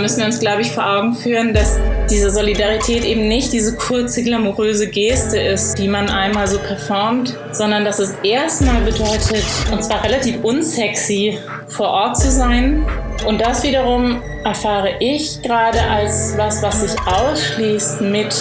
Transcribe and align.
müssen 0.00 0.18
wir 0.18 0.26
uns, 0.26 0.40
glaube 0.40 0.62
ich, 0.62 0.72
vor 0.72 0.86
Augen 0.86 1.14
führen, 1.14 1.54
dass 1.54 1.78
diese 2.10 2.30
Solidarität 2.30 3.04
eben 3.04 3.28
nicht 3.28 3.52
diese 3.52 3.76
kurze, 3.76 4.22
glamouröse 4.22 4.88
Geste 4.88 5.38
ist, 5.38 5.78
die 5.78 5.88
man 5.88 6.08
einmal 6.08 6.46
so 6.48 6.58
performt, 6.58 7.36
sondern 7.52 7.84
dass 7.84 7.98
es 7.98 8.14
erstmal 8.22 8.80
bedeutet, 8.82 9.44
und 9.70 9.84
zwar 9.84 10.02
relativ 10.04 10.42
unsexy, 10.42 11.38
vor 11.68 11.88
Ort 11.88 12.18
zu 12.18 12.30
sein. 12.30 12.84
Und 13.26 13.40
das 13.40 13.62
wiederum 13.62 14.22
erfahre 14.44 14.94
ich 15.00 15.42
gerade 15.42 15.80
als 15.82 16.34
was, 16.36 16.62
was 16.62 16.80
sich 16.80 17.00
ausschließt 17.06 18.00
mit 18.00 18.34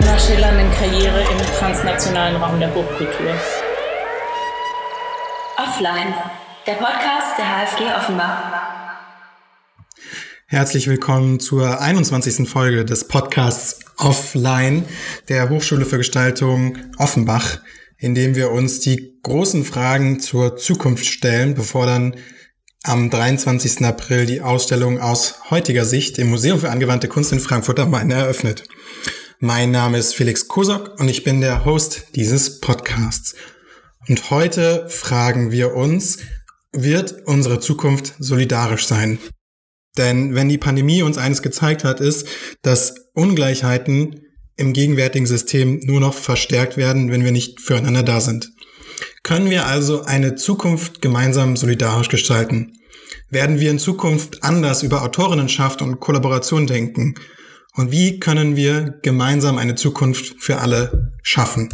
einer 0.00 0.18
schillernden 0.18 0.70
Karriere 0.72 1.20
im 1.20 1.58
transnationalen 1.58 2.36
Raum 2.36 2.60
der 2.60 2.68
Hochkultur. 2.74 3.32
Offline, 5.56 6.14
der 6.66 6.74
Podcast 6.74 7.38
der 7.38 7.46
HFG 7.46 7.84
Offenbach. 7.96 8.85
Herzlich 10.48 10.86
willkommen 10.86 11.40
zur 11.40 11.80
21. 11.80 12.48
Folge 12.48 12.84
des 12.84 13.08
Podcasts 13.08 13.80
Offline 13.96 14.84
der 15.28 15.50
Hochschule 15.50 15.84
für 15.84 15.96
Gestaltung 15.96 16.78
Offenbach, 16.98 17.58
in 17.98 18.14
dem 18.14 18.36
wir 18.36 18.52
uns 18.52 18.78
die 18.78 19.18
großen 19.24 19.64
Fragen 19.64 20.20
zur 20.20 20.56
Zukunft 20.56 21.04
stellen, 21.04 21.54
bevor 21.54 21.86
dann 21.86 22.14
am 22.84 23.10
23. 23.10 23.84
April 23.84 24.26
die 24.26 24.40
Ausstellung 24.40 25.00
aus 25.00 25.50
heutiger 25.50 25.84
Sicht 25.84 26.16
im 26.20 26.30
Museum 26.30 26.60
für 26.60 26.70
angewandte 26.70 27.08
Kunst 27.08 27.32
in 27.32 27.40
Frankfurt 27.40 27.80
am 27.80 27.90
Main 27.90 28.12
eröffnet. 28.12 28.68
Mein 29.40 29.72
Name 29.72 29.98
ist 29.98 30.14
Felix 30.14 30.46
Kosok 30.46 31.00
und 31.00 31.08
ich 31.08 31.24
bin 31.24 31.40
der 31.40 31.64
Host 31.64 32.04
dieses 32.14 32.60
Podcasts. 32.60 33.34
Und 34.08 34.30
heute 34.30 34.88
fragen 34.90 35.50
wir 35.50 35.74
uns, 35.74 36.18
wird 36.72 37.26
unsere 37.26 37.58
Zukunft 37.58 38.14
solidarisch 38.20 38.86
sein? 38.86 39.18
Denn 39.96 40.34
wenn 40.34 40.48
die 40.48 40.58
Pandemie 40.58 41.02
uns 41.02 41.18
eines 41.18 41.42
gezeigt 41.42 41.84
hat, 41.84 42.00
ist, 42.00 42.26
dass 42.62 42.94
Ungleichheiten 43.14 44.20
im 44.56 44.72
gegenwärtigen 44.72 45.26
System 45.26 45.80
nur 45.84 46.00
noch 46.00 46.14
verstärkt 46.14 46.76
werden, 46.76 47.10
wenn 47.10 47.24
wir 47.24 47.32
nicht 47.32 47.60
füreinander 47.60 48.02
da 48.02 48.20
sind. 48.20 48.50
Können 49.22 49.50
wir 49.50 49.66
also 49.66 50.04
eine 50.04 50.34
Zukunft 50.34 51.02
gemeinsam 51.02 51.56
solidarisch 51.56 52.08
gestalten? 52.08 52.72
Werden 53.28 53.60
wir 53.60 53.70
in 53.70 53.78
Zukunft 53.78 54.42
anders 54.44 54.82
über 54.82 55.02
Autorinnenschaft 55.02 55.82
und 55.82 56.00
Kollaboration 56.00 56.66
denken? 56.66 57.14
Und 57.74 57.90
wie 57.90 58.20
können 58.20 58.56
wir 58.56 58.98
gemeinsam 59.02 59.58
eine 59.58 59.74
Zukunft 59.74 60.36
für 60.38 60.58
alle 60.58 61.12
schaffen? 61.22 61.68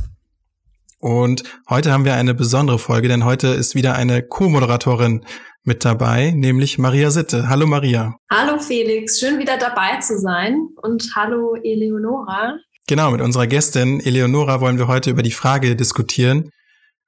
Und 0.99 1.43
heute 1.69 1.93
haben 1.93 2.05
wir 2.05 2.15
eine 2.15 2.33
besondere 2.33 2.79
Folge, 2.79 3.09
denn 3.09 3.25
heute 3.25 3.49
ist 3.49 3.75
wieder 3.75 3.97
eine 3.97 4.23
Co-Moderatorin 4.23 5.25
mit 5.65 5.85
dabei, 5.85 6.33
nämlich 6.33 6.79
Maria 6.79 7.11
Sitte. 7.11 7.49
Hallo 7.49 7.67
Maria. 7.67 8.17
Hallo 8.31 8.59
Felix, 8.59 9.21
schön 9.21 9.39
wieder 9.39 9.59
dabei 9.59 9.99
zu 10.01 10.19
sein 10.19 10.69
und 10.83 11.13
hallo 11.15 11.55
Eleonora. 11.63 12.57
Genau, 12.89 13.13
mit 13.13 13.21
unserer 13.21 13.47
Gästin 13.47 14.01
Eleonora 14.01 14.61
wollen 14.61 14.79
wir 14.79 14.89
heute 14.89 15.11
über 15.11 15.23
die 15.23 15.31
Frage 15.31 15.77
diskutieren, 15.77 16.51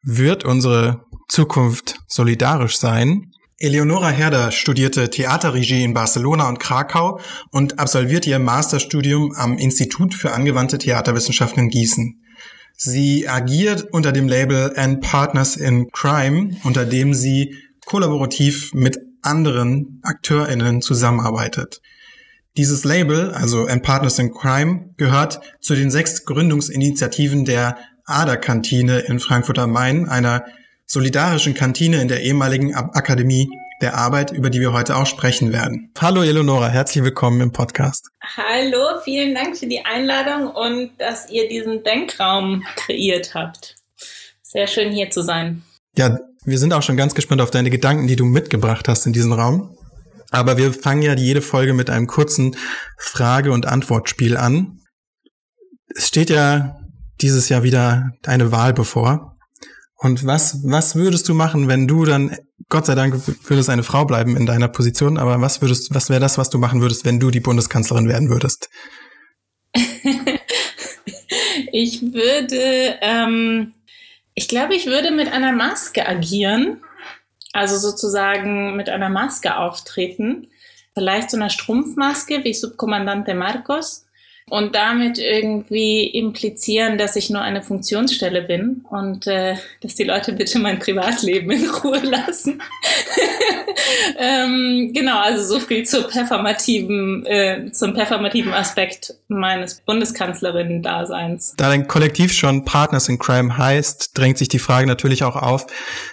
wird 0.02 0.44
unsere 0.44 1.04
Zukunft 1.28 1.96
solidarisch 2.06 2.78
sein? 2.78 3.32
Eleonora 3.58 4.10
Herder 4.10 4.50
studierte 4.50 5.10
Theaterregie 5.10 5.82
in 5.82 5.94
Barcelona 5.94 6.48
und 6.48 6.60
Krakau 6.60 7.20
und 7.50 7.78
absolvierte 7.78 8.30
ihr 8.30 8.38
Masterstudium 8.38 9.32
am 9.36 9.58
Institut 9.58 10.14
für 10.14 10.32
angewandte 10.32 10.78
Theaterwissenschaften 10.78 11.64
in 11.64 11.70
Gießen. 11.70 12.20
Sie 12.76 13.28
agiert 13.28 13.86
unter 13.92 14.12
dem 14.12 14.28
Label 14.28 14.72
And 14.76 15.00
Partners 15.00 15.56
in 15.56 15.88
Crime, 15.92 16.56
unter 16.64 16.84
dem 16.84 17.14
sie 17.14 17.56
kollaborativ 17.86 18.72
mit 18.74 18.98
anderen 19.22 20.00
AkteurInnen 20.02 20.82
zusammenarbeitet. 20.82 21.80
Dieses 22.56 22.84
Label, 22.84 23.32
also 23.32 23.66
And 23.66 23.82
Partners 23.82 24.18
in 24.18 24.32
Crime, 24.32 24.90
gehört 24.96 25.40
zu 25.60 25.74
den 25.74 25.90
sechs 25.90 26.24
Gründungsinitiativen 26.24 27.44
der 27.44 27.76
Ader-Kantine 28.06 29.00
in 29.00 29.18
Frankfurt 29.18 29.58
am 29.58 29.72
Main, 29.72 30.08
einer 30.08 30.44
solidarischen 30.86 31.54
Kantine 31.54 32.00
in 32.00 32.08
der 32.08 32.22
ehemaligen 32.22 32.74
Akademie 32.74 33.48
der 33.80 33.96
Arbeit, 33.96 34.30
über 34.30 34.50
die 34.50 34.60
wir 34.60 34.72
heute 34.72 34.96
auch 34.96 35.06
sprechen 35.06 35.52
werden. 35.52 35.90
Hallo 35.98 36.22
Eleonora, 36.22 36.68
herzlich 36.68 37.02
willkommen 37.02 37.40
im 37.40 37.52
Podcast. 37.52 38.08
Hallo, 38.36 39.00
vielen 39.02 39.34
Dank 39.34 39.56
für 39.56 39.66
die 39.66 39.84
Einladung 39.84 40.48
und 40.48 40.92
dass 40.98 41.30
ihr 41.30 41.48
diesen 41.48 41.82
Denkraum 41.82 42.62
kreiert 42.76 43.34
habt. 43.34 43.76
Sehr 44.42 44.66
schön 44.66 44.92
hier 44.92 45.10
zu 45.10 45.22
sein. 45.22 45.62
Ja, 45.96 46.18
wir 46.44 46.58
sind 46.58 46.72
auch 46.72 46.82
schon 46.82 46.96
ganz 46.96 47.14
gespannt 47.14 47.40
auf 47.40 47.50
deine 47.50 47.70
Gedanken, 47.70 48.06
die 48.06 48.16
du 48.16 48.24
mitgebracht 48.24 48.88
hast 48.88 49.06
in 49.06 49.12
diesen 49.12 49.32
Raum. 49.32 49.76
Aber 50.30 50.56
wir 50.56 50.72
fangen 50.72 51.02
ja 51.02 51.14
jede 51.14 51.42
Folge 51.42 51.74
mit 51.74 51.90
einem 51.90 52.06
kurzen 52.06 52.56
Frage- 52.98 53.52
und 53.52 53.66
Antwortspiel 53.66 54.36
an. 54.36 54.80
Es 55.94 56.08
steht 56.08 56.30
ja 56.30 56.80
dieses 57.20 57.48
Jahr 57.48 57.62
wieder 57.62 58.10
eine 58.26 58.50
Wahl 58.50 58.72
bevor. 58.72 59.36
Und 59.96 60.26
was, 60.26 60.58
was 60.64 60.96
würdest 60.96 61.28
du 61.28 61.34
machen, 61.34 61.68
wenn 61.68 61.86
du 61.86 62.04
dann, 62.04 62.36
Gott 62.68 62.86
sei 62.86 62.94
Dank 62.94 63.14
würdest 63.48 63.70
eine 63.70 63.84
Frau 63.84 64.04
bleiben 64.04 64.36
in 64.36 64.44
deiner 64.44 64.68
Position, 64.68 65.18
aber 65.18 65.40
was 65.40 65.62
würdest, 65.62 65.94
was 65.94 66.10
wäre 66.10 66.20
das, 66.20 66.36
was 66.36 66.50
du 66.50 66.58
machen 66.58 66.80
würdest, 66.80 67.04
wenn 67.04 67.20
du 67.20 67.30
die 67.30 67.40
Bundeskanzlerin 67.40 68.08
werden 68.08 68.28
würdest? 68.28 68.68
ich 71.72 72.02
würde 72.02 72.98
ähm, 73.00 73.72
ich 74.34 74.48
glaube, 74.48 74.74
ich 74.74 74.86
würde 74.86 75.10
mit 75.10 75.32
einer 75.32 75.52
Maske 75.52 76.06
agieren, 76.06 76.82
also 77.52 77.76
sozusagen 77.76 78.76
mit 78.76 78.88
einer 78.88 79.08
Maske 79.08 79.56
auftreten. 79.56 80.48
Vielleicht 80.94 81.30
so 81.30 81.36
einer 81.36 81.50
Strumpfmaske 81.50 82.44
wie 82.44 82.54
Subkommandante 82.54 83.34
Marcos 83.34 84.03
und 84.50 84.74
damit 84.74 85.18
irgendwie 85.18 86.06
implizieren, 86.06 86.98
dass 86.98 87.16
ich 87.16 87.30
nur 87.30 87.40
eine 87.40 87.62
Funktionsstelle 87.62 88.42
bin 88.42 88.84
und 88.90 89.26
äh, 89.26 89.56
dass 89.80 89.94
die 89.94 90.04
Leute 90.04 90.32
bitte 90.32 90.58
mein 90.58 90.78
Privatleben 90.78 91.50
in 91.50 91.68
Ruhe 91.70 91.98
lassen. 92.02 92.60
ähm, 94.18 94.92
genau, 94.94 95.18
also 95.18 95.42
so 95.54 95.60
viel 95.60 95.84
zur 95.84 96.08
performativen, 96.08 97.24
äh, 97.24 97.70
zum 97.72 97.94
performativen 97.94 98.52
Aspekt 98.52 99.14
meines 99.28 99.80
Bundeskanzlerinnen-Daseins. 99.80 101.54
Da 101.56 101.68
dein 101.68 101.88
Kollektiv 101.88 102.32
schon 102.32 102.66
Partners 102.66 103.08
in 103.08 103.18
Crime 103.18 103.56
heißt, 103.56 104.16
drängt 104.16 104.36
sich 104.36 104.48
die 104.48 104.58
Frage 104.58 104.86
natürlich 104.86 105.24
auch 105.24 105.36
auf, 105.36 105.66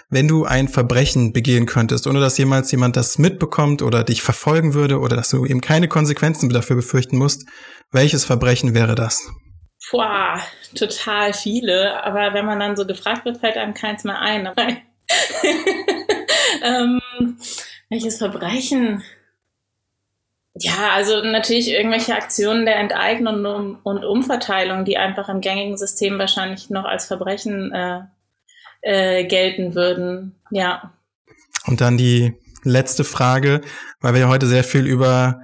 wenn 0.08 0.26
du 0.26 0.46
ein 0.46 0.68
Verbrechen 0.68 1.34
begehen 1.34 1.66
könntest, 1.66 2.06
ohne 2.06 2.20
dass 2.20 2.38
jemals 2.38 2.70
jemand 2.70 2.96
das 2.96 3.18
mitbekommt 3.18 3.82
oder 3.82 4.04
dich 4.04 4.22
verfolgen 4.22 4.72
würde 4.72 5.00
oder 5.00 5.16
dass 5.16 5.28
du 5.28 5.44
eben 5.44 5.60
keine 5.60 5.86
Konsequenzen 5.86 6.48
dafür 6.48 6.76
befürchten 6.76 7.18
musst, 7.18 7.44
welches 7.92 8.24
Verbrechen 8.24 8.74
wäre 8.74 8.94
das? 8.94 9.30
Boah, 9.90 10.40
total 10.74 11.32
viele. 11.32 12.02
Aber 12.04 12.34
wenn 12.34 12.46
man 12.46 12.60
dann 12.60 12.76
so 12.76 12.86
gefragt 12.86 13.24
wird, 13.24 13.38
fällt 13.38 13.56
einem 13.56 13.74
keins 13.74 14.04
mehr 14.04 14.20
ein. 14.20 14.48
ähm, 16.62 17.00
welches 17.90 18.18
Verbrechen? 18.18 19.02
Ja, 20.54 20.90
also 20.94 21.22
natürlich 21.22 21.70
irgendwelche 21.70 22.14
Aktionen 22.14 22.66
der 22.66 22.76
Enteignung 22.76 23.44
und, 23.44 23.76
und 23.82 24.04
Umverteilung, 24.04 24.84
die 24.84 24.98
einfach 24.98 25.28
im 25.28 25.40
gängigen 25.40 25.76
System 25.76 26.18
wahrscheinlich 26.18 26.70
noch 26.70 26.84
als 26.84 27.06
Verbrechen 27.06 27.72
äh, 27.72 28.02
äh, 28.82 29.24
gelten 29.24 29.74
würden. 29.74 30.36
Ja. 30.50 30.92
Und 31.66 31.80
dann 31.80 31.96
die 31.96 32.34
letzte 32.64 33.04
Frage, 33.04 33.60
weil 34.00 34.14
wir 34.14 34.22
ja 34.22 34.28
heute 34.28 34.46
sehr 34.46 34.64
viel 34.64 34.86
über 34.86 35.42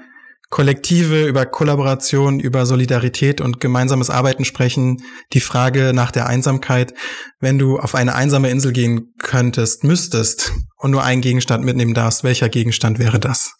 Kollektive, 0.50 1.26
über 1.26 1.44
Kollaboration, 1.44 2.40
über 2.40 2.64
Solidarität 2.64 3.40
und 3.42 3.60
gemeinsames 3.60 4.08
Arbeiten 4.08 4.46
sprechen. 4.46 5.02
Die 5.34 5.40
Frage 5.40 5.92
nach 5.92 6.10
der 6.10 6.26
Einsamkeit, 6.26 6.94
wenn 7.38 7.58
du 7.58 7.78
auf 7.78 7.94
eine 7.94 8.14
einsame 8.14 8.48
Insel 8.48 8.72
gehen 8.72 9.12
könntest, 9.18 9.84
müsstest 9.84 10.52
und 10.78 10.90
nur 10.90 11.04
einen 11.04 11.20
Gegenstand 11.20 11.64
mitnehmen 11.64 11.92
darfst, 11.92 12.24
welcher 12.24 12.48
Gegenstand 12.48 12.98
wäre 12.98 13.20
das? 13.20 13.56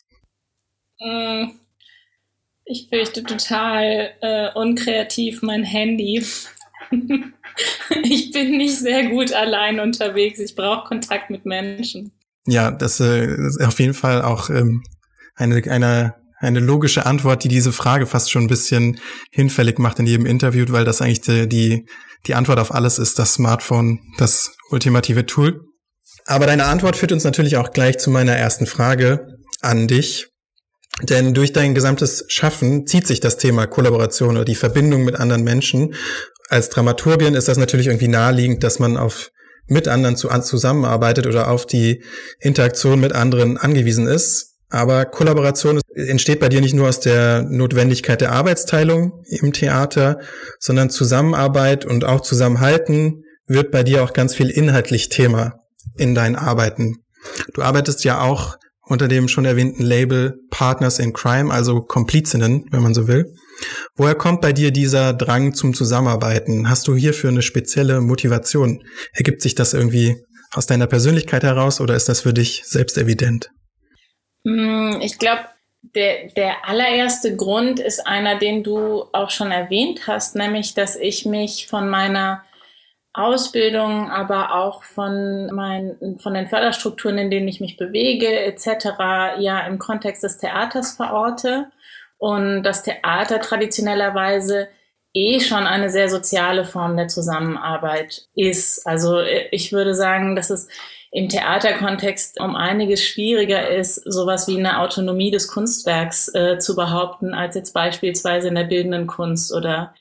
Mm, 0.99 1.51
ich 2.65 2.89
fürchte 2.89 3.23
total 3.23 4.15
äh, 4.23 4.49
unkreativ 4.55 5.43
mein 5.43 5.65
Handy. 5.65 6.25
ich 8.03 8.31
bin 8.33 8.57
nicht 8.57 8.79
sehr 8.79 9.11
gut 9.11 9.33
allein 9.33 9.79
unterwegs. 9.79 10.39
Ich 10.39 10.55
brauche 10.55 10.89
Kontakt 10.89 11.29
mit 11.29 11.45
Menschen. 11.45 12.13
Ja, 12.47 12.71
das, 12.71 12.99
äh, 13.01 13.27
ist 13.27 13.61
auf 13.63 13.79
jeden 13.79 13.93
Fall 13.93 14.23
auch 14.23 14.49
ähm, 14.49 14.83
eine, 15.35 15.63
eine 15.71 16.15
eine 16.41 16.61
logische 16.61 17.07
Antwort, 17.07 17.45
die 17.45 17.49
diese 17.49 17.73
Frage 17.73 18.07
fast 18.07 18.31
schon 18.31 18.45
ein 18.45 18.49
bisschen 18.49 19.01
hinfällig 19.31 19.79
macht 19.79 19.99
in 19.99 20.07
jedem 20.07 20.27
Interview, 20.27 20.65
weil 20.69 20.85
das 20.85 21.01
eigentlich 21.01 21.21
die, 21.21 21.49
die, 21.49 21.87
die 22.27 22.35
Antwort 22.35 22.59
auf 22.59 22.73
alles 22.73 22.99
ist, 22.99 23.19
das 23.19 23.35
Smartphone, 23.35 24.01
das 24.19 24.53
ultimative 24.71 25.27
Tool. 25.27 25.65
Aber 26.27 26.47
deine 26.47 26.67
Antwort 26.67 26.97
führt 26.97 27.13
uns 27.13 27.25
natürlich 27.25 27.57
auch 27.57 27.73
gleich 27.73 27.99
zu 27.99 28.11
meiner 28.11 28.37
ersten 28.37 28.67
Frage 28.67 29.27
an 29.61 29.89
dich. 29.89 30.29
Denn 31.03 31.33
durch 31.33 31.53
dein 31.53 31.75
gesamtes 31.75 32.25
Schaffen 32.29 32.87
zieht 32.87 33.07
sich 33.07 33.21
das 33.21 33.37
Thema 33.37 33.67
Kollaboration 33.67 34.37
oder 34.37 34.45
die 34.45 34.55
Verbindung 34.55 35.05
mit 35.05 35.17
anderen 35.17 35.45
Menschen. 35.45 35.95
Als 36.49 36.71
Dramaturgin 36.71 37.35
ist 37.35 37.49
das 37.49 37.59
natürlich 37.59 37.87
irgendwie 37.87 38.09
naheliegend, 38.09 38.65
dass 38.65 38.79
man 38.79 38.97
auf 38.97 39.31
mit 39.69 39.87
anderen 39.87 40.17
zu, 40.17 40.29
zusammenarbeitet 40.29 41.27
oder 41.27 41.51
auf 41.51 41.67
die 41.67 42.03
Interaktion 42.41 43.01
mit 43.01 43.13
anderen 43.13 43.59
angewiesen 43.59 44.07
ist. 44.07 44.48
Aber 44.71 45.07
Kollaboration 45.07 45.81
entsteht 45.95 46.41
bei 46.41 46.49
dir 46.49 46.61
nicht 46.61 46.75
nur 46.75 46.89
aus 46.89 47.01
der 47.01 47.43
Notwendigkeit 47.43 48.21
der 48.21 48.33
Arbeitsteilung 48.33 49.25
im 49.27 49.53
Theater, 49.53 50.19
sondern 50.59 50.91
Zusammenarbeit 50.91 51.87
und 51.87 52.05
auch 52.05 52.21
Zusammenhalten 52.21 53.25
wird 53.47 53.71
bei 53.71 53.83
dir 53.83 54.05
auch 54.05 54.13
ganz 54.13 54.35
viel 54.35 54.51
inhaltlich 54.51 55.09
Thema 55.09 55.55
in 55.97 56.15
deinen 56.15 56.37
Arbeiten. 56.37 56.97
Du 57.55 57.63
arbeitest 57.63 58.05
ja 58.05 58.21
auch 58.21 58.57
unter 58.83 59.09
dem 59.09 59.29
schon 59.29 59.45
erwähnten 59.45 59.83
Label 59.83 60.39
Partners 60.51 60.99
in 60.99 61.13
Crime, 61.13 61.53
also 61.53 61.81
Komplizinnen, 61.83 62.65
wenn 62.71 62.83
man 62.83 62.95
so 62.95 63.07
will. 63.09 63.33
Woher 63.97 64.15
kommt 64.15 64.41
bei 64.41 64.53
dir 64.53 64.71
dieser 64.71 65.13
Drang 65.13 65.53
zum 65.55 65.75
Zusammenarbeiten? 65.75 66.71
Hast 66.71 66.89
du 66.89 66.95
hierfür 66.95 67.31
eine 67.31 67.43
spezielle 67.43 68.01
Motivation? 68.01 68.83
Ergibt 69.13 69.43
sich 69.43 69.55
das 69.55 69.75
irgendwie 69.75 70.17
aus 70.53 70.67
deiner 70.67 70.87
Persönlichkeit 70.87 71.43
heraus 71.43 71.81
oder 71.81 71.97
ist 71.97 72.09
das 72.09 72.21
für 72.21 72.33
dich 72.33 72.63
selbst 72.65 72.97
evident? 72.97 73.51
Hm, 74.49 75.01
ich 75.03 75.19
glaube, 75.19 75.43
der, 75.95 76.29
der 76.29 76.69
allererste 76.69 77.37
Grund 77.37 77.81
ist 77.81 78.07
einer, 78.07 78.39
den 78.39 78.63
du 78.63 79.05
auch 79.13 79.31
schon 79.31 79.51
erwähnt 79.51 80.07
hast, 80.07 80.37
nämlich, 80.37 80.75
dass 80.75 80.97
ich 80.97 81.27
mich 81.27 81.67
von 81.67 81.89
meiner 81.89 82.45
Ausbildung, 83.13 84.11
aber 84.11 84.55
auch 84.55 84.85
von, 84.85 85.47
meinen, 85.55 86.19
von 86.19 86.35
den 86.35 86.47
Förderstrukturen, 86.47 87.19
in 87.19 87.31
denen 87.31 87.49
ich 87.49 87.61
mich 87.61 87.77
bewege, 87.77 88.29
etc., 88.29 89.37
ja 89.39 89.61
im 89.67 89.79
Kontext 89.79 90.23
des 90.23 90.39
Theaters 90.39 90.93
verorte 90.93 91.67
und 92.17 92.63
das 92.63 92.83
Theater 92.83 93.41
traditionellerweise 93.41 94.69
eh 95.15 95.41
schon 95.41 95.67
eine 95.67 95.91
sehr 95.91 96.09
soziale 96.09 96.65
Form 96.65 96.97
der 96.97 97.09
Zusammenarbeit 97.09 98.29
ist. 98.35 98.87
Also 98.87 99.21
ich 99.21 99.73
würde 99.73 99.95
sagen, 99.95 100.37
dass 100.37 100.51
es 100.51 100.69
im 101.11 101.29
Theaterkontext 101.29 102.41
um 102.41 102.55
einiges 102.55 103.03
schwieriger 103.03 103.69
ist, 103.69 103.97
sowas 104.05 104.47
wie 104.47 104.59
eine 104.59 104.81
Autonomie 104.81 105.31
des 105.31 105.49
Kunstwerks 105.49 106.33
äh, 106.35 106.59
zu 106.59 106.77
behaupten, 106.77 107.33
als 107.33 107.55
jetzt 107.55 107.73
beispielsweise 107.73 108.49
in 108.49 108.55
der 108.55 108.65
bildenden 108.65 109.07
Kunst 109.07 109.53
oder, 109.53 109.95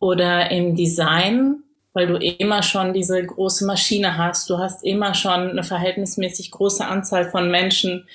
oder 0.00 0.50
im 0.50 0.74
Design, 0.74 1.62
weil 1.92 2.08
du 2.08 2.16
immer 2.16 2.62
schon 2.62 2.92
diese 2.92 3.24
große 3.24 3.66
Maschine 3.66 4.18
hast. 4.18 4.50
Du 4.50 4.58
hast 4.58 4.84
immer 4.84 5.14
schon 5.14 5.50
eine 5.50 5.62
verhältnismäßig 5.62 6.50
große 6.50 6.84
Anzahl 6.84 7.30
von 7.30 7.50
Menschen, 7.50 8.08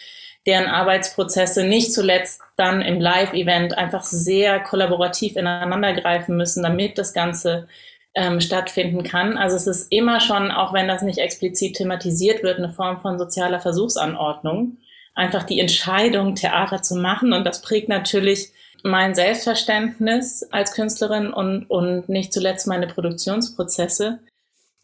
deren 0.46 0.66
Arbeitsprozesse 0.66 1.64
nicht 1.64 1.94
zuletzt 1.94 2.42
dann 2.58 2.82
im 2.82 3.00
Live-Event 3.00 3.78
einfach 3.78 4.04
sehr 4.04 4.60
kollaborativ 4.60 5.38
ineinandergreifen 5.38 6.36
müssen, 6.36 6.64
damit 6.64 6.98
das 6.98 7.14
Ganze 7.14 7.68
ähm, 8.16 8.42
stattfinden 8.42 9.04
kann. 9.04 9.38
Also 9.38 9.56
es 9.56 9.68
ist 9.68 9.92
immer 9.92 10.20
schon, 10.20 10.52
auch 10.52 10.74
wenn 10.74 10.88
das 10.88 11.02
nicht 11.02 11.20
explizit 11.20 11.76
thematisiert 11.76 12.44
wird, 12.44 12.58
eine 12.58 12.72
Form 12.72 13.00
von 13.02 13.18
sozialer 13.18 13.60
Versuchsanordnung. 13.60 14.78
Einfach 15.16 15.44
die 15.44 15.60
Entscheidung, 15.60 16.36
Theater 16.36 16.82
zu 16.82 16.96
machen. 16.96 17.34
Und 17.34 17.46
das 17.46 17.62
prägt 17.62 17.90
natürlich 17.90 18.52
mein 18.84 19.16
Selbstverständnis 19.16 20.46
als 20.52 20.74
Künstlerin 20.74 21.32
und, 21.32 21.66
und 21.70 22.10
nicht 22.10 22.34
zuletzt 22.34 22.68
meine 22.68 22.88
Produktionsprozesse. 22.88 24.20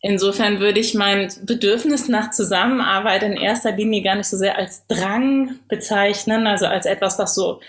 Insofern 0.01 0.61
würde 0.61 0.79
ich 0.79 0.93
mein 0.93 1.29
Bedürfnis 1.43 2.07
nach 2.07 2.31
Zusammenarbeit 2.31 3.21
in 3.23 3.33
erster 3.33 3.73
Linie 3.73 4.01
gar 4.01 4.15
nicht 4.15 4.29
so 4.29 4.37
sehr 4.37 4.57
als 4.57 4.87
Drang 4.87 5.59
bezeichnen, 5.67 6.47
also 6.47 6.67
als 6.67 6.85
etwas, 6.85 7.19
was 7.19 7.35
so 7.35 7.59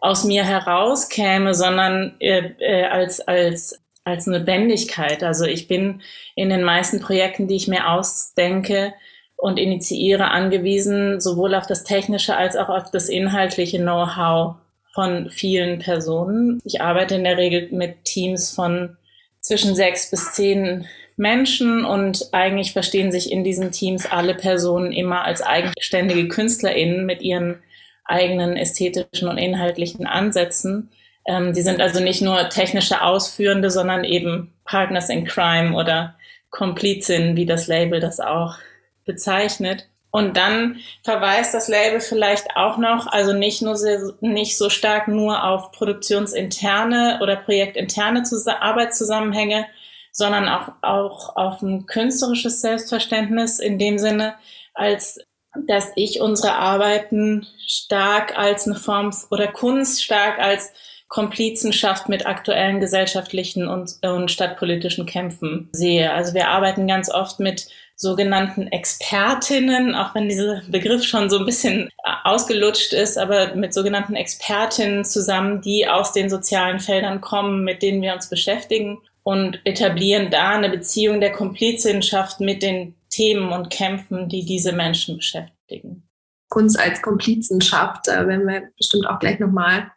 aus 0.00 0.24
mir 0.24 0.44
herauskäme, 0.44 1.54
sondern 1.54 2.16
äh, 2.18 2.50
äh, 2.58 2.84
als, 2.86 3.20
als, 3.20 3.80
als 4.06 4.26
Notwendigkeit. 4.26 5.22
Also 5.22 5.44
ich 5.44 5.68
bin 5.68 6.00
in 6.34 6.48
den 6.48 6.62
meisten 6.62 7.00
Projekten, 7.00 7.48
die 7.48 7.56
ich 7.56 7.68
mir 7.68 7.90
ausdenke 7.90 8.94
und 9.36 9.58
initiiere, 9.58 10.30
angewiesen, 10.30 11.20
sowohl 11.20 11.54
auf 11.54 11.66
das 11.66 11.84
technische 11.84 12.36
als 12.36 12.56
auch 12.56 12.68
auf 12.68 12.90
das 12.90 13.08
inhaltliche 13.08 13.78
Know-how 13.78 14.56
von 14.94 15.28
vielen 15.28 15.80
Personen. 15.80 16.60
Ich 16.64 16.80
arbeite 16.80 17.16
in 17.16 17.24
der 17.24 17.36
Regel 17.36 17.68
mit 17.72 18.04
Teams 18.04 18.54
von 18.54 18.96
zwischen 19.40 19.74
sechs 19.74 20.10
bis 20.10 20.32
zehn 20.32 20.86
Menschen 21.16 21.84
und 21.84 22.28
eigentlich 22.32 22.72
verstehen 22.72 23.10
sich 23.10 23.32
in 23.32 23.42
diesen 23.42 23.72
Teams 23.72 24.06
alle 24.06 24.34
Personen 24.34 24.92
immer 24.92 25.24
als 25.24 25.42
eigenständige 25.42 26.28
KünstlerInnen 26.28 27.04
mit 27.06 27.22
ihren 27.22 27.62
eigenen 28.04 28.56
ästhetischen 28.56 29.28
und 29.28 29.38
inhaltlichen 29.38 30.06
Ansätzen. 30.06 30.90
Ähm, 31.26 31.52
die 31.52 31.62
sind 31.62 31.80
also 31.80 32.00
nicht 32.00 32.22
nur 32.22 32.48
technische 32.48 33.02
Ausführende, 33.02 33.70
sondern 33.70 34.04
eben 34.04 34.54
Partners 34.64 35.08
in 35.08 35.24
Crime 35.24 35.74
oder 35.74 36.16
Komplizinnen, 36.50 37.36
wie 37.36 37.46
das 37.46 37.66
Label 37.66 38.00
das 38.00 38.20
auch 38.20 38.56
bezeichnet. 39.04 39.88
Und 40.10 40.36
dann 40.36 40.78
verweist 41.02 41.52
das 41.52 41.68
Label 41.68 42.00
vielleicht 42.00 42.56
auch 42.56 42.78
noch, 42.78 43.06
also 43.06 43.32
nicht 43.34 43.60
nur 43.60 43.76
sehr, 43.76 44.00
nicht 44.20 44.56
so 44.56 44.70
stark 44.70 45.08
nur 45.08 45.44
auf 45.44 45.72
produktionsinterne 45.72 47.18
oder 47.22 47.36
projektinterne 47.36 48.22
Arbeitszusammenhänge, 48.60 49.66
sondern 50.12 50.48
auch, 50.48 50.72
auch 50.80 51.36
auf 51.36 51.60
ein 51.60 51.84
künstlerisches 51.84 52.62
Selbstverständnis 52.62 53.58
in 53.58 53.78
dem 53.78 53.98
Sinne, 53.98 54.36
als 54.72 55.20
dass 55.66 55.92
ich 55.96 56.20
unsere 56.20 56.54
Arbeiten 56.54 57.46
stark 57.66 58.38
als 58.38 58.66
eine 58.66 58.76
Form 58.76 59.14
oder 59.30 59.48
Kunst 59.48 60.02
stark 60.02 60.38
als 60.38 60.72
Komplizenschaft 61.08 62.08
mit 62.08 62.26
aktuellen 62.26 62.80
gesellschaftlichen 62.80 63.68
und, 63.68 63.96
und 64.02 64.30
stadtpolitischen 64.30 65.06
Kämpfen 65.06 65.68
sehe. 65.72 66.12
Also 66.12 66.34
wir 66.34 66.48
arbeiten 66.48 66.86
ganz 66.88 67.10
oft 67.10 67.38
mit 67.38 67.68
sogenannten 67.94 68.66
Expertinnen, 68.66 69.94
auch 69.94 70.14
wenn 70.14 70.28
dieser 70.28 70.62
Begriff 70.68 71.04
schon 71.04 71.30
so 71.30 71.38
ein 71.38 71.46
bisschen 71.46 71.88
ausgelutscht 72.24 72.92
ist, 72.92 73.16
aber 73.16 73.54
mit 73.54 73.72
sogenannten 73.72 74.14
Expertinnen 74.14 75.04
zusammen, 75.04 75.62
die 75.62 75.88
aus 75.88 76.12
den 76.12 76.28
sozialen 76.28 76.78
Feldern 76.78 77.20
kommen, 77.20 77.64
mit 77.64 77.82
denen 77.82 78.02
wir 78.02 78.12
uns 78.12 78.28
beschäftigen 78.28 78.98
und 79.22 79.60
etablieren 79.64 80.30
da 80.30 80.50
eine 80.50 80.68
Beziehung 80.68 81.20
der 81.20 81.32
Komplizenschaft 81.32 82.40
mit 82.40 82.62
den 82.62 82.94
Themen 83.08 83.50
und 83.50 83.70
Kämpfen, 83.70 84.28
die 84.28 84.44
diese 84.44 84.72
Menschen 84.72 85.16
beschäftigen. 85.16 86.06
Kunst 86.48 86.78
als 86.78 87.00
Komplizenschaft, 87.00 88.06
da 88.06 88.26
werden 88.28 88.46
wir 88.46 88.70
bestimmt 88.76 89.06
auch 89.06 89.18
gleich 89.18 89.40
nochmal 89.40 89.90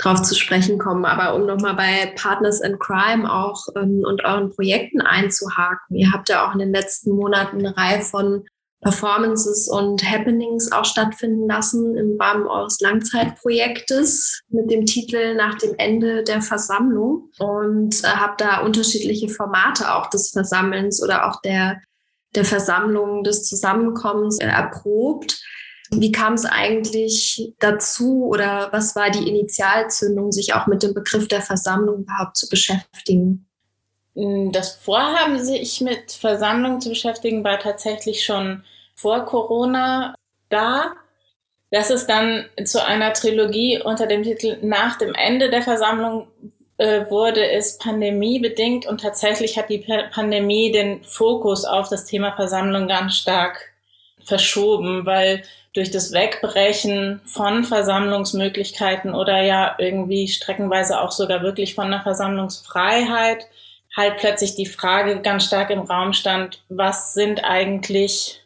drauf 0.00 0.22
zu 0.22 0.34
sprechen 0.34 0.78
kommen. 0.78 1.04
Aber 1.04 1.34
um 1.34 1.46
nochmal 1.46 1.74
bei 1.74 2.12
Partners 2.16 2.60
in 2.60 2.78
Crime 2.78 3.30
auch 3.30 3.66
ähm, 3.76 4.02
und 4.04 4.24
euren 4.24 4.50
Projekten 4.50 5.00
einzuhaken. 5.00 5.96
Ihr 5.96 6.12
habt 6.12 6.28
ja 6.28 6.48
auch 6.48 6.52
in 6.54 6.60
den 6.60 6.72
letzten 6.72 7.12
Monaten 7.12 7.58
eine 7.58 7.76
Reihe 7.76 8.00
von 8.00 8.44
Performances 8.82 9.68
und 9.68 10.02
Happenings 10.02 10.72
auch 10.72 10.86
stattfinden 10.86 11.46
lassen 11.46 11.96
im 11.96 12.16
Rahmen 12.18 12.46
eures 12.46 12.80
Langzeitprojektes 12.80 14.40
mit 14.48 14.70
dem 14.70 14.86
Titel 14.86 15.34
Nach 15.34 15.56
dem 15.58 15.74
Ende 15.76 16.24
der 16.24 16.40
Versammlung 16.40 17.30
und 17.38 18.02
äh, 18.02 18.06
habe 18.06 18.34
da 18.38 18.60
unterschiedliche 18.60 19.28
Formate 19.28 19.94
auch 19.94 20.08
des 20.08 20.30
Versammelns 20.30 21.02
oder 21.02 21.28
auch 21.28 21.42
der, 21.42 21.82
der 22.34 22.46
Versammlung, 22.46 23.22
des 23.22 23.44
Zusammenkommens 23.44 24.38
äh, 24.40 24.46
erprobt. 24.46 25.38
Wie 25.92 26.12
kam 26.12 26.34
es 26.34 26.44
eigentlich 26.44 27.52
dazu 27.58 28.26
oder 28.26 28.68
was 28.72 28.94
war 28.94 29.10
die 29.10 29.28
Initialzündung, 29.28 30.30
sich 30.30 30.54
auch 30.54 30.66
mit 30.66 30.82
dem 30.82 30.94
Begriff 30.94 31.26
der 31.26 31.42
Versammlung 31.42 32.02
überhaupt 32.02 32.36
zu 32.36 32.48
beschäftigen? 32.48 33.46
Mm, 34.14 34.50
das 34.52 34.76
Vorhaben, 34.76 35.42
sich 35.42 35.80
mit 35.80 36.12
Versammlungen 36.12 36.80
zu 36.80 36.90
beschäftigen, 36.90 37.42
war 37.42 37.58
tatsächlich 37.58 38.24
schon 38.24 38.62
vor 38.94 39.24
Corona 39.24 40.14
da. 40.48 40.92
Dass 41.72 41.90
es 41.90 42.06
dann 42.06 42.46
zu 42.64 42.84
einer 42.84 43.12
Trilogie 43.12 43.80
unter 43.80 44.06
dem 44.08 44.24
Titel 44.24 44.58
Nach 44.62 44.98
dem 44.98 45.14
Ende 45.14 45.50
der 45.50 45.62
Versammlung 45.62 46.26
äh, 46.78 47.08
wurde, 47.10 47.44
ist 47.44 47.80
pandemiebedingt 47.80 48.86
und 48.86 49.02
tatsächlich 49.02 49.56
hat 49.56 49.70
die 49.70 49.86
Pandemie 50.12 50.72
den 50.72 51.04
Fokus 51.04 51.64
auf 51.64 51.88
das 51.88 52.06
Thema 52.06 52.34
Versammlung 52.34 52.88
ganz 52.88 53.14
stark 53.14 53.70
verschoben, 54.24 55.06
weil 55.06 55.44
durch 55.72 55.90
das 55.90 56.12
Wegbrechen 56.12 57.20
von 57.24 57.64
Versammlungsmöglichkeiten 57.64 59.14
oder 59.14 59.40
ja 59.42 59.76
irgendwie 59.78 60.28
streckenweise 60.28 61.00
auch 61.00 61.12
sogar 61.12 61.42
wirklich 61.42 61.74
von 61.74 61.90
der 61.90 62.02
Versammlungsfreiheit 62.02 63.46
halt 63.96 64.18
plötzlich 64.18 64.54
die 64.54 64.66
Frage 64.66 65.20
ganz 65.20 65.44
stark 65.44 65.70
im 65.70 65.80
Raum 65.80 66.12
stand, 66.12 66.62
was 66.68 67.12
sind 67.12 67.44
eigentlich, 67.44 68.40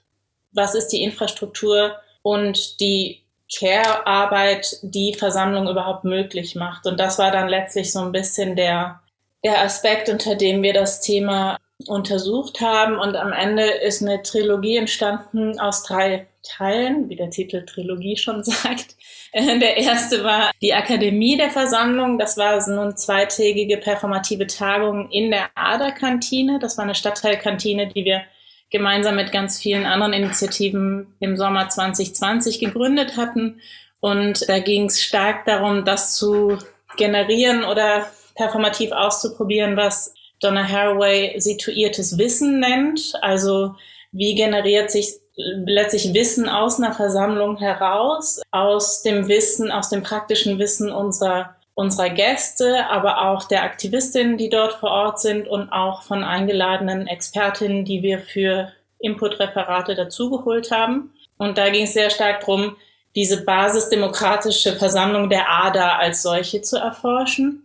was 0.53 0.75
ist 0.75 0.89
die 0.89 1.03
Infrastruktur 1.03 1.97
und 2.23 2.81
die 2.81 3.23
Care-Arbeit, 3.55 4.79
die 4.83 5.15
Versammlung 5.15 5.69
überhaupt 5.69 6.05
möglich 6.05 6.55
macht. 6.55 6.87
Und 6.87 6.99
das 6.99 7.19
war 7.19 7.31
dann 7.31 7.49
letztlich 7.49 7.93
so 7.93 8.01
ein 8.01 8.13
bisschen 8.13 8.57
der, 8.57 9.01
der 9.45 9.61
Aspekt, 9.61 10.09
unter 10.09 10.35
dem 10.35 10.63
wir 10.63 10.73
das 10.73 11.01
Thema 11.01 11.59
untersucht 11.87 12.61
haben. 12.61 12.99
Und 12.99 13.17
am 13.17 13.33
Ende 13.33 13.65
ist 13.65 14.03
eine 14.03 14.23
Trilogie 14.23 14.77
entstanden 14.77 15.59
aus 15.59 15.83
drei 15.83 16.27
Teilen, 16.43 17.09
wie 17.09 17.17
der 17.17 17.31
Titel 17.31 17.65
Trilogie 17.65 18.17
schon 18.17 18.45
sagt. 18.45 18.97
Der 19.35 19.77
erste 19.77 20.23
war 20.23 20.53
die 20.63 20.75
Akademie 20.75 21.37
der 21.37 21.51
Versammlung. 21.51 22.19
Das 22.19 22.37
war 22.37 22.65
eine 22.65 22.95
zweitägige 22.95 23.79
performative 23.79 24.47
Tagung 24.47 25.11
in 25.11 25.31
der 25.31 25.49
Aderkantine. 25.55 26.59
Das 26.61 26.79
war 26.79 26.85
eine 26.85 26.95
Stadtteilkantine, 26.95 27.89
die 27.89 28.05
wir 28.05 28.23
gemeinsam 28.71 29.17
mit 29.17 29.33
ganz 29.33 29.59
vielen 29.59 29.87
anderen 29.87 30.13
Initiativen 30.13 31.15
im 31.21 31.37
Sommer 31.37 31.69
2020 31.69 32.61
gegründet 32.61 33.17
hatten 33.17 33.61
Und 34.01 34.49
da 34.49 34.59
ging 34.59 34.87
es 34.87 35.03
stark 35.03 35.45
darum, 35.45 35.85
das 35.85 36.17
zu 36.17 36.59
generieren 36.97 37.65
oder 37.65 38.07
performativ 38.35 38.93
auszuprobieren, 38.93 39.77
was 39.77 40.15
Donna 40.45 40.69
Haraway 40.69 41.39
situiertes 41.41 42.19
Wissen 42.19 42.61
nennt. 42.61 43.15
Also 43.23 43.75
wie 44.13 44.35
generiert 44.35 44.91
sich 44.91 45.15
letztlich 45.37 46.15
Wissen 46.15 46.49
aus 46.49 46.79
einer 46.79 46.93
Versammlung 46.93 47.57
heraus, 47.57 48.41
aus 48.51 49.03
dem 49.03 49.27
Wissen, 49.29 49.73
aus 49.73 49.89
dem 49.89 50.03
praktischen 50.03 50.59
Wissen 50.59 50.93
unserer 50.93 51.57
unserer 51.75 52.11
Gäste, 52.11 52.87
aber 52.89 53.23
auch 53.29 53.45
der 53.45 53.65
Aktivistinnen, 53.65 54.39
die 54.39 54.49
dort 54.49 54.75
vor 54.75 54.91
Ort 54.91 55.21
sind 55.21 55.49
und 55.49 55.71
auch 55.71 56.03
von 56.03 56.23
eingeladenen 56.23 57.09
Expertinnen, 57.09 57.85
die 57.85 58.03
wir 58.03 58.21
für 58.21 58.73
Inputreferate 59.01 59.95
dazugeholt 59.95 60.71
haben. 60.71 61.13
Und 61.37 61.59
da 61.59 61.71
ging 61.71 61.85
es 61.85 61.93
sehr 61.93 62.11
stark 62.11 62.41
darum, 62.41 62.77
diese 63.17 63.45
basisdemokratische 63.45 64.75
Versammlung 64.75 65.29
der 65.29 65.49
ADA 65.49 65.97
als 65.97 66.23
solche 66.23 66.63
zu 66.63 66.79
erforschen. 66.79 67.63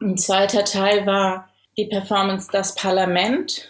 Ein 0.00 0.18
zweiter 0.18 0.64
Teil 0.64 1.06
war 1.06 1.48
die 1.78 1.86
Performance 1.86 2.48
Das 2.50 2.74
Parlament. 2.74 3.68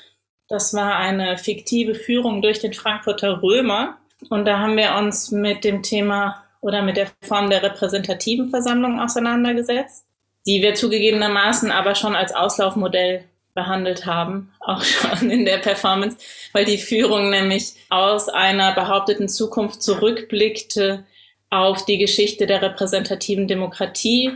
Das 0.48 0.74
war 0.74 0.96
eine 0.96 1.38
fiktive 1.38 1.94
Führung 1.94 2.40
durch 2.40 2.60
den 2.60 2.72
Frankfurter 2.72 3.42
Römer. 3.42 3.98
Und 4.30 4.44
da 4.44 4.58
haben 4.58 4.76
wir 4.76 4.94
uns 4.94 5.30
mit 5.30 5.64
dem 5.64 5.82
Thema 5.82 6.44
oder 6.60 6.82
mit 6.82 6.96
der 6.96 7.08
Form 7.22 7.50
der 7.50 7.62
repräsentativen 7.62 8.50
Versammlung 8.50 9.00
auseinandergesetzt, 9.00 10.06
die 10.46 10.62
wir 10.62 10.74
zugegebenermaßen 10.74 11.70
aber 11.70 11.94
schon 11.94 12.14
als 12.14 12.34
Auslaufmodell 12.34 13.24
behandelt 13.54 14.06
haben, 14.06 14.52
auch 14.60 14.82
schon 14.82 15.30
in 15.30 15.44
der 15.44 15.58
Performance, 15.58 16.16
weil 16.52 16.64
die 16.64 16.78
Führung 16.78 17.30
nämlich 17.30 17.74
aus 17.90 18.28
einer 18.28 18.72
behaupteten 18.72 19.28
Zukunft 19.28 19.82
zurückblickte 19.82 21.04
auf 21.50 21.84
die 21.84 21.98
Geschichte 21.98 22.46
der 22.46 22.62
repräsentativen 22.62 23.48
Demokratie, 23.48 24.32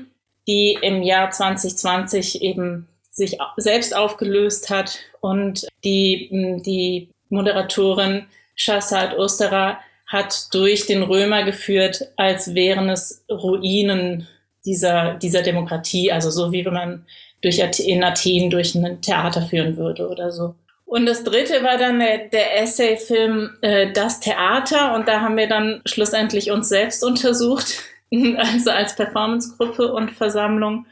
die 0.47 0.79
im 0.81 1.03
Jahr 1.03 1.31
2020 1.31 2.43
eben 2.43 2.89
sich 3.11 3.39
selbst 3.57 3.95
aufgelöst 3.95 4.71
hat 4.71 4.99
und 5.21 5.67
die, 5.85 6.29
die 6.65 7.11
Moderatorin 7.29 8.27
Shazad 8.55 9.17
Osterer 9.19 9.79
hat 10.07 10.53
durch 10.53 10.87
den 10.87 11.03
Römer 11.03 11.45
geführt, 11.45 12.09
als 12.17 12.55
wären 12.55 12.89
es 12.89 13.25
Ruinen 13.31 14.27
dieser, 14.65 15.15
dieser 15.15 15.43
Demokratie, 15.43 16.13
also 16.13 16.31
so 16.31 16.53
wie 16.53 16.65
wenn 16.65 16.75
man 16.75 17.07
durch 17.43 17.59
in 17.79 18.05
Athen 18.05 18.51
durch 18.51 18.75
ein 18.75 19.01
Theater 19.01 19.43
führen 19.43 19.77
würde 19.77 20.09
oder 20.09 20.31
so. 20.31 20.55
Und 20.85 21.07
das 21.07 21.23
dritte 21.23 21.63
war 21.63 21.79
dann 21.79 22.01
der, 22.01 22.19
der 22.29 22.61
Essay-Film 22.61 23.57
äh, 23.63 23.93
Das 23.93 24.21
Theater 24.21 24.95
und 24.95 25.07
da 25.07 25.21
haben 25.21 25.37
wir 25.37 25.49
dann 25.49 25.81
schlussendlich 25.87 26.51
uns 26.51 26.69
selbst 26.69 27.05
untersucht, 27.05 27.85
also 28.37 28.71
als 28.71 28.97
Performancegruppe 28.97 29.93
und 29.93 30.11
Versammlung. 30.11 30.87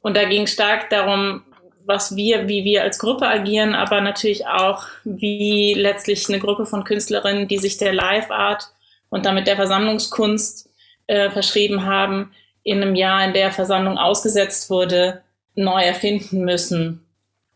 Und 0.00 0.16
da 0.16 0.24
ging 0.24 0.46
stark 0.46 0.88
darum, 0.90 1.42
was 1.86 2.16
wir, 2.16 2.48
wie 2.48 2.64
wir 2.64 2.82
als 2.82 2.98
Gruppe 2.98 3.26
agieren, 3.26 3.74
aber 3.74 4.00
natürlich 4.00 4.46
auch, 4.46 4.86
wie 5.04 5.74
letztlich 5.74 6.28
eine 6.28 6.38
Gruppe 6.38 6.66
von 6.66 6.84
Künstlerinnen, 6.84 7.48
die 7.48 7.58
sich 7.58 7.76
der 7.76 7.92
Live-Art 7.92 8.68
und 9.10 9.26
damit 9.26 9.46
der 9.46 9.56
Versammlungskunst 9.56 10.70
äh, 11.06 11.30
verschrieben 11.30 11.84
haben, 11.84 12.32
in 12.62 12.82
einem 12.82 12.94
Jahr, 12.94 13.24
in 13.24 13.34
der 13.34 13.52
Versammlung 13.52 13.98
ausgesetzt 13.98 14.70
wurde, 14.70 15.22
neu 15.54 15.82
erfinden 15.82 16.44
müssen. 16.44 17.00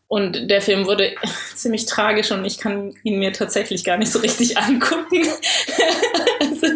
Und 0.07 0.49
der 0.49 0.61
Film 0.61 0.85
wurde 0.85 1.11
ziemlich 1.55 1.85
tragisch 1.85 2.31
und 2.31 2.45
ich 2.45 2.57
kann 2.57 2.95
ihn 3.03 3.19
mir 3.19 3.33
tatsächlich 3.33 3.83
gar 3.83 3.97
nicht 3.97 4.11
so 4.11 4.19
richtig 4.19 4.57
angucken. 4.57 5.21
also, 6.39 6.67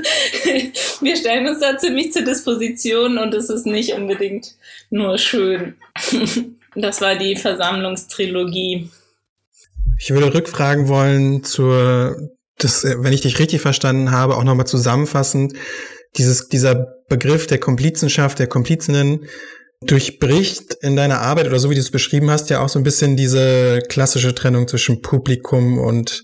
wir 1.01 1.15
stellen 1.15 1.47
uns 1.47 1.59
da 1.59 1.77
ziemlich 1.77 2.11
zur 2.11 2.23
Disposition 2.23 3.17
und 3.17 3.33
es 3.33 3.49
ist 3.49 3.65
nicht 3.65 3.93
unbedingt 3.93 4.55
nur 4.89 5.17
schön. 5.17 5.75
Das 6.75 7.01
war 7.01 7.15
die 7.15 7.35
Versammlungstrilogie. 7.35 8.89
Ich 9.99 10.11
würde 10.11 10.33
rückfragen 10.33 10.87
wollen 10.87 11.43
zur, 11.43 12.17
das, 12.57 12.83
wenn 12.83 13.13
ich 13.13 13.21
dich 13.21 13.39
richtig 13.39 13.61
verstanden 13.61 14.11
habe, 14.11 14.35
auch 14.35 14.43
nochmal 14.43 14.67
zusammenfassend, 14.67 15.53
dieses, 16.17 16.49
dieser 16.49 16.75
Begriff 17.09 17.47
der 17.47 17.59
Komplizenschaft, 17.59 18.39
der 18.39 18.47
Komplizinnen, 18.47 19.27
durchbricht 19.85 20.75
in 20.81 20.95
deiner 20.95 21.19
Arbeit 21.19 21.47
oder 21.47 21.59
so 21.59 21.69
wie 21.69 21.75
du 21.75 21.81
es 21.81 21.91
beschrieben 21.91 22.31
hast, 22.31 22.49
ja 22.49 22.61
auch 22.61 22.69
so 22.69 22.79
ein 22.79 22.83
bisschen 22.83 23.17
diese 23.17 23.81
klassische 23.89 24.33
Trennung 24.33 24.67
zwischen 24.67 25.01
Publikum 25.01 25.77
und 25.77 26.23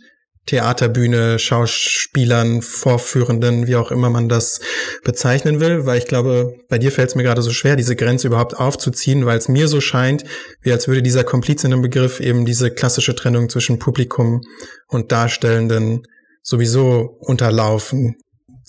Theaterbühne, 0.49 1.37
Schauspielern, 1.37 2.63
Vorführenden, 2.63 3.67
wie 3.67 3.75
auch 3.75 3.91
immer 3.91 4.09
man 4.09 4.29
das 4.29 4.61
bezeichnen 5.03 5.59
will, 5.59 5.85
weil 5.85 5.99
ich 5.99 6.05
glaube, 6.05 6.55
bei 6.69 6.79
dir 6.79 6.91
fällt 6.91 7.09
es 7.09 7.15
mir 7.15 7.21
gerade 7.21 7.43
so 7.43 7.51
schwer, 7.51 7.75
diese 7.75 7.95
Grenze 7.95 8.25
überhaupt 8.25 8.57
aufzuziehen, 8.57 9.27
weil 9.27 9.37
es 9.37 9.47
mir 9.47 9.67
so 9.67 9.79
scheint, 9.79 10.23
wie 10.61 10.71
als 10.71 10.87
würde 10.87 11.03
dieser 11.03 11.23
Komplizinnenbegriff 11.23 12.19
eben 12.19 12.45
diese 12.45 12.71
klassische 12.71 13.13
Trennung 13.13 13.47
zwischen 13.49 13.77
Publikum 13.77 14.41
und 14.87 15.11
Darstellenden 15.11 16.01
sowieso 16.41 17.17
unterlaufen. 17.19 18.15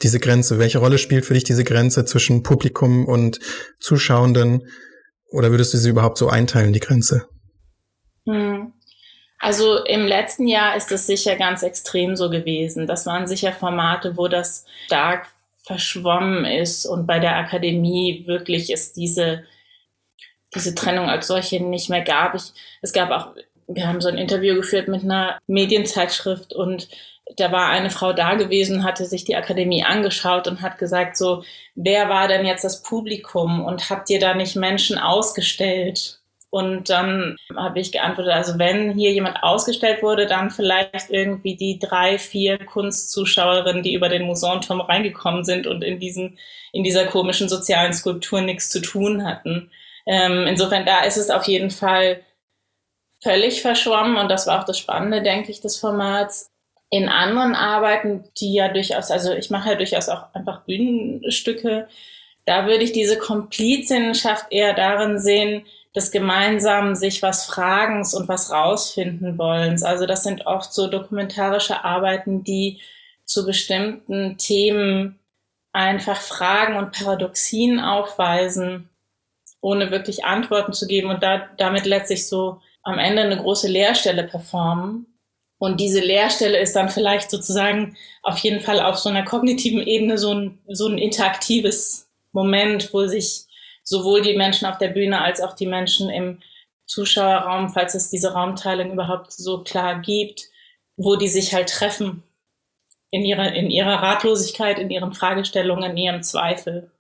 Diese 0.03 0.21
Grenze, 0.21 0.59
welche 0.59 0.79
Rolle 0.79 0.99
spielt 0.99 1.25
für 1.25 1.35
dich 1.35 1.45
diese 1.45 1.65
Grenze 1.65 2.05
zwischen 2.05 2.43
Publikum 2.43 3.07
und 3.07 3.39
Zuschauenden? 3.81 4.67
Oder 5.31 5.51
würdest 5.51 5.73
du 5.73 5.79
sie 5.79 5.89
überhaupt 5.89 6.19
so 6.19 6.29
einteilen, 6.29 6.75
die 6.75 6.81
Grenze? 6.81 7.27
Hm. 8.27 8.75
Also 9.41 9.83
im 9.85 10.07
letzten 10.07 10.47
Jahr 10.47 10.77
ist 10.77 10.93
es 10.93 11.07
sicher 11.07 11.35
ganz 11.35 11.63
extrem 11.63 12.15
so 12.15 12.29
gewesen. 12.29 12.87
Das 12.87 13.07
waren 13.07 13.27
sicher 13.27 13.53
Formate, 13.53 14.19
wo 14.19 14.29
das 14.29 14.67
stark 14.85 15.29
verschwommen 15.63 16.45
ist 16.45 16.85
und 16.85 17.07
bei 17.07 17.19
der 17.19 17.37
Akademie 17.37 18.25
wirklich 18.27 18.71
ist 18.71 18.97
diese, 18.97 19.45
diese 20.55 20.75
Trennung 20.75 21.09
als 21.09 21.27
solche 21.27 21.59
nicht 21.63 21.89
mehr 21.89 22.03
gab. 22.03 22.35
Ich, 22.35 22.53
es 22.83 22.93
gab 22.93 23.11
auch, 23.11 23.35
wir 23.67 23.89
haben 23.89 24.03
so 24.03 24.09
ein 24.09 24.19
Interview 24.19 24.55
geführt 24.57 24.89
mit 24.89 25.05
einer 25.05 25.39
Medienzeitschrift 25.47 26.53
und 26.53 26.89
da 27.37 27.51
war 27.51 27.69
eine 27.69 27.91
Frau 27.91 28.13
da 28.13 28.35
gewesen, 28.35 28.85
hatte 28.85 29.07
sich 29.07 29.25
die 29.25 29.37
Akademie 29.37 29.85
angeschaut 29.85 30.49
und 30.49 30.61
hat 30.61 30.77
gesagt 30.79 31.17
so, 31.17 31.45
wer 31.75 32.09
war 32.09 32.29
denn 32.29 32.45
jetzt 32.45 32.65
das 32.65 32.83
Publikum 32.83 33.65
und 33.65 33.89
habt 33.89 34.11
ihr 34.11 34.21
da 34.21 34.35
nicht 34.35 34.57
Menschen 34.57 34.99
ausgestellt? 34.99 36.20
Und 36.51 36.91
dann 36.91 37.37
habe 37.57 37.79
ich 37.79 37.93
geantwortet, 37.93 38.33
also 38.33 38.59
wenn 38.59 38.93
hier 38.93 39.13
jemand 39.13 39.43
ausgestellt 39.43 40.03
wurde, 40.03 40.27
dann 40.27 40.51
vielleicht 40.51 41.09
irgendwie 41.09 41.55
die 41.55 41.79
drei, 41.79 42.19
vier 42.19 42.59
Kunstzuschauerinnen, 42.59 43.85
die 43.85 43.95
über 43.95 44.09
den 44.09 44.25
Musanturm 44.25 44.81
reingekommen 44.81 45.45
sind 45.45 45.69
und 45.69 45.83
in 45.83 46.01
diesem, 46.01 46.37
in 46.73 46.83
dieser 46.83 47.07
komischen 47.07 47.49
sozialen 47.49 47.93
Skulptur 47.93 48.41
nichts 48.41 48.69
zu 48.69 48.81
tun 48.81 49.25
hatten. 49.25 49.71
Ähm, 50.07 50.47
insofern, 50.49 50.85
da 50.85 51.05
ist 51.05 51.17
es 51.17 51.31
auf 51.31 51.45
jeden 51.45 51.71
Fall 51.71 52.21
völlig 53.23 53.63
verschwommen 53.63 54.17
und 54.17 54.29
das 54.29 54.49
war 54.49 54.61
auch 54.61 54.65
das 54.65 54.79
Spannende, 54.79 55.23
denke 55.23 55.53
ich, 55.53 55.61
des 55.61 55.77
Formats. 55.79 56.51
In 56.93 57.09
anderen 57.09 57.55
Arbeiten, 57.55 58.25
die 58.39 58.55
ja 58.55 58.67
durchaus, 58.67 59.13
also 59.13 59.33
ich 59.33 59.51
mache 59.51 59.71
ja 59.71 59.75
durchaus 59.77 60.09
auch 60.09 60.35
einfach 60.35 60.65
Bühnenstücke, 60.65 61.87
da 62.45 62.67
würde 62.67 62.83
ich 62.83 62.91
diese 62.91 63.17
Komplizinnenschaft 63.17 64.47
eher 64.51 64.75
darin 64.75 65.21
sehen, 65.21 65.65
des 65.95 66.13
gemeinsamen 66.13 66.95
sich 66.95 67.23
was 67.23 67.47
Fragens 67.47 68.15
und 68.15 68.29
was 68.29 68.51
rausfinden 68.51 69.39
wollens. 69.39 69.83
Also 69.83 70.07
das 70.07 70.23
sind 70.23 70.47
oft 70.47 70.73
so 70.73 70.87
dokumentarische 70.87 71.85
Arbeiten, 71.85 72.45
die 72.45 72.81
zu 73.25 73.45
bestimmten 73.45 74.37
Themen 74.39 75.19
einfach 75.73 76.21
Fragen 76.21 76.77
und 76.77 76.93
Paradoxien 76.93 77.81
aufweisen, 77.81 78.89
ohne 79.61 79.91
wirklich 79.91 80.25
Antworten 80.25 80.73
zu 80.73 80.87
geben 80.87 81.11
und 81.11 81.23
da, 81.23 81.49
damit 81.57 81.87
letztlich 81.87 82.29
so 82.29 82.61
am 82.83 82.99
Ende 82.99 83.23
eine 83.23 83.37
große 83.37 83.69
Leerstelle 83.69 84.25
performen. 84.25 85.07
Und 85.59 85.79
diese 85.79 86.01
Leerstelle 86.01 86.59
ist 86.59 86.75
dann 86.75 86.89
vielleicht 86.89 87.31
sozusagen 87.31 87.97
auf 88.23 88.39
jeden 88.39 88.61
Fall 88.61 88.81
auf 88.81 88.97
so 88.97 89.11
einer 89.11 89.25
kognitiven 89.25 89.83
Ebene 89.83 90.17
so 90.17 90.33
ein, 90.33 90.59
so 90.69 90.89
ein 90.89 90.99
interaktives 90.99 92.09
Moment, 92.33 92.95
wo 92.95 93.07
sich 93.07 93.45
sowohl 93.91 94.23
die 94.23 94.37
Menschen 94.37 94.67
auf 94.67 94.79
der 94.79 94.89
Bühne 94.89 95.21
als 95.21 95.41
auch 95.41 95.55
die 95.55 95.67
Menschen 95.67 96.09
im 96.09 96.39
Zuschauerraum, 96.87 97.69
falls 97.69 97.95
es 97.95 98.09
diese 98.09 98.33
Raumteilung 98.33 98.93
überhaupt 98.93 99.33
so 99.33 99.63
klar 99.65 100.01
gibt, 100.01 100.49
wo 100.97 101.17
die 101.17 101.29
sich 101.29 101.53
halt 101.53 101.69
treffen 101.69 102.23
in 103.11 103.25
ihrer, 103.25 103.53
in 103.53 103.69
ihrer 103.69 104.01
Ratlosigkeit, 104.01 104.79
in 104.79 104.91
ihren 104.91 105.13
Fragestellungen, 105.13 105.91
in 105.91 105.97
ihrem 105.97 106.23
Zweifel. 106.23 106.91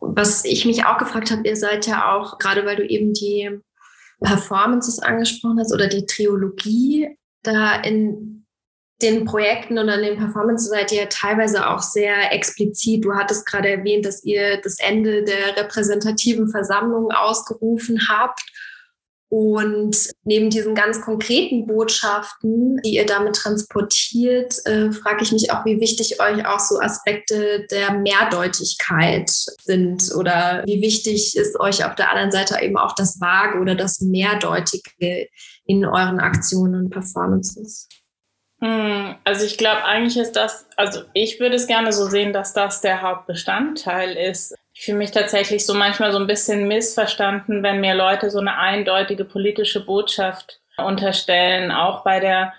Was 0.00 0.44
ich 0.44 0.64
mich 0.64 0.86
auch 0.86 0.96
gefragt 0.96 1.30
habe, 1.30 1.46
ihr 1.46 1.56
seid 1.56 1.86
ja 1.86 2.14
auch, 2.16 2.38
gerade 2.38 2.64
weil 2.64 2.76
du 2.76 2.86
eben 2.86 3.12
die 3.12 3.60
Performances 4.22 5.00
angesprochen 5.00 5.58
hast 5.60 5.72
oder 5.72 5.86
die 5.86 6.06
Triologie, 6.06 7.16
da 7.42 7.76
in 7.76 8.46
den 9.00 9.24
Projekten 9.24 9.78
und 9.78 9.88
an 9.88 10.02
den 10.02 10.18
Performances 10.18 10.70
seid 10.70 10.90
ihr 10.90 11.08
teilweise 11.08 11.68
auch 11.68 11.80
sehr 11.80 12.32
explizit. 12.32 13.04
Du 13.04 13.14
hattest 13.14 13.46
gerade 13.46 13.68
erwähnt, 13.68 14.04
dass 14.04 14.24
ihr 14.24 14.60
das 14.60 14.78
Ende 14.80 15.22
der 15.22 15.56
repräsentativen 15.56 16.48
Versammlung 16.48 17.12
ausgerufen 17.12 18.08
habt. 18.08 18.42
Und 19.30 20.08
neben 20.24 20.48
diesen 20.48 20.74
ganz 20.74 21.02
konkreten 21.02 21.66
Botschaften, 21.66 22.80
die 22.82 22.94
ihr 22.94 23.04
damit 23.04 23.36
transportiert, 23.36 24.54
äh, 24.64 24.90
frage 24.90 25.22
ich 25.22 25.32
mich 25.32 25.52
auch, 25.52 25.66
wie 25.66 25.80
wichtig 25.80 26.18
euch 26.18 26.46
auch 26.46 26.60
so 26.60 26.80
Aspekte 26.80 27.66
der 27.70 27.92
Mehrdeutigkeit 27.92 29.30
sind 29.62 30.14
oder 30.16 30.62
wie 30.64 30.80
wichtig 30.80 31.36
ist 31.36 31.60
euch 31.60 31.84
auf 31.84 31.94
der 31.94 32.10
anderen 32.10 32.32
Seite 32.32 32.58
eben 32.62 32.78
auch 32.78 32.94
das 32.94 33.20
Vage 33.20 33.58
oder 33.60 33.74
das 33.74 34.00
Mehrdeutige 34.00 35.28
in 35.66 35.84
euren 35.84 36.20
Aktionen 36.20 36.86
und 36.86 36.90
Performances. 36.90 37.86
Hm, 38.60 39.14
also 39.24 39.44
ich 39.44 39.56
glaube, 39.56 39.84
eigentlich 39.84 40.16
ist 40.16 40.32
das, 40.32 40.66
also 40.76 41.02
ich 41.12 41.38
würde 41.38 41.56
es 41.56 41.66
gerne 41.66 41.92
so 41.92 42.06
sehen, 42.06 42.32
dass 42.32 42.52
das 42.52 42.80
der 42.80 43.02
Hauptbestandteil 43.02 44.16
ist. 44.16 44.54
Ich 44.74 44.84
fühle 44.84 44.98
mich 44.98 45.10
tatsächlich 45.10 45.64
so 45.64 45.74
manchmal 45.74 46.12
so 46.12 46.18
ein 46.18 46.26
bisschen 46.26 46.66
missverstanden, 46.66 47.62
wenn 47.62 47.80
mir 47.80 47.94
Leute 47.94 48.30
so 48.30 48.38
eine 48.38 48.58
eindeutige 48.58 49.24
politische 49.24 49.84
Botschaft 49.84 50.60
unterstellen, 50.76 51.70
auch 51.70 52.04
bei 52.04 52.20
der 52.20 52.52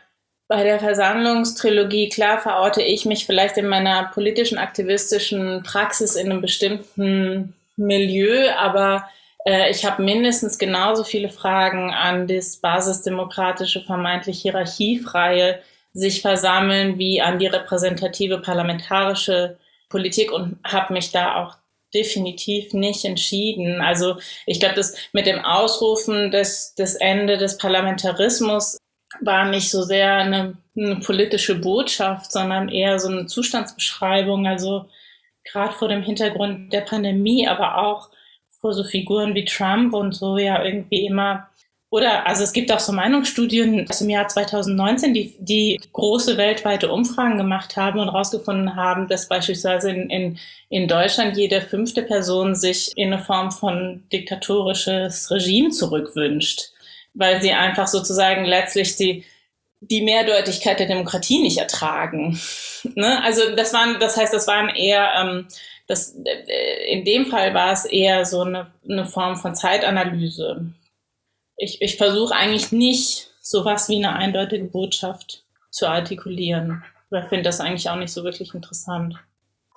bei 0.50 0.64
der 0.64 0.80
Versammlungstrilogie, 0.80 2.10
klar 2.10 2.40
verorte 2.40 2.82
ich 2.82 3.06
mich 3.06 3.28
vielleicht 3.28 3.58
in 3.58 3.68
meiner 3.68 4.06
politischen, 4.06 4.58
aktivistischen 4.58 5.62
Praxis 5.62 6.16
in 6.16 6.32
einem 6.32 6.42
bestimmten 6.42 7.54
Milieu, 7.78 8.50
aber 8.58 9.08
äh, 9.46 9.70
ich 9.70 9.86
habe 9.86 10.02
mindestens 10.02 10.58
genauso 10.58 11.04
viele 11.04 11.30
Fragen 11.30 11.94
an 11.94 12.26
das 12.26 12.58
basisdemokratische, 12.58 13.82
vermeintlich 13.82 14.42
hierarchiefreie 14.42 15.60
sich 16.00 16.22
versammeln 16.22 16.98
wie 16.98 17.22
an 17.22 17.40
die 17.40 17.48
repräsentative 17.48 18.40
parlamentarische 18.40 19.58
Politik 19.90 20.32
und 20.32 20.60
habe 20.64 20.94
mich 20.94 21.12
da 21.12 21.36
auch 21.36 21.58
definitiv 21.94 22.74
nicht 22.74 23.06
entschieden. 23.06 23.82
Also 23.82 24.18
ich 24.46 24.60
glaube, 24.60 24.76
das 24.76 24.96
mit 25.12 25.26
dem 25.26 25.44
Ausrufen 25.44 26.32
des, 26.32 26.76
des 26.76 26.96
Ende 26.96 27.38
des 27.38 27.58
Parlamentarismus 27.58 28.78
war 29.22 29.46
nicht 29.46 29.72
so 29.72 29.82
sehr 29.82 30.14
eine, 30.14 30.58
eine 30.78 30.98
politische 30.98 31.56
Botschaft, 31.56 32.32
sondern 32.32 32.70
eher 32.70 33.00
so 33.00 33.10
eine 33.10 33.26
Zustandsbeschreibung. 33.26 34.46
Also 34.46 34.86
gerade 35.44 35.74
vor 35.74 35.88
dem 35.88 36.04
Hintergrund 36.04 36.72
der 36.72 36.82
Pandemie, 36.82 37.48
aber 37.48 37.78
auch 37.80 38.10
vor 38.62 38.74
so 38.74 38.84
Figuren 38.84 39.34
wie 39.36 39.46
Trump 39.46 39.94
und 39.94 40.14
so 40.14 40.38
ja 40.38 40.64
irgendwie 40.64 41.06
immer 41.06 41.49
oder, 41.92 42.28
also 42.28 42.44
es 42.44 42.54
gibt 42.54 42.72
auch 42.72 42.80
so 42.80 42.92
Meinungsstudien 42.92 43.90
aus 43.90 44.00
dem 44.00 44.12
Jahr 44.12 44.28
2019, 44.28 45.14
die, 45.14 45.36
die 45.40 45.80
große 45.92 46.38
weltweite 46.38 46.92
Umfragen 46.92 47.38
gemacht 47.38 47.78
haben 47.78 48.00
und 48.00 48.10
herausgefunden 48.10 48.76
haben, 48.76 49.08
dass 49.08 49.28
beispielsweise 49.28 49.90
in, 49.90 50.10
in, 50.12 50.40
in 50.70 50.88
Deutschland 50.88 51.36
jede 51.36 51.62
fünfte 51.62 52.04
Person 52.04 52.54
sich 52.54 52.92
in 52.96 53.12
eine 53.12 53.24
Form 53.24 53.52
von 53.52 54.04
diktatorisches 54.14 55.32
Regime 55.32 55.72
zurückwünscht, 55.72 56.74
weil 57.16 57.42
sie 57.42 57.54
einfach 57.54 57.88
sozusagen 57.88 58.46
letztlich 58.46 58.96
die, 58.96 59.26
die 59.82 60.04
Mehrdeutigkeit 60.04 60.80
der 60.80 60.88
Demokratie 60.88 61.42
nicht 61.42 61.58
ertragen. 61.58 62.40
ne? 62.84 63.24
Also 63.24 63.56
das 63.56 63.74
waren, 63.74 64.00
das 64.00 64.16
heißt, 64.16 64.32
das 64.32 64.46
waren 64.46 64.70
eher, 64.70 65.12
ähm, 65.20 65.48
das, 65.88 66.16
äh, 66.24 66.94
in 66.94 67.04
dem 67.04 67.26
Fall 67.26 67.56
war 67.56 67.74
es 67.74 67.86
eher 67.86 68.26
so 68.26 68.42
eine, 68.42 68.68
eine 68.88 69.08
Form 69.08 69.38
von 69.38 69.56
Zeitanalyse 69.56 70.72
ich, 71.60 71.82
ich 71.82 71.98
versuche 71.98 72.34
eigentlich 72.34 72.72
nicht 72.72 73.32
sowas 73.42 73.90
wie 73.90 73.98
eine 73.98 74.16
eindeutige 74.16 74.66
Botschaft 74.66 75.44
zu 75.70 75.88
artikulieren. 75.88 76.84
Ich 77.12 77.28
finde 77.30 77.44
das 77.44 77.60
eigentlich 77.60 77.90
auch 77.90 77.96
nicht 77.96 78.12
so 78.12 78.24
wirklich 78.24 78.54
interessant. 78.54 79.16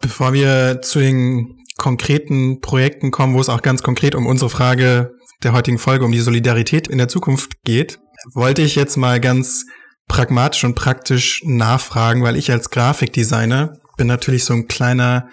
Bevor 0.01 0.33
wir 0.33 0.81
zu 0.83 0.99
den 0.99 1.59
konkreten 1.77 2.61
Projekten 2.61 3.11
kommen, 3.11 3.35
wo 3.35 3.41
es 3.41 3.49
auch 3.49 3.63
ganz 3.63 3.83
konkret 3.83 4.15
um 4.15 4.27
unsere 4.27 4.51
Frage 4.51 5.15
der 5.43 5.53
heutigen 5.53 5.79
Folge, 5.79 6.05
um 6.05 6.13
die 6.13 6.21
Solidarität 6.21 6.89
in 6.89 6.99
der 6.99 7.09
Zukunft 7.09 7.65
geht, 7.65 7.99
wollte 8.33 8.63
ich 8.63 8.75
jetzt 8.75 8.97
mal 8.97 9.21
ganz 9.21 9.67
pragmatisch 10.09 10.65
und 10.65 10.75
praktisch 10.75 11.43
nachfragen, 11.45 12.23
weil 12.23 12.37
ich 12.37 12.51
als 12.51 12.71
Grafikdesigner 12.71 13.79
bin 13.97 14.07
natürlich 14.07 14.45
so 14.45 14.53
ein 14.53 14.69
kleiner 14.69 15.29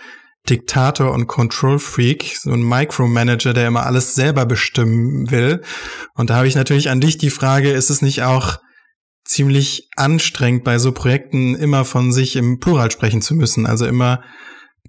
Diktator 0.47 1.11
und 1.11 1.27
Control 1.27 1.79
Freak, 1.79 2.35
so 2.37 2.51
ein 2.51 2.63
Micromanager, 2.63 3.53
der 3.53 3.67
immer 3.67 3.85
alles 3.85 4.15
selber 4.15 4.45
bestimmen 4.45 5.29
will. 5.31 5.61
Und 6.15 6.29
da 6.29 6.37
habe 6.37 6.47
ich 6.47 6.55
natürlich 6.55 6.89
an 6.89 7.01
dich 7.01 7.17
die 7.17 7.29
Frage, 7.29 7.71
ist 7.71 7.89
es 7.89 8.01
nicht 8.01 8.23
auch 8.23 8.57
ziemlich 9.25 9.89
anstrengend 9.95 10.63
bei 10.63 10.79
so 10.79 10.91
Projekten 10.91 11.55
immer 11.55 11.85
von 11.85 12.11
sich 12.11 12.35
im 12.35 12.59
Plural 12.59 12.89
sprechen 12.89 13.21
zu 13.21 13.35
müssen, 13.35 13.67
also 13.67 13.85
immer 13.85 14.23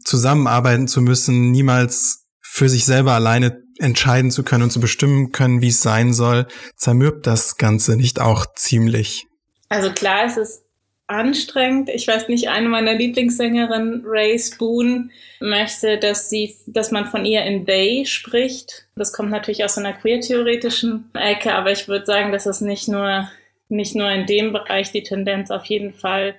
zusammenarbeiten 0.05 0.89
zu 0.89 1.03
müssen, 1.03 1.51
niemals 1.51 2.27
für 2.41 2.69
sich 2.69 2.87
selber 2.87 3.13
alleine 3.13 3.61
entscheiden 3.79 4.31
zu 4.31 4.43
können 4.43 4.65
und 4.65 4.71
zu 4.71 4.81
bestimmen 4.81 5.31
können, 5.31 5.61
wie 5.61 5.69
es 5.69 5.81
sein 5.81 6.13
soll, 6.13 6.47
zermürbt 6.77 7.27
das 7.27 7.57
Ganze 7.57 7.97
nicht 7.97 8.21
auch 8.21 8.47
ziemlich? 8.55 9.27
Also 9.69 9.91
klar, 9.93 10.25
es 10.27 10.37
ist 10.37 10.63
anstrengend. 11.11 11.91
Ich 11.91 12.07
weiß 12.07 12.29
nicht, 12.29 12.49
eine 12.49 12.69
meiner 12.69 12.95
Lieblingssängerinnen, 12.95 14.05
Ray 14.07 14.39
Spoon, 14.39 15.11
möchte, 15.41 15.99
dass 15.99 16.31
sie, 16.31 16.57
dass 16.67 16.91
man 16.91 17.07
von 17.07 17.25
ihr 17.25 17.43
in 17.45 17.67
they 17.67 18.07
spricht. 18.07 18.87
Das 18.97 19.13
kommt 19.13 19.31
natürlich 19.31 19.65
aus 19.65 19.77
einer 19.77 19.93
queer-theoretischen 19.93 21.11
Ecke, 21.15 21.55
aber 21.55 21.73
ich 21.73 21.89
würde 21.89 22.07
sagen, 22.07 22.33
dass 22.33 22.47
es 22.47 22.61
nicht 22.61 22.89
nur, 22.89 23.29
nicht 23.69 23.95
nur 23.95 24.11
in 24.11 24.27
dem 24.27 24.53
Bereich 24.53 24.93
die 24.93 25.03
Tendenz 25.03 25.51
auf 25.51 25.65
jeden 25.67 25.95
Fall 25.95 26.35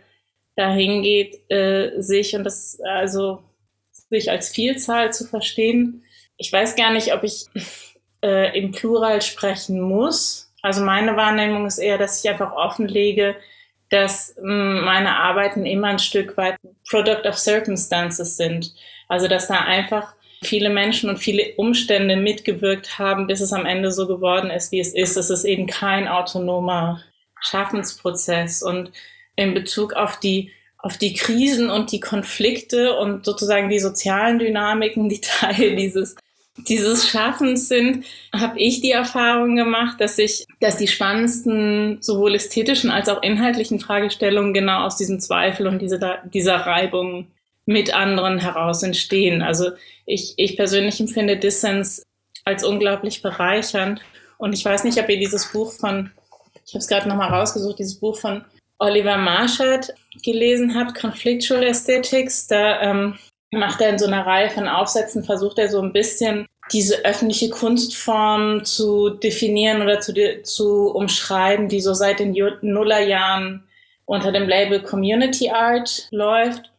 dahin 0.55 1.01
geht, 1.01 1.39
äh, 1.49 1.99
sich 1.99 2.35
und 2.35 2.43
das, 2.43 2.79
also, 2.83 3.43
sich 4.09 4.29
als 4.29 4.49
Vielzahl 4.49 5.13
zu 5.13 5.25
verstehen. 5.25 6.03
Ich 6.37 6.51
weiß 6.51 6.75
gar 6.75 6.91
nicht, 6.91 7.13
ob 7.13 7.23
ich 7.23 7.45
äh, 8.23 8.57
im 8.57 8.71
Plural 8.71 9.21
sprechen 9.21 9.79
muss. 9.79 10.53
Also 10.61 10.83
meine 10.83 11.15
Wahrnehmung 11.15 11.65
ist 11.65 11.77
eher, 11.77 11.97
dass 11.97 12.23
ich 12.23 12.29
einfach 12.29 12.53
offenlege, 12.53 13.35
dass 13.91 14.35
hm, 14.37 14.83
meine 14.83 15.17
Arbeiten 15.17 15.65
immer 15.65 15.87
ein 15.87 15.99
Stück 15.99 16.35
weit 16.37 16.57
Product 16.89 17.27
of 17.27 17.37
Circumstances 17.37 18.37
sind. 18.37 18.73
Also 19.07 19.27
dass 19.27 19.47
da 19.47 19.59
einfach 19.59 20.15
viele 20.43 20.69
Menschen 20.69 21.09
und 21.09 21.17
viele 21.17 21.53
Umstände 21.57 22.15
mitgewirkt 22.15 22.97
haben, 22.97 23.27
bis 23.27 23.41
es 23.41 23.53
am 23.53 23.65
Ende 23.65 23.91
so 23.91 24.07
geworden 24.07 24.49
ist, 24.49 24.71
wie 24.71 24.79
es 24.79 24.93
ist. 24.93 25.17
Es 25.17 25.29
ist 25.29 25.43
eben 25.43 25.67
kein 25.67 26.07
autonomer 26.07 27.03
Schaffensprozess. 27.41 28.63
Und 28.63 28.91
in 29.35 29.53
Bezug 29.53 29.93
auf 29.93 30.19
die 30.19 30.51
auf 30.83 30.97
die 30.97 31.13
Krisen 31.13 31.69
und 31.69 31.91
die 31.91 31.99
Konflikte 31.99 32.97
und 32.97 33.23
sozusagen 33.23 33.69
die 33.69 33.77
sozialen 33.77 34.39
Dynamiken, 34.39 35.09
die 35.09 35.21
Teil 35.21 35.75
dieses 35.75 36.15
dieses 36.57 37.07
Schaffens 37.07 37.67
sind, 37.67 38.05
habe 38.33 38.59
ich 38.59 38.81
die 38.81 38.91
Erfahrung 38.91 39.55
gemacht, 39.55 39.99
dass 39.99 40.17
ich, 40.17 40.45
dass 40.59 40.77
die 40.77 40.87
spannendsten 40.87 42.01
sowohl 42.01 42.35
ästhetischen 42.35 42.91
als 42.91 43.09
auch 43.09 43.23
inhaltlichen 43.23 43.79
Fragestellungen 43.79 44.53
genau 44.53 44.85
aus 44.85 44.97
diesem 44.97 45.19
Zweifel 45.19 45.67
und 45.67 45.81
diese, 45.81 45.99
dieser 46.33 46.57
Reibung 46.57 47.27
mit 47.65 47.93
anderen 47.93 48.39
heraus 48.39 48.83
entstehen. 48.83 49.41
Also 49.41 49.71
ich, 50.05 50.33
ich 50.37 50.57
persönlich 50.57 50.99
empfinde 50.99 51.37
Dissens 51.37 52.03
als 52.43 52.63
unglaublich 52.63 53.21
bereichernd. 53.21 54.01
Und 54.37 54.53
ich 54.53 54.65
weiß 54.65 54.83
nicht, 54.83 54.99
ob 54.99 55.07
ihr 55.09 55.19
dieses 55.19 55.51
Buch 55.51 55.71
von, 55.71 56.11
ich 56.65 56.73
habe 56.73 56.79
es 56.79 56.87
gerade 56.87 57.07
nochmal 57.07 57.29
rausgesucht, 57.29 57.79
dieses 57.79 57.95
Buch 57.95 58.17
von 58.17 58.43
Oliver 58.79 59.17
Marschert 59.17 59.93
gelesen 60.23 60.75
habt, 60.75 60.95
Conflictual 60.95 61.63
Aesthetics. 61.63 62.47
Da 62.47 62.81
ähm, 62.81 63.15
macht 63.51 63.81
er 63.81 63.89
in 63.89 63.99
so 63.99 64.05
einer 64.05 64.25
Reihe 64.25 64.49
von 64.49 64.67
Aufsätzen, 64.67 65.23
versucht 65.23 65.59
er 65.59 65.67
so 65.67 65.81
ein 65.81 65.93
bisschen 65.93 66.47
diese 66.71 67.03
öffentliche 67.03 67.49
Kunstform 67.49 68.63
zu 68.63 69.09
definieren 69.09 69.81
oder 69.81 69.99
zu, 69.99 70.13
zu 70.43 70.91
umschreiben, 70.91 71.67
die 71.67 71.81
so 71.81 71.93
seit 71.93 72.19
den 72.19 72.31
Nullerjahren 72.61 73.63
unter 74.05 74.31
dem 74.31 74.47
Label 74.47 74.81
Community 74.81 75.49
Art 75.49 76.07
läuft. 76.11 76.71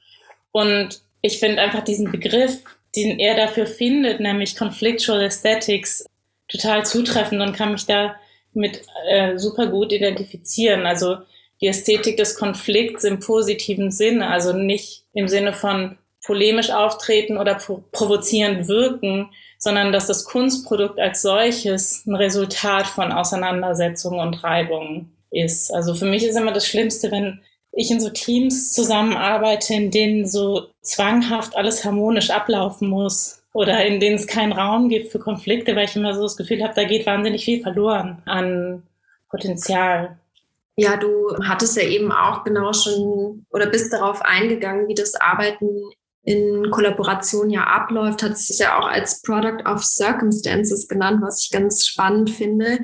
Und 0.51 1.01
ich 1.21 1.39
finde 1.39 1.63
einfach 1.63 1.83
diesen 1.83 2.11
Begriff, 2.11 2.63
den 2.97 3.19
er 3.19 3.37
dafür 3.37 3.67
findet, 3.67 4.21
nämlich 4.21 4.57
Conflictual 4.57 5.21
Aesthetics, 5.21 6.07
total 6.49 6.85
zutreffend 6.85 7.41
und 7.41 7.57
kann 7.57 7.73
mich 7.73 7.87
da 7.87 8.17
mit 8.55 8.83
äh, 9.09 9.39
super 9.39 9.67
gut 9.67 9.93
identifizieren. 9.93 10.87
Also 10.87 11.19
die 11.61 11.69
Ästhetik 11.69 12.17
des 12.17 12.35
Konflikts 12.37 13.05
im 13.05 13.21
positiven 13.21 13.91
Sinne, 13.91 14.29
also 14.29 14.53
nicht 14.53 15.05
im 15.15 15.29
Sinne 15.29 15.53
von 15.53 15.97
polemisch 16.25 16.71
auftreten 16.71 17.37
oder 17.37 17.59
provozierend 17.93 18.69
wirken, 18.69 19.31
sondern 19.59 19.93
dass 19.93 20.07
das 20.07 20.25
Kunstprodukt 20.25 20.99
als 20.99 21.23
solches 21.23 22.07
ein 22.07 22.15
Resultat 22.15 22.87
von 22.87 23.13
Auseinandersetzungen 23.13 24.21
und 24.21 24.43
Reibungen 24.43 25.17
ist. 25.31 25.73
Also 25.73 25.95
für 25.95 26.07
mich 26.07 26.25
ist 26.25 26.37
immer 26.37 26.53
das 26.53 26.67
Schlimmste, 26.67 27.11
wenn 27.11 27.41
ich 27.73 27.91
in 27.91 28.01
so 28.01 28.11
Teams 28.11 28.73
zusammenarbeite, 28.73 29.75
in 29.75 29.91
denen 29.91 30.27
so 30.27 30.67
zwanghaft 30.83 31.57
alles 31.57 31.85
harmonisch 31.85 32.31
ablaufen 32.31 32.89
muss 32.89 33.43
oder 33.53 33.85
in 33.85 33.99
denen 33.99 34.17
es 34.17 34.27
keinen 34.27 34.53
Raum 34.53 34.89
gibt 34.89 35.11
für 35.11 35.19
Konflikte, 35.19 35.75
weil 35.75 35.87
ich 35.87 35.97
immer 35.97 36.15
so 36.15 36.23
das 36.23 36.37
Gefühl 36.37 36.63
habe, 36.63 36.75
da 36.75 36.85
geht 36.85 37.07
wahnsinnig 37.07 37.45
viel 37.45 37.63
verloren 37.63 38.23
an 38.27 38.83
Potenzial. 39.31 40.19
Ja, 40.77 40.97
du 40.97 41.37
hattest 41.45 41.77
ja 41.77 41.83
eben 41.83 42.13
auch 42.13 42.45
genau 42.45 42.73
schon 42.73 43.47
oder 43.51 43.67
bist 43.67 43.93
darauf 43.93 44.23
eingegangen, 44.23 44.89
wie 44.89 44.95
das 44.95 45.15
Arbeiten 45.15 45.83
in 46.25 46.71
Kollaboration 46.71 47.51
ja 47.51 47.65
abläuft, 47.65 48.23
hat 48.23 48.39
sich 48.39 48.59
ja 48.59 48.79
auch 48.79 48.87
als 48.87 49.23
Product 49.23 49.65
of 49.67 49.85
Circumstances 49.85 50.87
genannt, 50.89 51.21
was 51.23 51.45
ich 51.45 51.51
ganz 51.51 51.87
spannend 51.87 52.31
finde. 52.31 52.79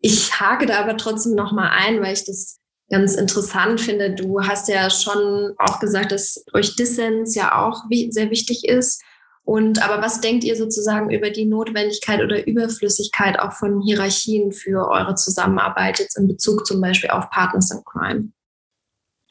Ich 0.00 0.40
hake 0.40 0.66
da 0.66 0.80
aber 0.80 0.96
trotzdem 0.96 1.34
nochmal 1.34 1.70
ein, 1.72 2.00
weil 2.00 2.14
ich 2.14 2.24
das 2.24 2.58
ganz 2.90 3.14
interessant 3.14 3.80
finde. 3.80 4.14
Du 4.14 4.40
hast 4.40 4.68
ja 4.68 4.88
schon 4.90 5.54
auch 5.58 5.80
gesagt, 5.80 6.12
dass 6.12 6.44
euch 6.54 6.76
Dissens 6.76 7.34
ja 7.34 7.60
auch 7.64 7.84
sehr 8.10 8.30
wichtig 8.30 8.64
ist. 8.64 9.02
Und 9.42 9.82
aber 9.82 10.02
was 10.02 10.20
denkt 10.20 10.44
ihr 10.44 10.54
sozusagen 10.54 11.10
über 11.10 11.30
die 11.30 11.46
Notwendigkeit 11.46 12.20
oder 12.20 12.46
Überflüssigkeit 12.46 13.38
auch 13.38 13.52
von 13.52 13.80
Hierarchien 13.80 14.52
für 14.52 14.88
eure 14.88 15.14
Zusammenarbeit 15.14 15.98
jetzt 15.98 16.16
in 16.16 16.28
Bezug 16.28 16.66
zum 16.66 16.80
Beispiel 16.80 17.10
auf 17.10 17.30
Partners 17.30 17.70
in 17.70 17.82
Crime? 17.84 18.28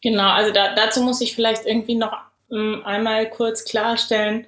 Genau, 0.02 0.30
also 0.30 0.52
da, 0.54 0.76
dazu 0.76 1.04
muss 1.04 1.22
ich 1.22 1.36
vielleicht 1.36 1.66
irgendwie 1.66 1.96
noch 1.96 2.14
einmal 2.52 3.30
kurz 3.30 3.66
klarstellen, 3.66 4.48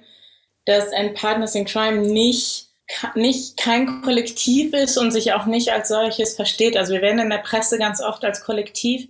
dass 0.64 0.92
ein 0.92 1.14
Partners 1.14 1.54
in 1.54 1.64
Crime 1.64 1.98
nicht 1.98 2.68
nicht 3.14 3.56
kein 3.56 4.02
Kollektiv 4.02 4.74
ist 4.74 4.98
und 4.98 5.12
sich 5.12 5.32
auch 5.32 5.46
nicht 5.46 5.72
als 5.72 5.88
solches 5.88 6.34
versteht. 6.34 6.76
Also 6.76 6.92
wir 6.92 7.02
werden 7.02 7.20
in 7.20 7.30
der 7.30 7.38
Presse 7.38 7.78
ganz 7.78 8.02
oft 8.02 8.24
als 8.24 8.44
Kollektiv 8.44 9.08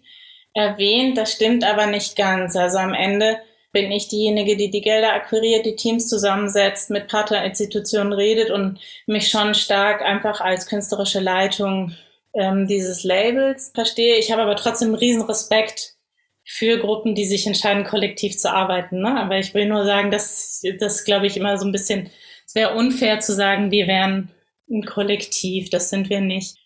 erwähnt, 0.54 1.16
das 1.16 1.32
stimmt 1.32 1.64
aber 1.64 1.86
nicht 1.86 2.16
ganz. 2.16 2.56
Also 2.56 2.78
am 2.78 2.94
Ende 2.94 3.38
bin 3.72 3.90
ich 3.90 4.08
diejenige, 4.08 4.56
die 4.56 4.70
die 4.70 4.82
Gelder 4.82 5.14
akquiriert, 5.14 5.64
die 5.64 5.76
Teams 5.76 6.08
zusammensetzt, 6.08 6.90
mit 6.90 7.08
Partnerinstitutionen 7.08 8.12
redet 8.12 8.50
und 8.50 8.78
mich 9.06 9.30
schon 9.30 9.54
stark 9.54 10.02
einfach 10.02 10.40
als 10.40 10.66
künstlerische 10.66 11.20
Leitung 11.20 11.94
ähm, 12.34 12.66
dieses 12.66 13.02
Labels 13.02 13.72
verstehe. 13.74 14.16
Ich 14.16 14.30
habe 14.30 14.42
aber 14.42 14.56
trotzdem 14.56 14.94
riesen 14.94 15.22
Respekt 15.22 15.94
für 16.44 16.78
Gruppen, 16.78 17.14
die 17.14 17.24
sich 17.24 17.46
entscheiden, 17.46 17.84
kollektiv 17.84 18.36
zu 18.36 18.52
arbeiten. 18.52 19.00
Ne? 19.00 19.20
Aber 19.20 19.38
ich 19.38 19.54
will 19.54 19.66
nur 19.66 19.84
sagen, 19.84 20.10
dass 20.10 20.62
das, 20.80 21.04
glaube 21.04 21.26
ich, 21.26 21.36
immer 21.36 21.56
so 21.58 21.66
ein 21.66 21.72
bisschen, 21.72 22.10
es 22.46 22.54
wäre 22.54 22.74
unfair 22.74 23.20
zu 23.20 23.32
sagen, 23.32 23.70
wir 23.70 23.86
wären 23.86 24.30
ein 24.70 24.84
Kollektiv. 24.84 25.70
Das 25.70 25.90
sind 25.90 26.10
wir 26.10 26.20
nicht. 26.20 26.56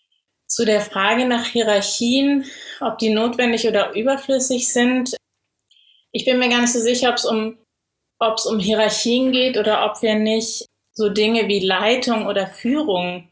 Zu 0.46 0.64
der 0.64 0.80
Frage 0.80 1.26
nach 1.26 1.46
Hierarchien, 1.46 2.44
ob 2.80 2.98
die 2.98 3.10
notwendig 3.10 3.66
oder 3.66 3.94
überflüssig 3.94 4.72
sind. 4.72 5.16
Ich 6.12 6.24
bin 6.24 6.38
mir 6.38 6.48
gar 6.48 6.60
nicht 6.60 6.72
so 6.72 6.80
sicher, 6.80 7.10
ob 7.10 7.16
es 7.16 7.24
um, 7.24 7.58
ob 8.18 8.38
es 8.38 8.46
um 8.46 8.58
Hierarchien 8.58 9.32
geht 9.32 9.58
oder 9.58 9.84
ob 9.84 10.00
wir 10.02 10.14
nicht 10.14 10.66
so 10.92 11.10
Dinge 11.10 11.48
wie 11.48 11.60
Leitung 11.60 12.26
oder 12.26 12.46
Führung 12.46 13.28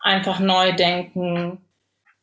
einfach 0.00 0.38
neu 0.38 0.74
denken 0.74 1.58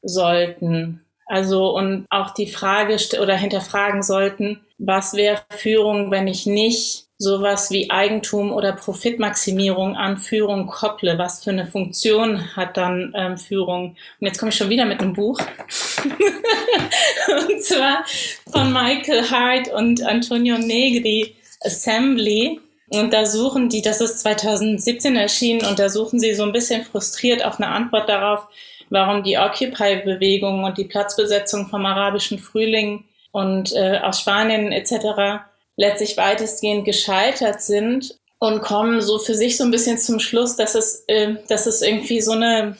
sollten. 0.01 1.05
Also 1.31 1.77
und 1.77 2.07
auch 2.09 2.33
die 2.33 2.47
Frage 2.47 2.97
oder 3.21 3.37
hinterfragen 3.37 4.03
sollten, 4.03 4.59
was 4.77 5.13
wäre 5.13 5.41
Führung, 5.49 6.11
wenn 6.11 6.27
ich 6.27 6.45
nicht 6.45 7.05
sowas 7.17 7.71
wie 7.71 7.89
Eigentum 7.89 8.51
oder 8.51 8.73
Profitmaximierung 8.73 9.95
an 9.95 10.17
Führung 10.17 10.67
kopple. 10.67 11.17
Was 11.17 11.41
für 11.41 11.51
eine 11.51 11.67
Funktion 11.67 12.53
hat 12.57 12.75
dann 12.75 13.13
ähm, 13.15 13.37
Führung? 13.37 13.95
Und 14.19 14.27
jetzt 14.27 14.39
komme 14.39 14.49
ich 14.49 14.57
schon 14.57 14.69
wieder 14.69 14.83
mit 14.83 14.99
einem 14.99 15.13
Buch. 15.13 15.39
und 17.47 17.63
zwar 17.63 18.03
von 18.51 18.73
Michael 18.73 19.29
Hart 19.29 19.69
und 19.69 20.03
Antonio 20.03 20.57
Negri, 20.57 21.33
Assembly. 21.61 22.59
Und 22.89 23.13
da 23.13 23.25
suchen 23.25 23.69
die, 23.69 23.81
das 23.81 24.01
ist 24.01 24.19
2017 24.19 25.15
erschienen, 25.15 25.65
und 25.65 25.79
da 25.79 25.87
suchen 25.87 26.19
sie 26.19 26.33
so 26.33 26.43
ein 26.43 26.51
bisschen 26.51 26.83
frustriert 26.83 27.45
auf 27.45 27.57
eine 27.57 27.69
Antwort 27.69 28.09
darauf, 28.09 28.47
warum 28.91 29.23
die 29.23 29.37
Occupy-Bewegung 29.37 30.63
und 30.63 30.77
die 30.77 30.85
Platzbesetzung 30.85 31.67
vom 31.67 31.85
arabischen 31.85 32.37
Frühling 32.37 33.05
und 33.31 33.73
äh, 33.73 33.99
aus 34.03 34.19
Spanien 34.19 34.71
etc 34.71 35.41
letztlich 35.77 36.17
weitestgehend 36.17 36.85
gescheitert 36.85 37.61
sind 37.61 38.15
und 38.39 38.61
kommen 38.61 39.01
so 39.01 39.19
für 39.19 39.35
sich 39.35 39.57
so 39.57 39.63
ein 39.63 39.71
bisschen 39.71 39.97
zum 39.97 40.19
Schluss, 40.19 40.55
dass 40.55 40.75
es, 40.75 41.03
äh, 41.07 41.35
dass 41.47 41.65
es 41.65 41.81
irgendwie 41.81 42.21
so 42.21 42.33
eine 42.33 42.77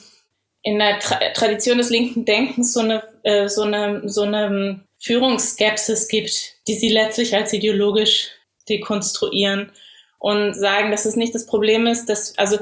in 0.64 0.78
der 0.78 1.00
Tra 1.00 1.18
Tradition 1.34 1.80
des 1.80 1.90
linken 1.90 2.26
Denkens 2.26 2.74
so 2.74 2.82
eine, 2.82 3.02
äh, 3.24 3.48
so 3.50 3.64
eine, 3.64 4.08
so 4.08 4.22
eine 4.22 4.82
Führungsskepsis 5.00 6.08
gibt, 6.08 6.68
die 6.68 6.76
sie 6.76 6.90
letztlich 6.90 7.36
als 7.36 7.52
ideologisch 7.54 8.30
dekonstruieren 8.70 9.72
und 10.20 10.54
sagen, 10.54 10.92
dass 10.92 11.06
es 11.06 11.16
nicht 11.16 11.34
das 11.34 11.48
Problem 11.48 11.88
ist, 11.88 12.06
dass, 12.08 12.38
also, 12.38 12.60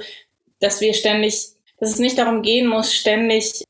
dass 0.62 0.80
wir 0.80 0.94
ständig, 0.94 1.50
dass 1.80 1.92
es 1.92 2.00
nicht 2.00 2.18
darum 2.18 2.42
gehen 2.42 2.68
muss, 2.68 2.94
ständig 2.94 3.64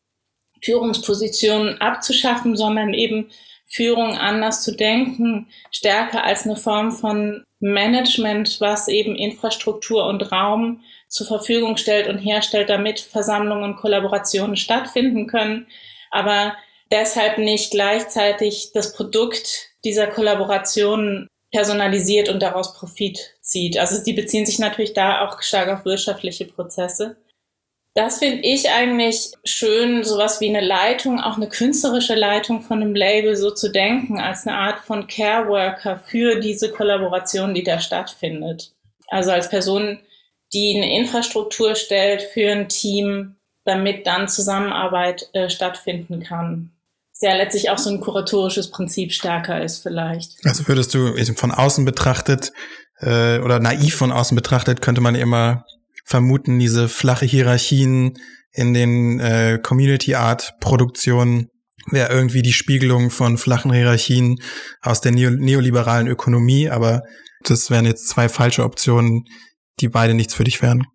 Führungspositionen 0.62 1.80
abzuschaffen, 1.80 2.56
sondern 2.56 2.94
eben 2.94 3.30
Führung 3.66 4.18
anders 4.18 4.64
zu 4.64 4.76
denken, 4.76 5.48
stärker 5.72 6.24
als 6.24 6.46
eine 6.46 6.56
Form 6.56 6.92
von 6.92 7.44
Management, 7.60 8.60
was 8.60 8.88
eben 8.88 9.16
Infrastruktur 9.16 10.08
und 10.08 10.32
Raum 10.32 10.82
zur 11.08 11.28
Verfügung 11.28 11.78
stellt 11.78 12.08
und 12.08 12.18
herstellt, 12.18 12.70
damit 12.70 13.00
Versammlungen 13.00 13.64
und 13.64 13.76
Kollaborationen 13.78 14.56
stattfinden 14.56 15.28
können, 15.28 15.68
aber 16.10 16.56
deshalb 16.92 17.38
nicht 17.38 17.72
gleichzeitig 17.72 18.72
das 18.74 18.94
Produkt 18.94 19.70
dieser 19.84 20.08
Kollaboration 20.08 21.28
personalisiert 21.52 22.30
und 22.30 22.42
daraus 22.42 22.74
Profit 22.74 23.36
zieht. 23.42 23.78
Also 23.78 24.04
die 24.04 24.14
beziehen 24.14 24.46
sich 24.46 24.60
natürlich 24.60 24.94
da 24.94 25.28
auch 25.28 25.42
stark 25.42 25.70
auf 25.70 25.86
wirtschaftliche 25.86 26.46
Prozesse. 26.46 27.18
Das 28.00 28.20
finde 28.20 28.48
ich 28.48 28.70
eigentlich 28.70 29.34
schön, 29.44 30.06
sowas 30.06 30.40
wie 30.40 30.48
eine 30.48 30.66
Leitung, 30.66 31.20
auch 31.20 31.36
eine 31.36 31.50
künstlerische 31.50 32.16
Leitung 32.16 32.62
von 32.62 32.82
einem 32.82 32.96
Label 32.96 33.36
so 33.36 33.52
zu 33.52 33.70
denken, 33.70 34.22
als 34.22 34.48
eine 34.48 34.56
Art 34.56 34.80
von 34.86 35.06
Care 35.08 35.50
Worker 35.50 36.00
für 36.00 36.40
diese 36.40 36.72
Kollaboration, 36.72 37.54
die 37.54 37.64
da 37.64 37.82
stattfindet. 37.82 38.72
Also 39.10 39.32
als 39.32 39.50
Person, 39.50 40.00
die 40.54 40.78
eine 40.78 40.98
Infrastruktur 40.98 41.76
stellt 41.76 42.22
für 42.22 42.50
ein 42.50 42.70
Team, 42.70 43.36
damit 43.66 44.08
dann 44.08 44.30
Zusammenarbeit 44.30 45.28
äh, 45.34 45.50
stattfinden 45.50 46.24
kann. 46.24 46.72
Sehr 47.12 47.36
letztlich 47.36 47.70
auch 47.70 47.80
so 47.80 47.90
ein 47.90 48.00
kuratorisches 48.00 48.72
Prinzip 48.72 49.12
stärker 49.12 49.62
ist 49.62 49.84
vielleicht. 49.84 50.38
Also 50.46 50.66
würdest 50.70 50.94
du 50.94 51.18
von 51.36 51.52
außen 51.52 51.84
betrachtet 51.84 52.54
äh, 53.02 53.40
oder 53.40 53.60
naiv 53.60 53.96
von 53.96 54.14
außen 54.14 54.38
betrachtet, 54.38 54.82
könnte 54.82 55.02
man 55.02 55.16
immer 55.16 55.66
vermuten, 56.10 56.58
diese 56.58 56.90
flache 56.90 57.26
Hierarchien 57.26 58.18
in 58.52 58.74
den 58.74 59.20
äh, 59.20 59.60
Community 59.62 60.16
Art 60.16 60.56
Produktionen 60.60 61.50
wäre 61.92 62.12
irgendwie 62.12 62.42
die 62.42 62.54
Spiegelung 62.54 63.12
von 63.12 63.38
flachen 63.38 63.72
Hierarchien 63.72 64.42
aus 64.82 65.02
der 65.02 65.12
neo 65.12 65.30
neoliberalen 65.30 66.08
Ökonomie, 66.08 66.68
aber 66.70 67.04
das 67.44 67.70
wären 67.70 67.86
jetzt 67.86 68.10
zwei 68.10 68.28
falsche 68.28 68.64
Optionen, 68.64 69.26
die 69.80 69.88
beide 69.88 70.16
nichts 70.16 70.34
für 70.34 70.44
dich 70.44 70.62
wären. 70.64 70.88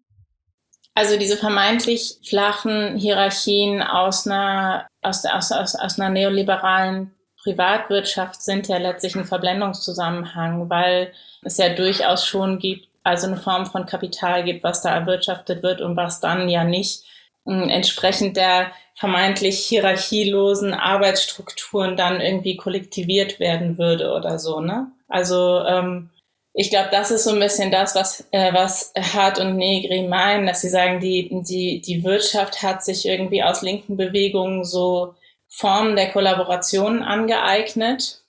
Also 0.94 1.16
diese 1.16 1.36
vermeintlich 1.36 2.18
flachen 2.28 2.96
Hierarchien 2.96 3.82
aus 3.82 4.26
einer, 4.26 4.86
aus, 5.00 5.24
aus, 5.24 5.52
aus, 5.52 5.74
aus 5.76 5.98
einer 5.98 6.10
neoliberalen 6.10 7.12
Privatwirtschaft 7.42 8.42
sind 8.42 8.66
ja 8.66 8.78
letztlich 8.78 9.14
ein 9.14 9.24
Verblendungszusammenhang, 9.24 10.68
weil 10.68 11.12
es 11.42 11.56
ja 11.58 11.72
durchaus 11.72 12.26
schon 12.26 12.58
gibt 12.58 12.88
also 13.04 13.26
eine 13.26 13.36
Form 13.36 13.66
von 13.66 13.86
Kapital 13.86 14.42
gibt, 14.44 14.64
was 14.64 14.82
da 14.82 14.92
erwirtschaftet 14.92 15.62
wird 15.62 15.80
und 15.80 15.96
was 15.96 16.20
dann 16.20 16.48
ja 16.48 16.64
nicht 16.64 17.04
äh, 17.46 17.70
entsprechend 17.70 18.36
der 18.36 18.72
vermeintlich 18.96 19.58
hierarchielosen 19.60 20.72
Arbeitsstrukturen 20.72 21.96
dann 21.96 22.20
irgendwie 22.20 22.56
kollektiviert 22.56 23.38
werden 23.38 23.78
würde 23.78 24.12
oder 24.12 24.38
so, 24.38 24.60
ne? 24.60 24.90
Also 25.08 25.60
ähm, 25.60 26.10
ich 26.56 26.70
glaube, 26.70 26.88
das 26.92 27.10
ist 27.10 27.24
so 27.24 27.30
ein 27.30 27.40
bisschen 27.40 27.72
das, 27.72 27.96
was, 27.96 28.26
äh, 28.30 28.54
was 28.54 28.92
Hart 28.96 29.40
und 29.40 29.56
Negri 29.56 30.06
meinen, 30.06 30.46
dass 30.46 30.60
sie 30.60 30.68
sagen, 30.68 31.00
die, 31.00 31.28
die, 31.42 31.80
die 31.80 32.04
Wirtschaft 32.04 32.62
hat 32.62 32.84
sich 32.84 33.06
irgendwie 33.06 33.42
aus 33.42 33.62
linken 33.62 33.96
Bewegungen 33.96 34.64
so 34.64 35.14
Formen 35.48 35.96
der 35.96 36.10
Kollaboration 36.10 37.02
angeeignet, 37.02 38.22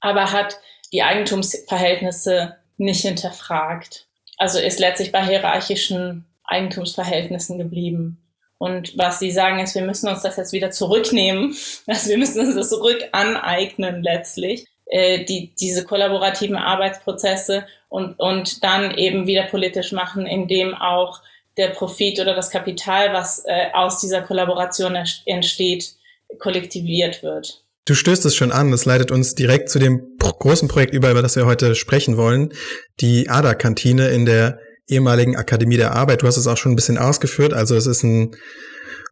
aber 0.00 0.32
hat 0.32 0.58
die 0.92 1.02
Eigentumsverhältnisse 1.02 2.56
nicht 2.80 3.02
hinterfragt. 3.02 4.06
Also 4.38 4.58
ist 4.58 4.80
letztlich 4.80 5.12
bei 5.12 5.24
hierarchischen 5.24 6.24
Eigentumsverhältnissen 6.44 7.58
geblieben. 7.58 8.18
Und 8.58 8.96
was 8.98 9.18
sie 9.18 9.30
sagen 9.30 9.60
ist, 9.60 9.74
wir 9.74 9.82
müssen 9.82 10.08
uns 10.08 10.22
das 10.22 10.36
jetzt 10.36 10.52
wieder 10.52 10.70
zurücknehmen. 10.70 11.54
Also 11.86 12.10
wir 12.10 12.18
müssen 12.18 12.40
uns 12.40 12.54
das 12.54 12.70
zurück 12.70 12.98
aneignen 13.12 14.02
letztlich, 14.02 14.66
äh, 14.86 15.24
die, 15.24 15.54
diese 15.58 15.84
kollaborativen 15.84 16.56
Arbeitsprozesse 16.56 17.66
und, 17.88 18.18
und 18.18 18.64
dann 18.64 18.94
eben 18.96 19.26
wieder 19.26 19.44
politisch 19.44 19.92
machen, 19.92 20.26
indem 20.26 20.74
auch 20.74 21.20
der 21.56 21.68
Profit 21.68 22.20
oder 22.20 22.34
das 22.34 22.50
Kapital, 22.50 23.12
was 23.12 23.44
äh, 23.46 23.68
aus 23.72 24.00
dieser 24.00 24.22
Kollaboration 24.22 24.96
entsteht, 25.26 25.94
kollektiviert 26.38 27.22
wird. 27.22 27.62
Du 27.86 27.94
stößt 27.94 28.24
es 28.26 28.36
schon 28.36 28.52
an, 28.52 28.70
das 28.70 28.84
leitet 28.84 29.10
uns 29.10 29.34
direkt 29.34 29.70
zu 29.70 29.78
dem 29.78 30.00
großen 30.18 30.68
Projekt 30.68 30.94
über, 30.94 31.10
über 31.10 31.22
das 31.22 31.36
wir 31.36 31.46
heute 31.46 31.74
sprechen 31.74 32.16
wollen, 32.16 32.52
die 33.00 33.28
ADA-Kantine 33.28 34.08
in 34.08 34.26
der 34.26 34.58
ehemaligen 34.88 35.36
Akademie 35.36 35.76
der 35.76 35.92
Arbeit. 35.92 36.22
Du 36.22 36.26
hast 36.26 36.36
es 36.36 36.46
auch 36.46 36.56
schon 36.56 36.72
ein 36.72 36.76
bisschen 36.76 36.98
ausgeführt, 36.98 37.52
also 37.52 37.76
es 37.76 37.86
ist 37.86 38.02
ein 38.02 38.36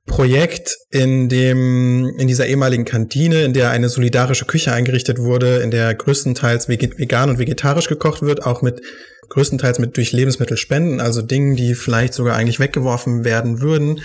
Projekt, 0.06 0.76
in 0.90 1.28
dem, 1.28 2.14
in 2.18 2.28
dieser 2.28 2.46
ehemaligen 2.46 2.84
Kantine, 2.84 3.44
in 3.44 3.52
der 3.52 3.70
eine 3.70 3.88
solidarische 3.88 4.46
Küche 4.46 4.72
eingerichtet 4.72 5.18
wurde, 5.18 5.58
in 5.58 5.70
der 5.70 5.94
größtenteils 5.94 6.68
vegan 6.68 7.30
und 7.30 7.38
vegetarisch 7.38 7.88
gekocht 7.88 8.22
wird, 8.22 8.44
auch 8.44 8.62
mit 8.62 8.80
größtenteils 9.28 9.78
mit 9.78 9.96
durch 9.96 10.12
Lebensmittelspenden, 10.12 11.00
also 11.00 11.20
Dingen, 11.20 11.56
die 11.56 11.74
vielleicht 11.74 12.14
sogar 12.14 12.36
eigentlich 12.36 12.58
weggeworfen 12.58 13.24
werden 13.24 13.60
würden 13.60 14.00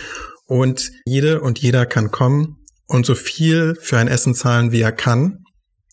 und 0.46 0.92
jede 1.06 1.40
und 1.40 1.60
jeder 1.60 1.86
kann 1.86 2.12
kommen 2.12 2.58
und 2.88 3.06
so 3.06 3.16
viel 3.16 3.76
für 3.80 3.98
ein 3.98 4.08
Essen 4.08 4.36
zahlen, 4.36 4.72
wie 4.72 4.82
er 4.82 4.92
kann. 4.92 5.44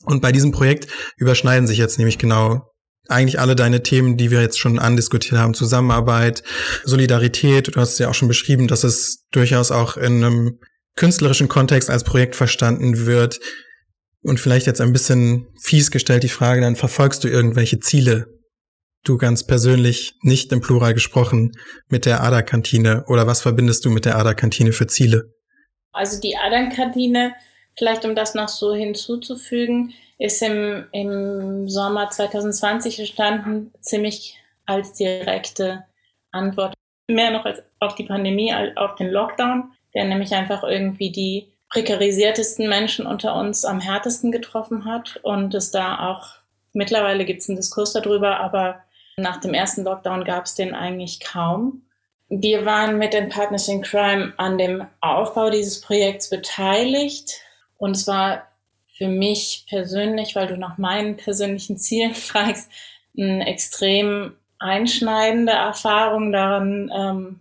Und 0.05 0.23
bei 0.23 0.33
diesem 0.33 0.53
Projekt 0.53 0.89
überschneiden 1.17 1.67
sich 1.67 1.79
jetzt 1.79 1.99
nämlich 1.99 2.19
genau 2.19 2.71
eigentlich 3.09 3.41
alle 3.41 3.57
deine 3.57 3.83
Themen, 3.83 4.17
die 4.17 4.31
wir 4.31 4.41
jetzt 4.41 4.59
schon 4.59 4.79
andiskutiert 4.79 5.39
haben, 5.39 5.55
Zusammenarbeit, 5.55 6.43
Solidarität. 6.85 7.75
Du 7.75 7.81
hast 7.81 7.99
ja 7.99 8.09
auch 8.09 8.15
schon 8.15 8.29
beschrieben, 8.29 8.69
dass 8.69 8.85
es 8.85 9.27
durchaus 9.33 9.71
auch 9.73 9.97
in 9.97 10.25
einem 10.25 10.59
künstlerischen 10.97 11.49
Kontext 11.49 11.91
als 11.91 12.05
Projekt 12.05 12.37
verstanden 12.37 13.07
wird. 13.07 13.41
Und 14.23 14.39
vielleicht 14.39 14.67
jetzt 14.67 14.81
ein 14.81 14.93
bisschen 14.93 15.47
fies 15.61 15.91
gestellt 15.91 16.23
die 16.23 16.29
Frage, 16.29 16.61
dann 16.61 16.77
verfolgst 16.77 17.25
du 17.25 17.29
irgendwelche 17.29 17.81
Ziele? 17.81 18.27
Du 19.03 19.17
ganz 19.17 19.47
persönlich, 19.47 20.13
nicht 20.23 20.53
im 20.53 20.61
Plural 20.61 20.93
gesprochen, 20.93 21.53
mit 21.89 22.05
der 22.05 22.23
Aderkantine 22.23 23.05
oder 23.07 23.27
was 23.27 23.41
verbindest 23.41 23.85
du 23.87 23.91
mit 23.91 24.05
der 24.05 24.17
Aderkantine 24.19 24.73
für 24.73 24.87
Ziele? 24.87 25.33
Also 25.93 26.21
die 26.21 26.37
Aderkantine, 26.37 27.35
vielleicht 27.77 28.05
um 28.05 28.15
das 28.15 28.35
noch 28.35 28.49
so 28.49 28.75
hinzuzufügen, 28.75 29.95
ist 30.19 30.43
im, 30.43 30.87
im 30.93 31.69
Sommer 31.69 32.11
2020 32.11 32.99
entstanden, 33.01 33.73
ziemlich 33.81 34.37
als 34.67 34.93
direkte 34.93 35.85
Antwort, 36.31 36.75
mehr 37.09 37.31
noch 37.31 37.45
als 37.45 37.63
auf 37.81 37.95
die 37.95 38.05
Pandemie, 38.05 38.53
als 38.53 38.77
auf 38.77 38.95
den 38.97 39.11
Lockdown, 39.11 39.73
der 39.95 40.05
nämlich 40.05 40.33
einfach 40.35 40.63
irgendwie 40.63 41.11
die 41.11 41.53
prekarisiertesten 41.71 42.69
Menschen 42.69 43.07
unter 43.07 43.35
uns 43.35 43.65
am 43.65 43.81
härtesten 43.81 44.31
getroffen 44.33 44.85
hat 44.85 45.19
und 45.23 45.55
es 45.55 45.71
da 45.71 46.11
auch, 46.11 46.35
mittlerweile 46.73 47.25
gibt 47.25 47.41
es 47.41 47.49
einen 47.49 47.57
Diskurs 47.57 47.93
darüber, 47.93 48.39
aber 48.41 48.83
nach 49.17 49.39
dem 49.39 49.55
ersten 49.55 49.85
Lockdown 49.85 50.25
gab 50.25 50.45
es 50.45 50.55
den 50.55 50.75
eigentlich 50.75 51.21
kaum. 51.21 51.83
Wir 52.31 52.65
waren 52.65 52.97
mit 52.97 53.13
den 53.13 53.29
Partners 53.29 53.67
in 53.67 53.83
Crime 53.83 54.33
an 54.37 54.57
dem 54.57 54.87
Aufbau 55.01 55.51
dieses 55.51 55.81
Projekts 55.81 56.31
beteiligt 56.31 57.41
und 57.77 57.97
es 57.97 58.07
war 58.07 58.47
für 58.97 59.09
mich 59.09 59.67
persönlich, 59.69 60.37
weil 60.37 60.47
du 60.47 60.57
nach 60.57 60.79
meinen 60.79 61.17
persönlichen 61.17 61.77
Zielen 61.77 62.15
fragst, 62.15 62.71
eine 63.19 63.47
extrem 63.47 64.37
einschneidende 64.61 65.53
Erfahrung 65.53 66.31
daran, 66.31 66.91
ähm, 66.95 67.41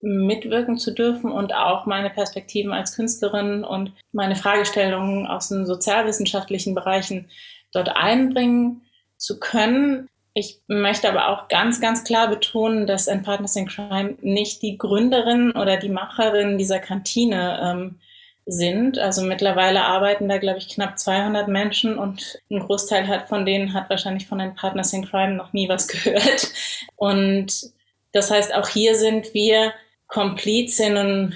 mitwirken 0.00 0.78
zu 0.78 0.92
dürfen 0.92 1.30
und 1.30 1.54
auch 1.54 1.84
meine 1.84 2.08
Perspektiven 2.08 2.72
als 2.72 2.96
Künstlerin 2.96 3.64
und 3.64 3.92
meine 4.12 4.36
Fragestellungen 4.36 5.26
aus 5.26 5.48
den 5.48 5.66
sozialwissenschaftlichen 5.66 6.74
Bereichen 6.74 7.28
dort 7.72 7.94
einbringen 7.94 8.82
zu 9.18 9.38
können. 9.38 10.08
Ich 10.32 10.60
möchte 10.68 11.08
aber 11.08 11.28
auch 11.28 11.48
ganz, 11.48 11.80
ganz 11.80 12.04
klar 12.04 12.28
betonen, 12.28 12.86
dass 12.86 13.08
ein 13.08 13.22
Partners 13.22 13.56
in 13.56 13.66
Crime 13.66 14.16
nicht 14.20 14.62
die 14.62 14.78
Gründerin 14.78 15.52
oder 15.52 15.76
die 15.76 15.88
Macherin 15.88 16.56
dieser 16.56 16.78
Kantine 16.78 17.60
ähm, 17.62 18.00
sind. 18.46 18.98
Also 18.98 19.22
mittlerweile 19.22 19.84
arbeiten 19.84 20.28
da, 20.28 20.38
glaube 20.38 20.58
ich, 20.58 20.68
knapp 20.68 20.98
200 20.98 21.48
Menschen 21.48 21.98
und 21.98 22.40
ein 22.50 22.60
Großteil 22.60 23.08
hat 23.08 23.28
von 23.28 23.44
denen 23.44 23.74
hat 23.74 23.90
wahrscheinlich 23.90 24.26
von 24.26 24.38
den 24.38 24.54
Partners 24.54 24.92
in 24.92 25.04
Crime 25.04 25.34
noch 25.34 25.52
nie 25.52 25.68
was 25.68 25.88
gehört. 25.88 26.50
Und 26.96 27.70
das 28.12 28.30
heißt, 28.30 28.54
auch 28.54 28.68
hier 28.68 28.96
sind 28.96 29.34
wir 29.34 29.72
Komplizinnen 30.06 31.34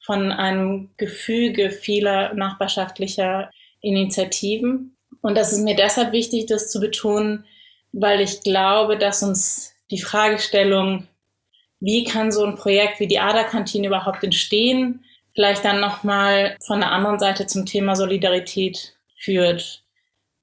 von 0.00 0.32
einem 0.32 0.90
Gefüge 0.96 1.70
vieler 1.70 2.34
nachbarschaftlicher 2.34 3.50
Initiativen. 3.80 4.96
Und 5.20 5.36
das 5.36 5.52
ist 5.52 5.62
mir 5.62 5.76
deshalb 5.76 6.12
wichtig, 6.12 6.46
das 6.46 6.70
zu 6.70 6.80
betonen, 6.80 7.44
weil 7.92 8.20
ich 8.20 8.40
glaube, 8.40 8.96
dass 8.96 9.22
uns 9.22 9.74
die 9.90 10.00
Fragestellung, 10.00 11.06
wie 11.80 12.04
kann 12.04 12.32
so 12.32 12.44
ein 12.44 12.56
Projekt 12.56 13.00
wie 13.00 13.06
die 13.06 13.20
Aderkantine 13.20 13.86
überhaupt 13.86 14.24
entstehen, 14.24 15.04
vielleicht 15.34 15.64
dann 15.64 15.80
nochmal 15.80 16.56
von 16.64 16.80
der 16.80 16.90
anderen 16.90 17.18
Seite 17.18 17.46
zum 17.46 17.66
Thema 17.66 17.96
Solidarität 17.96 18.94
führt. 19.16 19.82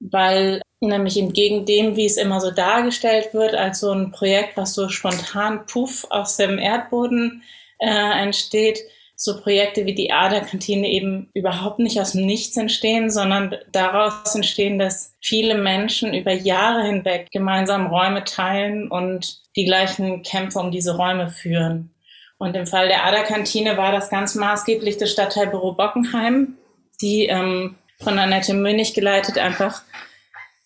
Weil 0.00 0.62
nämlich 0.80 1.18
entgegen 1.18 1.66
dem, 1.66 1.96
wie 1.96 2.06
es 2.06 2.16
immer 2.16 2.40
so 2.40 2.50
dargestellt 2.50 3.34
wird, 3.34 3.54
als 3.54 3.80
so 3.80 3.92
ein 3.92 4.12
Projekt, 4.12 4.56
was 4.56 4.74
so 4.74 4.88
spontan 4.88 5.66
puff 5.66 6.06
aus 6.10 6.36
dem 6.36 6.58
Erdboden 6.58 7.42
äh, 7.78 8.22
entsteht, 8.22 8.80
so 9.22 9.38
Projekte 9.38 9.84
wie 9.84 9.94
die 9.94 10.12
Aderkantine 10.12 10.88
eben 10.88 11.28
überhaupt 11.34 11.78
nicht 11.78 12.00
aus 12.00 12.12
dem 12.12 12.24
Nichts 12.24 12.56
entstehen, 12.56 13.10
sondern 13.10 13.54
daraus 13.70 14.34
entstehen, 14.34 14.78
dass 14.78 15.14
viele 15.20 15.58
Menschen 15.58 16.14
über 16.14 16.32
Jahre 16.32 16.84
hinweg 16.84 17.28
gemeinsam 17.30 17.88
Räume 17.88 18.24
teilen 18.24 18.90
und 18.90 19.42
die 19.56 19.66
gleichen 19.66 20.22
Kämpfe 20.22 20.58
um 20.58 20.70
diese 20.70 20.96
Räume 20.96 21.28
führen. 21.28 21.90
Und 22.38 22.56
im 22.56 22.66
Fall 22.66 22.88
der 22.88 23.04
Aderkantine 23.04 23.76
war 23.76 23.92
das 23.92 24.08
ganz 24.08 24.34
maßgeblich 24.36 24.96
das 24.96 25.10
Stadtteilbüro 25.10 25.72
Bockenheim, 25.72 26.56
die 27.02 27.26
ähm, 27.26 27.74
von 27.98 28.18
Annette 28.18 28.54
Münich 28.54 28.94
geleitet 28.94 29.36
einfach 29.36 29.82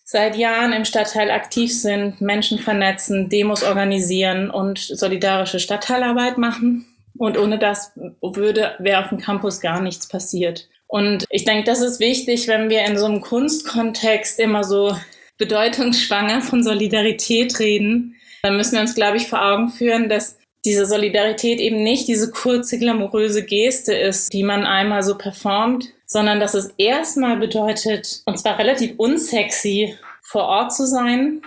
seit 0.05 0.37
Jahren 0.37 0.71
im 0.71 0.85
Stadtteil 0.85 1.29
aktiv 1.29 1.77
sind, 1.77 2.21
Menschen 2.21 2.59
vernetzen, 2.59 3.27
Demos 3.27 3.63
organisieren 3.63 4.49
und 4.49 4.79
solidarische 4.79 5.59
Stadtteilarbeit 5.59 6.37
machen. 6.37 6.94
Und 7.17 7.37
ohne 7.37 7.57
das 7.57 7.93
würde, 8.21 8.75
wäre 8.79 9.03
auf 9.03 9.09
dem 9.09 9.19
Campus 9.19 9.61
gar 9.61 9.81
nichts 9.81 10.07
passiert. 10.07 10.67
Und 10.87 11.25
ich 11.29 11.45
denke, 11.45 11.63
das 11.63 11.81
ist 11.81 11.99
wichtig, 11.99 12.47
wenn 12.47 12.69
wir 12.69 12.85
in 12.85 12.97
so 12.97 13.05
einem 13.05 13.21
Kunstkontext 13.21 14.39
immer 14.39 14.63
so 14.63 14.95
bedeutungsschwanger 15.37 16.41
von 16.41 16.63
Solidarität 16.63 17.59
reden, 17.59 18.15
dann 18.43 18.57
müssen 18.57 18.73
wir 18.73 18.81
uns, 18.81 18.95
glaube 18.95 19.17
ich, 19.17 19.27
vor 19.27 19.43
Augen 19.43 19.69
führen, 19.69 20.07
dass 20.07 20.37
diese 20.65 20.85
Solidarität 20.85 21.59
eben 21.59 21.83
nicht 21.83 22.07
diese 22.07 22.31
kurze, 22.31 22.79
glamouröse 22.79 23.43
Geste 23.43 23.93
ist, 23.93 24.33
die 24.33 24.43
man 24.43 24.65
einmal 24.65 25.03
so 25.03 25.17
performt, 25.17 25.93
sondern 26.05 26.39
dass 26.39 26.53
es 26.53 26.73
erstmal 26.77 27.37
bedeutet, 27.37 28.21
und 28.25 28.39
zwar 28.39 28.57
relativ 28.57 28.93
unsexy, 28.97 29.95
vor 30.21 30.43
Ort 30.43 30.73
zu 30.73 30.87
sein 30.87 31.41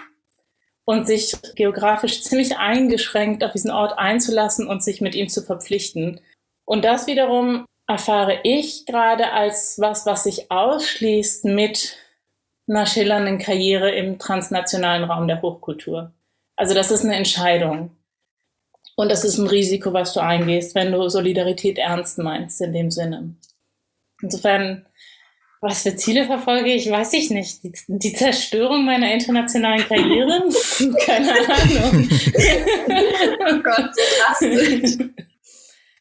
und 0.89 1.07
sich 1.07 1.37
geografisch 1.55 2.23
ziemlich 2.23 2.57
eingeschränkt 2.57 3.45
auf 3.45 3.53
diesen 3.53 3.71
Ort 3.71 3.99
einzulassen 3.99 4.67
und 4.67 4.83
sich 4.83 5.03
mit 5.03 5.15
ihm 5.15 5.29
zu 5.29 5.43
verpflichten. 5.43 6.19
Und 6.65 6.83
das 6.83 7.07
wiederum 7.07 7.67
erfahre 7.87 8.41
ich 8.43 8.87
gerade 8.87 9.33
als 9.33 9.79
was, 9.79 10.07
was 10.07 10.25
sich 10.25 10.51
ausschließt 10.51 11.45
mit 11.45 11.99
einer 12.67 12.87
schillernden 12.87 13.37
Karriere 13.37 13.91
im 13.91 14.19
transnationalen 14.19 15.05
Raum 15.05 15.29
der 15.29 15.43
Hochkultur. 15.43 16.15
Also 16.57 16.73
das 16.73 16.91
ist 16.91 17.05
eine 17.05 17.17
Entscheidung. 17.17 17.95
Und 18.97 19.13
das 19.13 19.25
ist 19.25 19.37
ein 19.37 19.47
Risiko, 19.47 19.93
was 19.93 20.15
du 20.15 20.21
eingehst, 20.21 20.75
wenn 20.75 20.91
du 20.91 21.07
Solidarität 21.11 21.77
ernst 21.77 22.17
meinst 22.17 22.63
in 22.63 22.73
dem 22.73 22.91
Sinne. 22.91 23.35
Insofern, 24.23 24.87
was 25.61 25.83
für 25.83 25.97
Ziele 25.97 26.27
verfolge 26.27 26.73
ich, 26.73 26.91
weiß 26.91 27.13
ich 27.15 27.31
nicht. 27.31 27.65
Die, 27.65 27.73
die 27.89 28.13
Zerstörung 28.13 28.85
meiner 28.85 29.13
internationalen 29.13 29.87
Karriere? 29.87 30.45
Keine 31.05 31.33
Ahnung. 31.33 32.09
oh 33.41 33.63
Gott, 33.63 33.91
drastisch. 34.19 34.99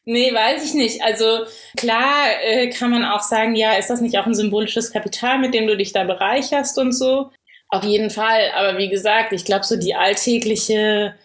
Nee, 0.09 0.33
weiß 0.33 0.63
ich 0.63 0.73
nicht. 0.73 1.03
Also 1.03 1.45
klar 1.75 2.27
äh, 2.41 2.69
kann 2.69 2.91
man 2.91 3.03
auch 3.03 3.23
sagen, 3.23 3.55
ja, 3.55 3.73
ist 3.73 3.89
das 3.89 3.99
nicht 3.99 4.17
auch 4.17 4.25
ein 4.25 4.35
symbolisches 4.35 4.93
Kapital, 4.93 5.39
mit 5.39 5.53
dem 5.53 5.67
du 5.67 5.75
dich 5.75 5.91
da 5.91 6.05
bereicherst 6.05 6.77
und 6.77 6.93
so? 6.93 7.31
Auf 7.67 7.83
jeden 7.83 8.09
Fall. 8.09 8.51
Aber 8.55 8.77
wie 8.77 8.89
gesagt, 8.89 9.33
ich 9.33 9.43
glaube, 9.43 9.65
so 9.65 9.75
die 9.75 9.95
alltägliche 9.95 11.15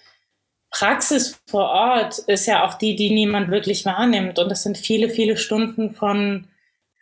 Praxis 0.73 1.41
vor 1.47 1.69
Ort 1.69 2.19
ist 2.27 2.47
ja 2.47 2.67
auch 2.67 2.75
die, 2.75 2.97
die 2.97 3.11
niemand 3.11 3.51
wirklich 3.51 3.85
wahrnimmt. 3.85 4.39
Und 4.39 4.49
das 4.49 4.63
sind 4.63 4.79
viele, 4.79 5.11
viele 5.11 5.37
Stunden 5.37 5.95
von, 5.95 6.49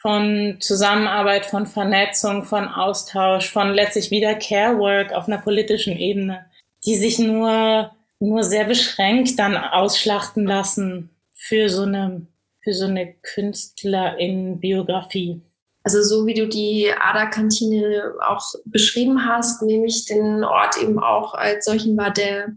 von 0.01 0.57
Zusammenarbeit, 0.61 1.47
von 1.47 1.67
Vernetzung, 1.67 2.45
von 2.45 2.69
Austausch, 2.69 3.51
von 3.51 3.75
letztlich 3.75 4.11
wieder 4.11 4.35
Care 4.35 4.79
Work 4.79 5.13
auf 5.13 5.29
einer 5.29 5.39
politischen 5.39 5.97
Ebene, 5.97 6.47
die 6.87 6.97
sich 6.97 7.19
nur, 7.19 7.91
nur 8.19 8.43
sehr 8.43 8.65
beschränkt 8.65 9.39
dann 9.39 9.57
ausschlachten 9.57 10.47
lassen 10.47 11.11
für 11.35 11.69
so 11.69 11.83
eine, 11.83 12.27
für 12.63 12.73
so 12.73 12.87
eine 12.87 13.13
Künstlerin-Biografie. 13.35 15.43
Also 15.83 16.03
so 16.03 16.27
wie 16.27 16.35
du 16.35 16.47
die 16.49 16.93
Aderkantine 16.93 18.13
auch 18.27 18.43
beschrieben 18.67 19.27
hast, 19.27 19.63
nehme 19.63 19.87
ich 19.87 20.05
den 20.07 20.45
Ort 20.45 20.77
eben 20.79 20.99
auch 20.99 21.35
als 21.35 21.67
solchen 21.67 21.97
war, 21.97 22.11
der 22.11 22.49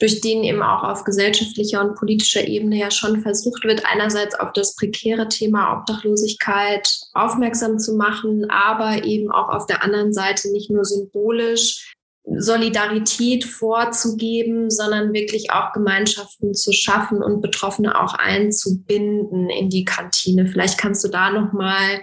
durch 0.00 0.20
den 0.20 0.42
eben 0.42 0.62
auch 0.62 0.82
auf 0.82 1.04
gesellschaftlicher 1.04 1.80
und 1.80 1.96
politischer 1.96 2.46
Ebene 2.46 2.76
ja 2.78 2.90
schon 2.90 3.20
versucht 3.20 3.64
wird, 3.64 3.84
einerseits 3.86 4.34
auf 4.34 4.52
das 4.52 4.74
prekäre 4.74 5.28
Thema 5.28 5.78
Obdachlosigkeit 5.78 6.88
aufmerksam 7.12 7.78
zu 7.78 7.94
machen, 7.96 8.50
aber 8.50 9.04
eben 9.04 9.30
auch 9.30 9.48
auf 9.48 9.66
der 9.66 9.82
anderen 9.82 10.12
Seite 10.12 10.50
nicht 10.50 10.70
nur 10.70 10.84
symbolisch 10.84 11.94
Solidarität 12.26 13.44
vorzugeben, 13.44 14.70
sondern 14.70 15.12
wirklich 15.12 15.52
auch 15.52 15.72
Gemeinschaften 15.72 16.54
zu 16.54 16.72
schaffen 16.72 17.22
und 17.22 17.42
Betroffene 17.42 18.00
auch 18.00 18.14
einzubinden 18.14 19.50
in 19.50 19.68
die 19.68 19.84
Kantine. 19.84 20.46
Vielleicht 20.46 20.78
kannst 20.78 21.04
du 21.04 21.08
da 21.08 21.30
noch 21.30 21.52
mal 21.52 22.02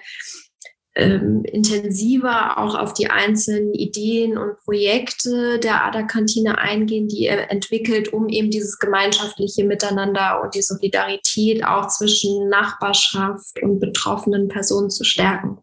ähm, 0.96 1.44
intensiver 1.46 2.58
auch 2.58 2.76
auf 2.76 2.94
die 2.94 3.10
einzelnen 3.10 3.74
Ideen 3.74 4.38
und 4.38 4.58
Projekte 4.58 5.60
der 5.60 5.86
Ader-Kantine 5.86 6.58
eingehen, 6.58 7.08
die 7.08 7.28
er 7.28 7.50
entwickelt, 7.50 8.12
um 8.12 8.28
eben 8.28 8.50
dieses 8.50 8.78
gemeinschaftliche 8.78 9.64
Miteinander 9.64 10.42
und 10.44 10.54
die 10.54 10.62
Solidarität 10.62 11.64
auch 11.64 11.88
zwischen 11.88 12.50
Nachbarschaft 12.50 13.62
und 13.62 13.80
betroffenen 13.80 14.50
Personen 14.50 14.90
zu 14.90 15.06
stärken. 15.06 15.60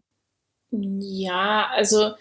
Ja, 0.71 1.69
also 1.73 2.11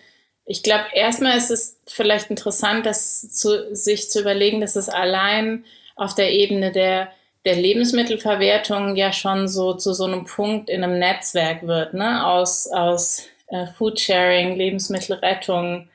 ich 0.45 0.63
glaube, 0.63 0.85
erstmal 0.95 1.37
ist 1.37 1.51
es 1.51 1.81
vielleicht 1.87 2.31
interessant, 2.31 2.87
das 2.87 3.31
zu, 3.31 3.75
sich 3.75 4.11
zu 4.11 4.21
überlegen, 4.21 4.61
dass 4.61 4.77
es 4.77 4.89
allein 4.89 5.65
auf 5.97 6.15
der 6.15 6.33
Ebene 6.33 6.73
der, 6.73 7.11
der 7.45 7.57
Lebensmittelverwertung 7.57 8.97
ja 8.97 9.13
schon 9.13 9.49
so 9.49 9.75
zu 9.75 9.93
so 9.93 10.05
einem 10.05 10.25
Punkt 10.25 10.69
in 10.69 10.85
einem 10.85 10.99
Netzwerk 10.99 11.67
wird, 11.67 11.95
ne? 11.95 12.27
aus, 12.27 12.67
aus 12.71 13.27
äh, 13.49 13.67
Foodsharing, 13.67 14.57
Lebensmittelrettung 14.57 15.89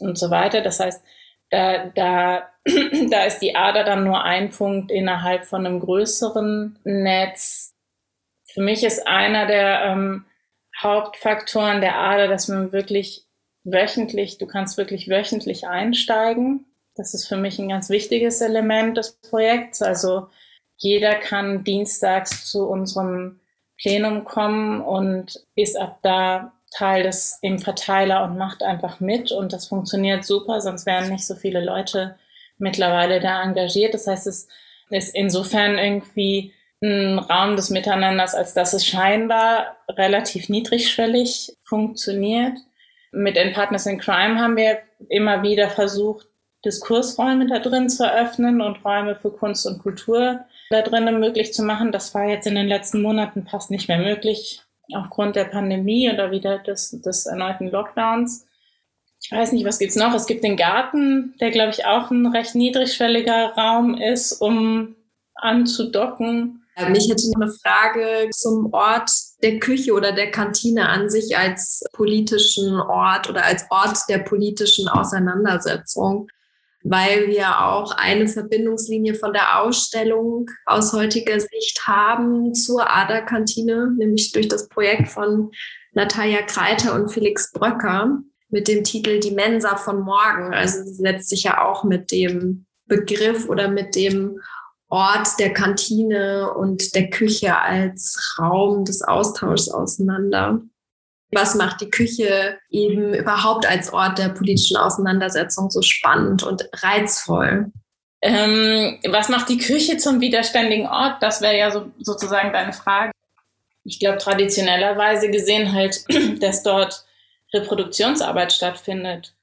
und 0.00 0.18
so 0.18 0.30
weiter. 0.30 0.60
Das 0.60 0.80
heißt, 0.80 1.02
da, 1.50 1.86
da, 1.86 2.48
da 3.10 3.24
ist 3.24 3.40
die 3.40 3.56
Ader 3.56 3.84
dann 3.84 4.04
nur 4.04 4.22
ein 4.24 4.50
Punkt 4.50 4.90
innerhalb 4.90 5.46
von 5.46 5.66
einem 5.66 5.80
größeren 5.80 6.78
Netz. 6.84 7.74
Für 8.44 8.62
mich 8.62 8.84
ist 8.84 9.06
einer 9.06 9.46
der 9.46 9.82
ähm, 9.84 10.26
Hauptfaktoren 10.80 11.80
der 11.80 11.98
Ader, 11.98 12.28
dass 12.28 12.48
man 12.48 12.72
wirklich 12.72 13.26
wöchentlich, 13.64 14.38
du 14.38 14.46
kannst 14.46 14.76
wirklich 14.76 15.08
wöchentlich 15.08 15.66
einsteigen. 15.66 16.66
Das 16.94 17.14
ist 17.14 17.26
für 17.26 17.36
mich 17.36 17.58
ein 17.58 17.68
ganz 17.68 17.88
wichtiges 17.88 18.40
Element 18.40 18.96
des 18.96 19.18
Projekts. 19.20 19.80
Also 19.82 20.28
jeder 20.82 21.14
kann 21.14 21.64
dienstags 21.64 22.50
zu 22.50 22.68
unserem 22.68 23.40
Plenum 23.80 24.24
kommen 24.24 24.80
und 24.80 25.40
ist 25.54 25.76
ab 25.76 26.00
da 26.02 26.52
Teil 26.72 27.04
des 27.04 27.38
im 27.42 27.58
Verteiler 27.58 28.24
und 28.24 28.38
macht 28.38 28.62
einfach 28.62 28.98
mit 29.00 29.30
und 29.30 29.52
das 29.52 29.66
funktioniert 29.66 30.24
super, 30.24 30.60
sonst 30.60 30.86
wären 30.86 31.10
nicht 31.10 31.26
so 31.26 31.34
viele 31.34 31.62
Leute 31.64 32.16
mittlerweile 32.58 33.20
da 33.20 33.42
engagiert. 33.42 33.94
Das 33.94 34.06
heißt, 34.06 34.26
es 34.26 34.48
ist 34.90 35.14
insofern 35.14 35.78
irgendwie 35.78 36.52
ein 36.82 37.18
Raum 37.18 37.56
des 37.56 37.70
Miteinanders, 37.70 38.34
als 38.34 38.54
dass 38.54 38.72
es 38.72 38.86
scheinbar 38.86 39.76
relativ 39.88 40.48
niedrigschwellig 40.48 41.56
funktioniert. 41.62 42.58
Mit 43.12 43.36
den 43.36 43.52
Partners 43.52 43.86
in 43.86 43.98
Crime 43.98 44.40
haben 44.40 44.56
wir 44.56 44.78
immer 45.08 45.42
wieder 45.42 45.68
versucht, 45.68 46.26
Diskursräume 46.64 47.46
da 47.46 47.58
drin 47.58 47.88
zu 47.88 48.04
eröffnen 48.04 48.60
und 48.60 48.84
Räume 48.84 49.14
für 49.14 49.30
Kunst 49.30 49.66
und 49.66 49.80
Kultur 49.80 50.44
da 50.72 50.82
drinnen 50.82 51.20
möglich 51.20 51.52
zu 51.52 51.62
machen. 51.62 51.92
Das 51.92 52.14
war 52.14 52.26
jetzt 52.26 52.46
in 52.46 52.54
den 52.54 52.66
letzten 52.66 53.02
Monaten 53.02 53.46
fast 53.46 53.70
nicht 53.70 53.88
mehr 53.88 53.98
möglich, 53.98 54.62
aufgrund 54.94 55.36
der 55.36 55.44
Pandemie 55.44 56.10
oder 56.10 56.30
wieder 56.30 56.58
des, 56.58 56.90
des 56.90 57.26
erneuten 57.26 57.70
Lockdowns. 57.70 58.46
Ich 59.22 59.30
weiß 59.30 59.52
nicht, 59.52 59.64
was 59.64 59.78
gibt's 59.78 59.96
noch? 59.96 60.14
Es 60.14 60.26
gibt 60.26 60.42
den 60.42 60.56
Garten, 60.56 61.34
der, 61.40 61.50
glaube 61.50 61.70
ich, 61.70 61.84
auch 61.86 62.10
ein 62.10 62.26
recht 62.26 62.54
niedrigschwelliger 62.54 63.52
Raum 63.56 63.94
ist, 63.94 64.32
um 64.32 64.96
anzudocken. 65.36 66.64
Mich 66.88 67.08
hätte 67.08 67.30
eine 67.36 67.50
Frage 67.50 68.30
zum 68.30 68.72
Ort 68.72 69.10
der 69.42 69.58
Küche 69.58 69.92
oder 69.92 70.12
der 70.12 70.30
Kantine 70.30 70.88
an 70.88 71.10
sich 71.10 71.36
als 71.36 71.84
politischen 71.92 72.80
Ort 72.80 73.28
oder 73.28 73.44
als 73.44 73.66
Ort 73.70 73.98
der 74.08 74.18
politischen 74.18 74.88
Auseinandersetzung, 74.88 76.28
weil 76.84 77.28
wir 77.28 77.64
auch 77.64 77.92
eine 77.96 78.28
Verbindungslinie 78.28 79.14
von 79.14 79.32
der 79.32 79.60
Ausstellung 79.60 80.50
aus 80.66 80.92
heutiger 80.92 81.38
Sicht 81.38 81.86
haben 81.86 82.54
zur 82.54 82.90
Aderkantine, 82.90 83.92
nämlich 83.96 84.32
durch 84.32 84.48
das 84.48 84.68
Projekt 84.68 85.08
von 85.08 85.50
Natalia 85.92 86.42
Kreiter 86.42 86.94
und 86.94 87.10
Felix 87.10 87.52
Bröcker 87.52 88.18
mit 88.48 88.68
dem 88.68 88.84
Titel 88.84 89.20
Die 89.20 89.30
Mensa 89.30 89.76
von 89.76 90.00
morgen. 90.00 90.52
Also 90.54 90.82
sie 90.84 90.94
setzt 90.94 91.28
sich 91.28 91.44
ja 91.44 91.64
auch 91.64 91.84
mit 91.84 92.10
dem 92.10 92.66
Begriff 92.86 93.48
oder 93.48 93.68
mit 93.68 93.94
dem 93.94 94.40
Ort 94.88 95.38
der 95.38 95.54
Kantine 95.54 96.52
und 96.52 96.94
der 96.94 97.08
Küche 97.08 97.58
als 97.58 98.36
Raum 98.38 98.84
des 98.84 99.02
Austauschs 99.02 99.70
auseinander. 99.70 100.60
Was 101.34 101.54
macht 101.54 101.80
die 101.80 101.90
Küche 101.90 102.58
eben 102.70 103.14
überhaupt 103.14 103.66
als 103.66 103.92
Ort 103.92 104.18
der 104.18 104.28
politischen 104.28 104.76
Auseinandersetzung 104.76 105.70
so 105.70 105.80
spannend 105.80 106.42
und 106.42 106.68
reizvoll? 106.74 107.72
Ähm, 108.20 109.00
was 109.08 109.28
macht 109.28 109.48
die 109.48 109.58
Küche 109.58 109.96
zum 109.96 110.20
widerständigen 110.20 110.86
Ort? 110.86 111.22
Das 111.22 111.40
wäre 111.40 111.58
ja 111.58 111.70
so, 111.70 111.90
sozusagen 111.98 112.52
deine 112.52 112.72
Frage. 112.72 113.12
Ich 113.84 113.98
glaube, 113.98 114.18
traditionellerweise 114.18 115.30
gesehen 115.30 115.72
halt, 115.72 116.04
dass 116.40 116.62
dort 116.62 117.04
Reproduktionsarbeit 117.52 118.52
stattfindet 118.52 119.34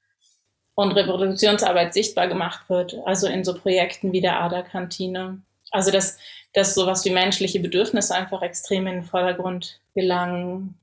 und 0.74 0.92
Reproduktionsarbeit 0.92 1.92
sichtbar 1.92 2.26
gemacht 2.26 2.68
wird, 2.68 2.96
also 3.04 3.26
in 3.26 3.44
so 3.44 3.54
Projekten 3.54 4.12
wie 4.12 4.22
der 4.22 4.40
Aderkantine. 4.40 5.42
Also 5.70 5.90
dass, 5.90 6.18
dass 6.54 6.74
sowas 6.74 7.04
wie 7.04 7.10
menschliche 7.10 7.60
Bedürfnisse 7.60 8.14
einfach 8.14 8.42
extrem 8.42 8.86
in 8.86 8.94
den 8.94 9.04
Vordergrund 9.04 9.78
gelangen. 9.94 10.79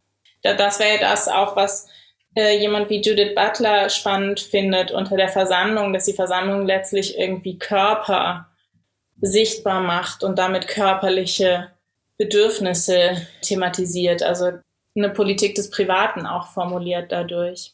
Das 0.56 0.80
wäre 0.80 1.00
das 1.00 1.28
auch, 1.28 1.56
was 1.56 1.88
äh, 2.36 2.60
jemand 2.60 2.90
wie 2.90 3.02
Judith 3.02 3.34
Butler 3.36 3.90
spannend 3.90 4.40
findet 4.40 4.92
unter 4.92 5.18
der 5.18 5.30
Versammlung, 5.30 5.92
dass 5.94 6.06
die 6.06 6.14
Versammlung 6.14 6.66
letztlich 6.66 7.18
irgendwie 7.18 7.58
Körper 7.58 8.48
sichtbar 9.20 9.82
macht 9.82 10.24
und 10.24 10.38
damit 10.38 10.68
körperliche 10.68 11.72
Bedürfnisse 12.18 13.28
thematisiert. 13.42 14.22
Also 14.22 14.52
eine 14.96 15.10
Politik 15.10 15.56
des 15.56 15.70
Privaten 15.70 16.26
auch 16.26 16.52
formuliert 16.52 17.12
dadurch. 17.12 17.74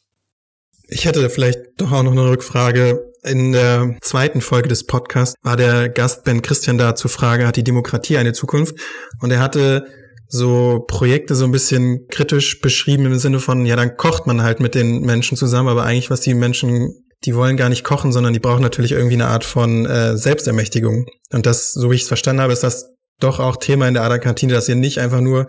Ich 0.88 1.06
hätte 1.06 1.30
vielleicht 1.30 1.60
doch 1.78 1.92
auch 1.92 2.04
noch 2.04 2.12
eine 2.12 2.30
Rückfrage. 2.30 3.12
In 3.24 3.54
der 3.54 3.98
zweiten 4.02 4.42
Folge 4.42 4.68
des 4.68 4.86
Podcasts 4.86 5.36
war 5.42 5.56
der 5.56 5.88
Gast 5.88 6.26
Ben 6.26 6.42
Christian 6.42 6.78
da 6.78 6.94
zur 6.94 7.10
Frage, 7.10 7.48
hat 7.48 7.56
die 7.56 7.64
Demokratie 7.64 8.18
eine 8.18 8.34
Zukunft? 8.34 8.76
Und 9.22 9.32
er 9.32 9.40
hatte 9.40 9.88
so 10.34 10.84
Projekte 10.88 11.36
so 11.36 11.46
ein 11.46 11.52
bisschen 11.52 12.08
kritisch 12.08 12.60
beschrieben 12.60 13.06
im 13.06 13.20
Sinne 13.20 13.40
von, 13.40 13.68
ja, 13.68 13.76
dann 13.76 13.98
kocht 13.98 14.26
man 14.26 14.42
halt 14.42 14.60
mit 14.60 14.74
den 14.74 15.02
Menschen 15.02 15.38
zusammen, 15.38 15.70
aber 15.70 15.84
eigentlich, 15.84 16.10
was 16.10 16.22
die 16.22 16.34
Menschen, 16.34 17.06
die 17.24 17.36
wollen 17.36 17.56
gar 17.56 17.70
nicht 17.70 17.84
kochen, 17.84 18.12
sondern 18.12 18.34
die 18.34 18.40
brauchen 18.40 18.64
natürlich 18.64 18.94
irgendwie 18.94 19.14
eine 19.14 19.28
Art 19.28 19.44
von 19.44 19.86
äh, 19.86 20.18
Selbstermächtigung. 20.18 21.06
Und 21.32 21.46
das, 21.46 21.72
so 21.72 21.92
wie 21.92 21.96
ich 21.96 22.02
es 22.02 22.08
verstanden 22.08 22.42
habe, 22.42 22.52
ist 22.52 22.64
das 22.64 22.96
doch 23.20 23.40
auch 23.40 23.58
Thema 23.58 23.88
in 23.88 23.94
der 23.94 24.02
Ader-Kantine, 24.02 24.54
dass 24.54 24.68
ihr 24.68 24.74
nicht 24.74 24.98
einfach 24.98 25.22
nur 25.22 25.46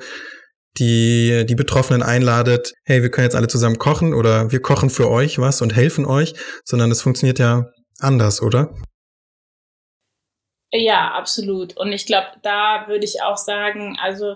die 0.76 1.46
die 1.48 1.54
Betroffenen 1.54 2.02
einladet, 2.02 2.74
hey, 2.84 3.00
wir 3.00 3.10
können 3.10 3.24
jetzt 3.24 3.36
alle 3.36 3.48
zusammen 3.48 3.78
kochen 3.78 4.12
oder 4.12 4.52
wir 4.52 4.60
kochen 4.60 4.90
für 4.90 5.10
euch 5.10 5.38
was 5.38 5.62
und 5.62 5.74
helfen 5.74 6.04
euch, 6.04 6.34
sondern 6.62 6.90
es 6.90 7.00
funktioniert 7.00 7.38
ja 7.38 7.70
anders, 8.00 8.42
oder? 8.42 8.74
Ja, 10.72 11.12
absolut. 11.12 11.74
Und 11.78 11.92
ich 11.92 12.04
glaube, 12.04 12.26
da 12.42 12.84
würde 12.86 13.06
ich 13.06 13.22
auch 13.22 13.38
sagen, 13.38 13.96
also 14.02 14.34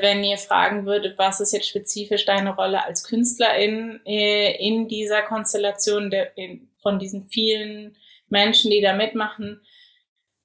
wenn 0.00 0.22
ihr 0.22 0.38
fragen 0.38 0.86
würdet, 0.86 1.18
was 1.18 1.40
ist 1.40 1.52
jetzt 1.52 1.68
spezifisch 1.68 2.24
deine 2.24 2.54
Rolle 2.54 2.84
als 2.84 3.02
Künstlerin 3.02 4.00
äh, 4.06 4.56
in 4.64 4.86
dieser 4.86 5.22
Konstellation 5.22 6.10
der, 6.10 6.36
in, 6.38 6.68
von 6.80 6.98
diesen 6.98 7.24
vielen 7.24 7.96
Menschen, 8.28 8.70
die 8.70 8.80
da 8.80 8.94
mitmachen, 8.94 9.60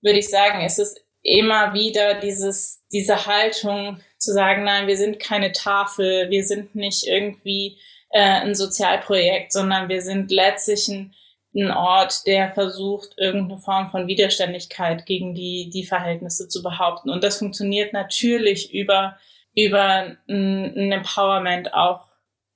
würde 0.01 0.19
ich 0.19 0.29
sagen, 0.29 0.61
es 0.65 0.79
ist 0.79 1.05
immer 1.21 1.73
wieder 1.73 2.15
dieses, 2.15 2.83
diese 2.91 3.25
Haltung 3.25 3.99
zu 4.17 4.33
sagen, 4.33 4.63
nein, 4.63 4.87
wir 4.87 4.97
sind 4.97 5.19
keine 5.19 5.51
Tafel, 5.51 6.29
wir 6.29 6.43
sind 6.43 6.73
nicht 6.73 7.05
irgendwie 7.05 7.77
äh, 8.09 8.21
ein 8.21 8.55
Sozialprojekt, 8.55 9.51
sondern 9.51 9.89
wir 9.89 10.01
sind 10.01 10.31
letztlich 10.31 10.87
ein, 10.87 11.13
ein 11.57 11.71
Ort, 11.71 12.27
der 12.27 12.51
versucht, 12.51 13.15
irgendeine 13.17 13.59
Form 13.59 13.89
von 13.89 14.07
Widerständigkeit 14.07 15.05
gegen 15.05 15.33
die, 15.33 15.69
die 15.73 15.85
Verhältnisse 15.85 16.47
zu 16.47 16.61
behaupten. 16.61 17.09
Und 17.09 17.23
das 17.23 17.39
funktioniert 17.39 17.93
natürlich 17.93 18.73
über, 18.73 19.17
über 19.55 20.17
ein, 20.29 20.91
Empowerment 20.91 21.73
auch 21.73 22.05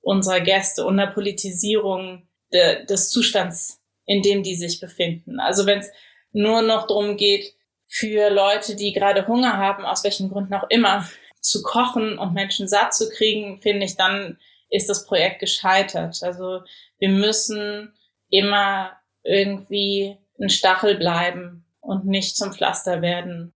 unserer 0.01 0.41
Gäste 0.41 0.85
und 0.85 0.99
eine 0.99 1.11
Politisierung 1.11 2.27
de, 2.53 2.85
des 2.85 3.09
Zustands, 3.09 3.81
in 4.05 4.21
dem 4.21 4.43
die 4.43 4.55
sich 4.55 4.79
befinden. 4.79 5.39
Also 5.39 5.65
wenn 5.65 5.79
es 5.79 5.91
nur 6.31 6.61
noch 6.61 6.87
darum 6.87 7.17
geht, 7.17 7.53
für 7.87 8.29
Leute, 8.29 8.75
die 8.75 8.93
gerade 8.93 9.27
Hunger 9.27 9.57
haben, 9.57 9.83
aus 9.83 10.03
welchen 10.03 10.29
Gründen 10.29 10.53
auch 10.53 10.69
immer, 10.69 11.09
zu 11.41 11.61
kochen 11.61 12.17
und 12.17 12.33
Menschen 12.33 12.67
satt 12.67 12.93
zu 12.93 13.09
kriegen, 13.09 13.59
finde 13.61 13.85
ich, 13.85 13.97
dann 13.97 14.37
ist 14.69 14.89
das 14.89 15.05
Projekt 15.05 15.39
gescheitert. 15.39 16.21
Also 16.21 16.61
wir 16.99 17.09
müssen 17.09 17.93
immer 18.29 18.97
irgendwie 19.23 20.17
ein 20.39 20.49
Stachel 20.49 20.95
bleiben 20.95 21.65
und 21.79 22.05
nicht 22.05 22.35
zum 22.35 22.53
Pflaster 22.53 23.01
werden. 23.01 23.53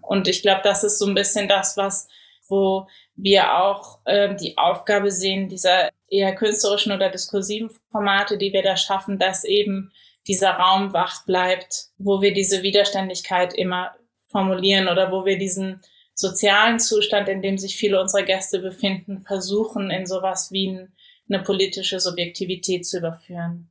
Und 0.00 0.28
ich 0.28 0.42
glaube, 0.42 0.62
das 0.64 0.84
ist 0.84 0.98
so 0.98 1.06
ein 1.06 1.14
bisschen 1.14 1.48
das, 1.48 1.76
was, 1.76 2.08
wo 2.48 2.86
wir 3.14 3.58
auch 3.58 4.00
äh, 4.04 4.34
die 4.34 4.56
Aufgabe 4.56 5.10
sehen, 5.10 5.48
dieser 5.48 5.90
eher 6.08 6.34
künstlerischen 6.34 6.92
oder 6.92 7.10
diskursiven 7.10 7.70
Formate, 7.90 8.38
die 8.38 8.52
wir 8.52 8.62
da 8.62 8.76
schaffen, 8.76 9.18
dass 9.18 9.44
eben 9.44 9.92
dieser 10.26 10.52
Raum 10.52 10.92
wach 10.92 11.24
bleibt, 11.26 11.88
wo 11.98 12.22
wir 12.22 12.32
diese 12.32 12.62
Widerständigkeit 12.62 13.54
immer 13.54 13.94
formulieren 14.30 14.88
oder 14.88 15.10
wo 15.10 15.24
wir 15.24 15.38
diesen 15.38 15.80
sozialen 16.14 16.80
Zustand, 16.80 17.28
in 17.28 17.42
dem 17.42 17.58
sich 17.58 17.76
viele 17.76 18.00
unserer 18.00 18.24
Gäste 18.24 18.58
befinden, 18.58 19.22
versuchen, 19.22 19.90
in 19.90 20.06
sowas 20.06 20.50
wie 20.52 20.86
eine 21.30 21.42
politische 21.42 22.00
Subjektivität 22.00 22.86
zu 22.86 22.98
überführen. 22.98 23.68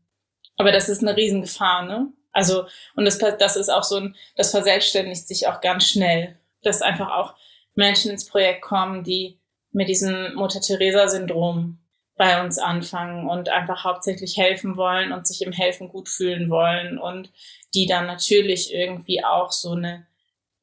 Aber 0.58 0.72
das 0.72 0.90
ist 0.90 1.02
eine 1.02 1.16
Riesengefahr, 1.16 1.84
ne? 1.86 2.12
Also, 2.34 2.66
und 2.96 3.06
das, 3.06 3.18
das 3.18 3.56
ist 3.56 3.70
auch 3.70 3.84
so 3.84 3.96
ein, 3.98 4.16
das 4.36 4.52
verselbstständigt 4.52 5.28
sich 5.28 5.48
auch 5.48 5.62
ganz 5.62 5.88
schnell, 5.88 6.38
dass 6.62 6.82
einfach 6.82 7.10
auch 7.10 7.34
Menschen 7.74 8.12
ins 8.12 8.26
Projekt 8.28 8.62
kommen, 8.62 9.04
die 9.04 9.40
mit 9.72 9.88
diesem 9.88 10.36
Mutter-Teresa-Syndrom 10.36 11.80
bei 12.16 12.44
uns 12.44 12.58
anfangen 12.58 13.30
und 13.30 13.50
einfach 13.50 13.84
hauptsächlich 13.84 14.38
helfen 14.38 14.76
wollen 14.76 15.12
und 15.12 15.28
sich 15.28 15.44
im 15.44 15.52
Helfen 15.52 15.88
gut 15.90 16.10
fühlen 16.10 16.50
wollen 16.50 16.98
und 16.98 17.32
die 17.74 17.86
dann 17.86 18.08
natürlich 18.08 18.74
irgendwie 18.74 19.24
auch 19.24 19.52
so 19.52 19.74
eine, 19.74 20.08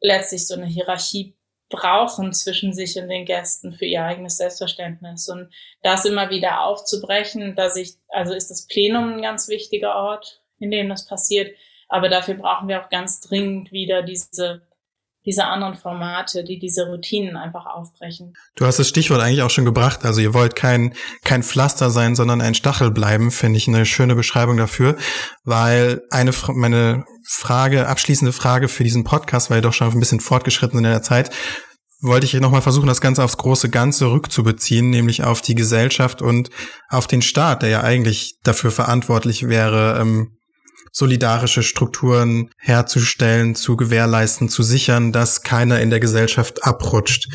letztlich 0.00 0.46
so 0.46 0.54
eine 0.54 0.66
Hierarchie 0.66 1.36
brauchen 1.74 2.32
zwischen 2.32 2.72
sich 2.72 2.98
und 2.98 3.08
den 3.08 3.24
Gästen 3.24 3.72
für 3.72 3.84
ihr 3.84 4.04
eigenes 4.04 4.36
Selbstverständnis. 4.36 5.28
Und 5.28 5.52
das 5.82 6.04
immer 6.04 6.30
wieder 6.30 6.64
aufzubrechen, 6.64 7.54
dass 7.54 7.76
ich, 7.76 7.94
also 8.08 8.34
ist 8.34 8.50
das 8.50 8.66
Plenum 8.66 9.14
ein 9.14 9.22
ganz 9.22 9.48
wichtiger 9.48 9.94
Ort, 9.94 10.42
in 10.58 10.70
dem 10.70 10.88
das 10.88 11.06
passiert. 11.06 11.56
Aber 11.88 12.08
dafür 12.08 12.34
brauchen 12.34 12.68
wir 12.68 12.82
auch 12.82 12.88
ganz 12.90 13.20
dringend 13.20 13.72
wieder 13.72 14.02
diese 14.02 14.62
diese 15.26 15.46
anderen 15.46 15.74
Formate, 15.74 16.44
die 16.44 16.58
diese 16.58 16.86
Routinen 16.86 17.36
einfach 17.36 17.66
aufbrechen. 17.66 18.34
Du 18.56 18.66
hast 18.66 18.78
das 18.78 18.88
Stichwort 18.88 19.20
eigentlich 19.20 19.42
auch 19.42 19.50
schon 19.50 19.64
gebracht. 19.64 20.04
Also 20.04 20.20
ihr 20.20 20.34
wollt 20.34 20.54
kein, 20.54 20.94
kein 21.24 21.42
Pflaster 21.42 21.90
sein, 21.90 22.14
sondern 22.14 22.40
ein 22.40 22.54
Stachel 22.54 22.90
bleiben, 22.90 23.30
finde 23.30 23.56
ich 23.56 23.66
eine 23.66 23.86
schöne 23.86 24.14
Beschreibung 24.14 24.56
dafür, 24.56 24.96
weil 25.44 26.02
eine, 26.10 26.32
meine 26.48 27.04
Frage, 27.26 27.88
abschließende 27.88 28.32
Frage 28.32 28.68
für 28.68 28.84
diesen 28.84 29.04
Podcast, 29.04 29.50
weil 29.50 29.58
ihr 29.58 29.62
doch 29.62 29.72
schon 29.72 29.90
ein 29.90 30.00
bisschen 30.00 30.20
fortgeschritten 30.20 30.78
in 30.78 30.84
der 30.84 31.02
Zeit, 31.02 31.30
wollte 32.02 32.26
ich 32.26 32.34
nochmal 32.34 32.60
versuchen, 32.60 32.86
das 32.86 33.00
Ganze 33.00 33.24
aufs 33.24 33.38
große 33.38 33.70
Ganze 33.70 34.10
rückzubeziehen, 34.10 34.90
nämlich 34.90 35.24
auf 35.24 35.40
die 35.40 35.54
Gesellschaft 35.54 36.20
und 36.20 36.50
auf 36.90 37.06
den 37.06 37.22
Staat, 37.22 37.62
der 37.62 37.70
ja 37.70 37.80
eigentlich 37.82 38.38
dafür 38.42 38.70
verantwortlich 38.70 39.48
wäre, 39.48 39.98
ähm, 39.98 40.36
solidarische 40.96 41.64
Strukturen 41.64 42.50
herzustellen, 42.56 43.56
zu 43.56 43.76
gewährleisten, 43.76 44.48
zu 44.48 44.62
sichern, 44.62 45.10
dass 45.10 45.42
keiner 45.42 45.80
in 45.80 45.90
der 45.90 45.98
Gesellschaft 45.98 46.64
abrutscht. 46.64 47.28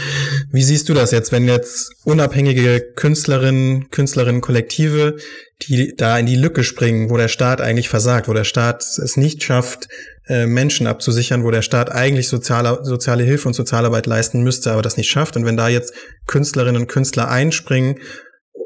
Wie 0.49 0.63
siehst 0.63 0.87
du 0.87 0.93
das 0.93 1.11
jetzt, 1.11 1.33
wenn 1.33 1.45
jetzt 1.45 1.91
unabhängige 2.05 2.79
Künstlerinnen, 2.95 3.89
Künstlerinnen, 3.89 4.39
Kollektive, 4.39 5.17
die 5.63 5.93
da 5.97 6.17
in 6.17 6.25
die 6.25 6.37
Lücke 6.37 6.63
springen, 6.63 7.09
wo 7.09 7.17
der 7.17 7.27
Staat 7.27 7.59
eigentlich 7.59 7.89
versagt, 7.89 8.29
wo 8.29 8.33
der 8.33 8.45
Staat 8.45 8.81
es 8.81 9.17
nicht 9.17 9.43
schafft, 9.43 9.89
äh, 10.29 10.45
Menschen 10.45 10.87
abzusichern, 10.87 11.43
wo 11.43 11.51
der 11.51 11.61
Staat 11.61 11.91
eigentlich 11.91 12.29
soziale, 12.29 12.79
soziale 12.83 13.25
Hilfe 13.25 13.49
und 13.49 13.55
Sozialarbeit 13.55 14.05
leisten 14.05 14.41
müsste, 14.41 14.71
aber 14.71 14.83
das 14.83 14.95
nicht 14.95 15.09
schafft. 15.09 15.35
Und 15.35 15.43
wenn 15.43 15.57
da 15.57 15.67
jetzt 15.67 15.93
Künstlerinnen 16.27 16.83
und 16.83 16.87
Künstler 16.87 17.27
einspringen 17.27 17.99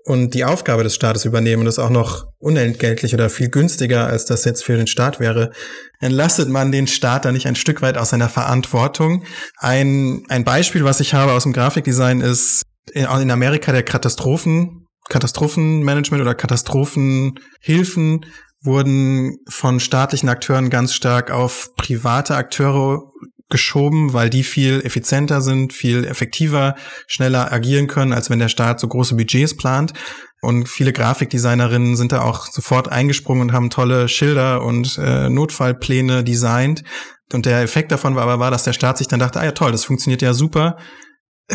und 0.06 0.34
die 0.34 0.44
Aufgabe 0.44 0.84
des 0.84 0.96
Staates 0.96 1.26
übernehmen 1.26 1.62
und 1.62 1.66
das 1.66 1.80
auch 1.80 1.90
noch 1.90 2.28
unentgeltlich 2.40 3.14
oder 3.14 3.30
viel 3.30 3.50
günstiger, 3.50 4.08
als 4.08 4.26
das 4.26 4.44
jetzt 4.46 4.64
für 4.64 4.76
den 4.76 4.88
Staat 4.88 5.20
wäre, 5.20 5.52
entlastet 6.00 6.50
man 6.50 6.72
den 6.72 6.88
Staat 6.88 7.26
da 7.26 7.32
nicht 7.32 7.48
ein 7.48 7.56
Stück 7.56 7.82
weit 7.82 7.98
aus 7.98 8.10
seiner 8.10 8.30
Verantwortung. 8.30 9.24
Ein, 9.58 10.24
ein 10.28 10.44
Beispiel, 10.44 10.84
was 10.84 11.00
ich 11.00 11.14
habe 11.14 11.32
aus 11.32 11.44
dem 11.44 11.54
Grafikdesign, 11.54 12.22
ist 12.22 12.64
in 12.92 13.06
Amerika 13.06 13.72
der 13.72 13.84
Katastrophen, 13.84 14.88
Katastrophenmanagement 15.10 16.22
oder 16.22 16.36
Katastrophenhilfen 16.36 18.26
wurden 18.62 19.38
von 19.50 19.80
staatlichen 19.80 20.30
Akteuren 20.30 20.70
ganz 20.70 20.94
stark 20.94 21.32
auf 21.32 21.76
private 21.76 22.36
Akteure 22.36 23.13
geschoben, 23.54 24.12
weil 24.12 24.30
die 24.30 24.44
viel 24.44 24.82
effizienter 24.84 25.40
sind, 25.40 25.72
viel 25.72 26.04
effektiver, 26.04 26.76
schneller 27.08 27.54
agieren 27.54 27.88
können, 27.88 28.12
als 28.12 28.30
wenn 28.30 28.40
der 28.40 28.50
Staat 28.50 28.82
so 28.82 28.88
große 28.90 29.16
Budgets 29.16 29.56
plant. 29.56 29.94
Und 30.42 30.68
viele 30.68 30.92
Grafikdesignerinnen 30.92 31.96
sind 31.96 32.12
da 32.12 32.24
auch 32.24 32.48
sofort 32.48 32.92
eingesprungen 32.92 33.44
und 33.44 33.54
haben 33.54 33.70
tolle 33.70 34.10
Schilder 34.10 34.64
und 34.64 34.98
äh, 34.98 35.30
Notfallpläne 35.30 36.26
designt. 36.26 36.84
Und 37.32 37.46
der 37.46 37.62
Effekt 37.62 37.94
davon 37.94 38.16
war 38.16 38.24
aber, 38.24 38.40
war, 38.40 38.52
dass 38.52 38.64
der 38.64 38.74
Staat 38.74 38.98
sich 38.98 39.08
dann 39.08 39.20
dachte, 39.20 39.40
ah 39.40 39.46
ja 39.46 39.52
toll, 39.52 39.72
das 39.72 39.86
funktioniert 39.86 40.22
ja 40.22 40.34
super 40.34 40.78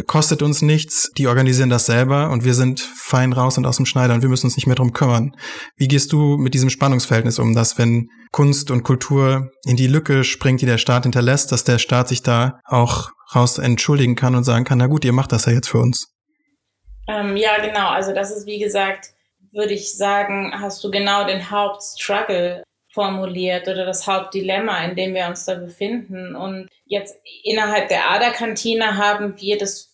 kostet 0.07 0.43
uns 0.43 0.63
nichts, 0.63 1.11
die 1.17 1.27
organisieren 1.27 1.71
das 1.71 1.87
selber 1.87 2.31
und 2.31 2.45
wir 2.45 2.55
sind 2.55 2.81
fein 2.81 3.33
raus 3.33 3.59
und 3.59 3.67
aus 3.67 3.77
dem 3.77 3.87
Schneider 3.87 4.15
und 4.15 4.23
wir 4.23 4.29
müssen 4.29 4.47
uns 4.47 4.57
nicht 4.57 4.67
mehr 4.67 4.77
drum 4.77 4.93
kümmern. 4.93 5.37
Wie 5.77 5.89
gehst 5.89 6.13
du 6.13 6.37
mit 6.37 6.55
diesem 6.55 6.71
Spannungsverhältnis 6.71 7.39
um, 7.39 7.55
dass 7.55 7.79
wenn 7.79 8.09
Kunst 8.31 8.71
und 8.71 8.83
Kultur 8.83 9.51
in 9.65 9.77
die 9.77 9.87
Lücke 9.87 10.25
springt, 10.25 10.61
die 10.61 10.67
der 10.67 10.79
Staat 10.79 11.05
hinterlässt, 11.05 11.53
dass 11.53 11.65
der 11.65 11.79
Staat 11.79 12.09
sich 12.09 12.23
da 12.23 12.61
auch 12.65 13.11
raus 13.35 13.59
entschuldigen 13.59 14.17
kann 14.17 14.35
und 14.35 14.45
sagen 14.45 14.65
kann, 14.65 14.79
na 14.79 14.87
gut, 14.87 15.05
ihr 15.05 15.13
macht 15.13 15.33
das 15.33 15.47
ja 15.47 15.53
jetzt 15.53 15.69
für 15.69 15.79
uns? 15.79 16.15
Ähm, 17.09 17.37
ja, 17.37 17.59
genau. 17.61 17.89
Also 17.89 18.13
das 18.13 18.31
ist, 18.31 18.47
wie 18.47 18.59
gesagt, 18.59 19.09
würde 19.53 19.73
ich 19.73 19.97
sagen, 19.97 20.53
hast 20.55 20.85
du 20.85 20.91
genau 20.91 21.27
den 21.27 21.51
Hauptstruggle 21.51 22.63
formuliert 22.93 23.69
oder 23.69 23.85
das 23.85 24.07
Hauptdilemma, 24.07 24.85
in 24.85 24.97
dem 24.97 25.15
wir 25.15 25.27
uns 25.27 25.45
da 25.45 25.55
befinden. 25.55 26.35
Und 26.35 26.69
jetzt 26.85 27.17
innerhalb 27.45 27.89
der 27.89 28.11
Aderkantine 28.11 28.97
haben 28.97 29.41
wir 29.41 29.59
das 29.59 29.88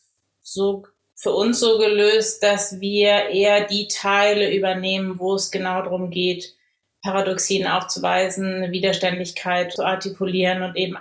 so 0.44 0.84
für 1.16 1.32
uns 1.32 1.58
so 1.58 1.78
gelöst, 1.78 2.42
dass 2.42 2.80
wir 2.80 3.30
eher 3.30 3.66
die 3.66 3.88
Teile 3.88 4.54
übernehmen, 4.54 5.18
wo 5.18 5.34
es 5.34 5.50
genau 5.50 5.82
darum 5.82 6.10
geht, 6.10 6.54
Paradoxien 7.02 7.66
aufzuweisen, 7.66 8.70
Widerständigkeit 8.70 9.72
zu 9.72 9.84
artikulieren 9.84 10.62
und 10.62 10.76
eben 10.76 10.96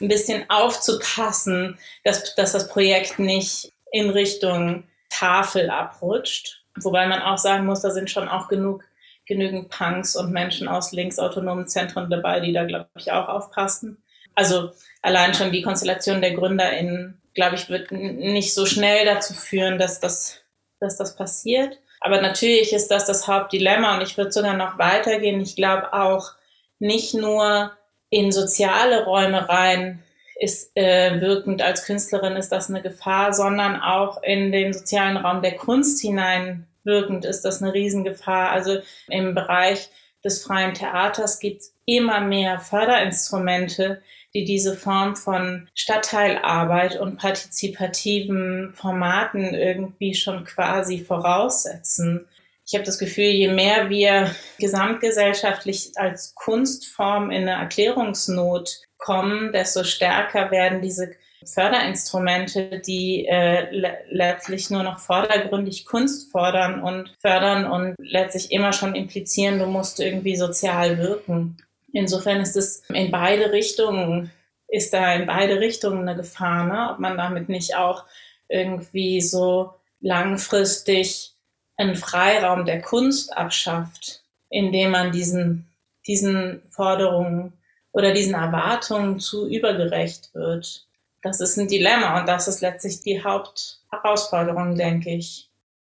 ein 0.00 0.08
bisschen 0.08 0.48
aufzupassen, 0.48 1.78
dass, 2.04 2.34
dass 2.34 2.52
das 2.52 2.68
Projekt 2.68 3.18
nicht 3.18 3.72
in 3.92 4.10
Richtung 4.10 4.84
Tafel 5.10 5.70
abrutscht. 5.70 6.62
Wobei 6.76 7.06
man 7.06 7.22
auch 7.22 7.38
sagen 7.38 7.66
muss, 7.66 7.80
da 7.80 7.90
sind 7.90 8.10
schon 8.10 8.28
auch 8.28 8.48
genug 8.48 8.84
genügend 9.26 9.68
Punks 9.70 10.16
und 10.16 10.32
Menschen 10.32 10.68
aus 10.68 10.92
linksautonomen 10.92 11.66
Zentren 11.66 12.08
dabei, 12.08 12.40
die 12.40 12.52
da, 12.52 12.64
glaube 12.64 12.88
ich, 12.96 13.10
auch 13.10 13.28
aufpassen. 13.28 13.98
Also 14.34 14.70
allein 15.02 15.34
schon 15.34 15.52
die 15.52 15.62
Konstellation 15.62 16.20
der 16.20 16.34
GründerInnen, 16.34 17.20
glaube 17.36 17.54
ich, 17.54 17.68
wird 17.68 17.92
nicht 17.92 18.52
so 18.52 18.66
schnell 18.66 19.04
dazu 19.04 19.32
führen, 19.32 19.78
dass 19.78 20.00
das, 20.00 20.40
dass 20.80 20.96
das 20.96 21.14
passiert. 21.14 21.78
Aber 22.00 22.20
natürlich 22.20 22.72
ist 22.72 22.88
das 22.88 23.06
das 23.06 23.28
Hauptdilemma 23.28 23.94
und 23.96 24.02
ich 24.02 24.18
würde 24.18 24.32
sogar 24.32 24.54
noch 24.54 24.78
weitergehen. 24.78 25.40
Ich 25.40 25.54
glaube 25.54 25.92
auch 25.92 26.32
nicht 26.80 27.14
nur 27.14 27.72
in 28.10 28.32
soziale 28.32 29.04
Räume 29.04 29.48
rein 29.48 30.02
ist 30.38 30.76
äh, 30.76 31.20
wirkend 31.20 31.62
als 31.62 31.86
Künstlerin 31.86 32.36
ist 32.36 32.50
das 32.50 32.68
eine 32.68 32.82
Gefahr, 32.82 33.32
sondern 33.32 33.80
auch 33.80 34.22
in 34.22 34.52
den 34.52 34.74
sozialen 34.74 35.16
Raum 35.16 35.40
der 35.40 35.56
Kunst 35.56 36.02
hinein 36.02 36.66
wirkend 36.84 37.24
ist 37.24 37.42
das 37.44 37.62
eine 37.62 37.72
Riesengefahr. 37.72 38.50
Also 38.50 38.78
im 39.08 39.34
Bereich 39.34 39.88
des 40.24 40.44
freien 40.44 40.74
Theaters 40.74 41.40
gibt 41.40 41.62
es 41.62 41.74
immer 41.84 42.20
mehr 42.20 42.58
Förderinstrumente, 42.58 44.02
die 44.36 44.44
diese 44.44 44.76
Form 44.76 45.16
von 45.16 45.66
Stadtteilarbeit 45.74 47.00
und 47.00 47.16
partizipativen 47.16 48.74
Formaten 48.74 49.54
irgendwie 49.54 50.14
schon 50.14 50.44
quasi 50.44 50.98
voraussetzen. 50.98 52.28
Ich 52.66 52.74
habe 52.74 52.84
das 52.84 52.98
Gefühl, 52.98 53.30
je 53.30 53.48
mehr 53.48 53.88
wir 53.88 54.30
gesamtgesellschaftlich 54.58 55.92
als 55.94 56.34
Kunstform 56.34 57.30
in 57.30 57.48
eine 57.48 57.62
Erklärungsnot 57.62 58.82
kommen, 58.98 59.52
desto 59.52 59.84
stärker 59.84 60.50
werden 60.50 60.82
diese 60.82 61.12
Förderinstrumente, 61.46 62.82
die 62.84 63.26
äh, 63.26 63.70
le 63.70 63.98
letztlich 64.10 64.68
nur 64.68 64.82
noch 64.82 64.98
vordergründig 64.98 65.86
Kunst 65.86 66.30
fordern 66.30 66.82
und 66.82 67.14
fördern 67.20 67.64
und 67.70 67.94
letztlich 67.98 68.50
immer 68.50 68.72
schon 68.72 68.94
implizieren, 68.94 69.58
du 69.58 69.66
musst 69.66 70.00
irgendwie 70.00 70.36
sozial 70.36 70.98
wirken. 70.98 71.56
Insofern 71.96 72.40
ist 72.40 72.56
es 72.56 72.82
in 72.88 73.10
beide 73.10 73.52
Richtungen, 73.52 74.30
ist 74.68 74.92
da 74.92 75.14
in 75.14 75.26
beide 75.26 75.60
Richtungen 75.60 76.08
eine 76.08 76.16
Gefahr, 76.16 76.64
ne? 76.64 76.92
ob 76.92 76.98
man 76.98 77.16
damit 77.16 77.48
nicht 77.48 77.76
auch 77.76 78.04
irgendwie 78.48 79.20
so 79.20 79.74
langfristig 80.00 81.32
einen 81.76 81.96
Freiraum 81.96 82.64
der 82.64 82.80
Kunst 82.80 83.36
abschafft, 83.36 84.22
indem 84.50 84.92
man 84.92 85.12
diesen, 85.12 85.66
diesen 86.06 86.62
Forderungen 86.68 87.52
oder 87.92 88.12
diesen 88.12 88.34
Erwartungen 88.34 89.18
zu 89.18 89.48
übergerecht 89.48 90.34
wird 90.34 90.86
das 91.26 91.40
ist 91.40 91.58
ein 91.58 91.68
Dilemma 91.68 92.20
und 92.20 92.28
das 92.28 92.48
ist 92.48 92.60
letztlich 92.60 93.00
die 93.00 93.22
Hauptherausforderung, 93.22 94.76
denke 94.76 95.10
ich. 95.10 95.50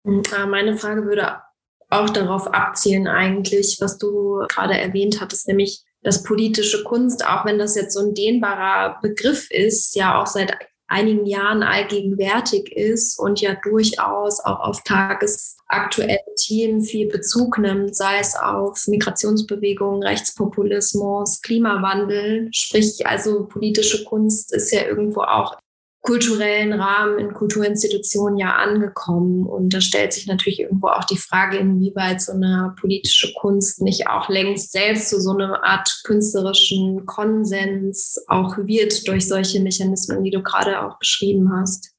Ah, 0.05 0.47
meine 0.47 0.77
Frage 0.77 1.05
würde 1.05 1.41
auch 1.89 2.11
darauf 2.11 2.53
abzielen 2.53 3.07
eigentlich, 3.07 3.79
was 3.81 3.99
du 3.99 4.45
gerade 4.49 4.79
erwähnt 4.79 5.21
hattest, 5.21 5.47
nämlich 5.49 5.83
dass 6.03 6.23
politische 6.23 6.85
Kunst, 6.85 7.27
auch 7.27 7.45
wenn 7.45 7.59
das 7.59 7.75
jetzt 7.77 7.95
so 7.95 8.01
ein 8.01 8.15
dehnbarer 8.15 8.99
Begriff 9.03 9.51
ist, 9.51 9.95
ja 9.95 10.21
auch 10.21 10.27
seit 10.27 10.57
einigen 10.91 11.25
Jahren 11.25 11.63
allgegenwärtig 11.63 12.73
ist 12.73 13.19
und 13.19 13.41
ja 13.41 13.55
durchaus 13.63 14.41
auch 14.41 14.61
auf 14.61 14.83
tagesaktuelle 14.83 16.19
Themen 16.37 16.83
viel 16.83 17.07
Bezug 17.07 17.59
nimmt, 17.59 17.95
sei 17.95 18.19
es 18.19 18.35
auf 18.35 18.87
Migrationsbewegungen, 18.89 20.03
Rechtspopulismus, 20.03 21.43
Klimawandel. 21.43 22.49
Sprich, 22.53 23.07
also 23.07 23.47
politische 23.47 24.05
Kunst 24.05 24.53
ist 24.53 24.73
ja 24.73 24.85
irgendwo 24.85 25.21
auch 25.21 25.57
kulturellen 26.03 26.73
Rahmen 26.73 27.19
in 27.19 27.35
Kulturinstitutionen 27.35 28.39
ja 28.39 28.57
angekommen. 28.57 29.47
Und 29.47 29.75
da 29.75 29.81
stellt 29.81 30.13
sich 30.13 30.27
natürlich 30.27 30.61
irgendwo 30.61 30.89
auch 30.89 31.05
die 31.05 31.19
Frage, 31.19 31.59
inwieweit 31.59 32.23
so 32.23 32.33
eine 32.33 32.75
politische 32.81 33.33
Kunst 33.35 33.83
nicht 33.83 34.09
auch 34.09 34.29
längst 34.29 34.73
selbst 34.73 35.11
zu 35.11 35.21
so 35.21 35.33
einer 35.33 35.63
Art 35.63 36.01
künstlerischen 36.05 37.05
Konsens 37.05 38.23
auch 38.29 38.57
wird 38.57 39.07
durch 39.09 39.29
solche 39.29 39.61
Mechanismen, 39.61 40.25
die 40.25 40.31
du 40.31 40.43
gerade 40.43 40.83
auch 40.83 40.99
beschrieben 40.99 41.53
hast. 41.55 41.93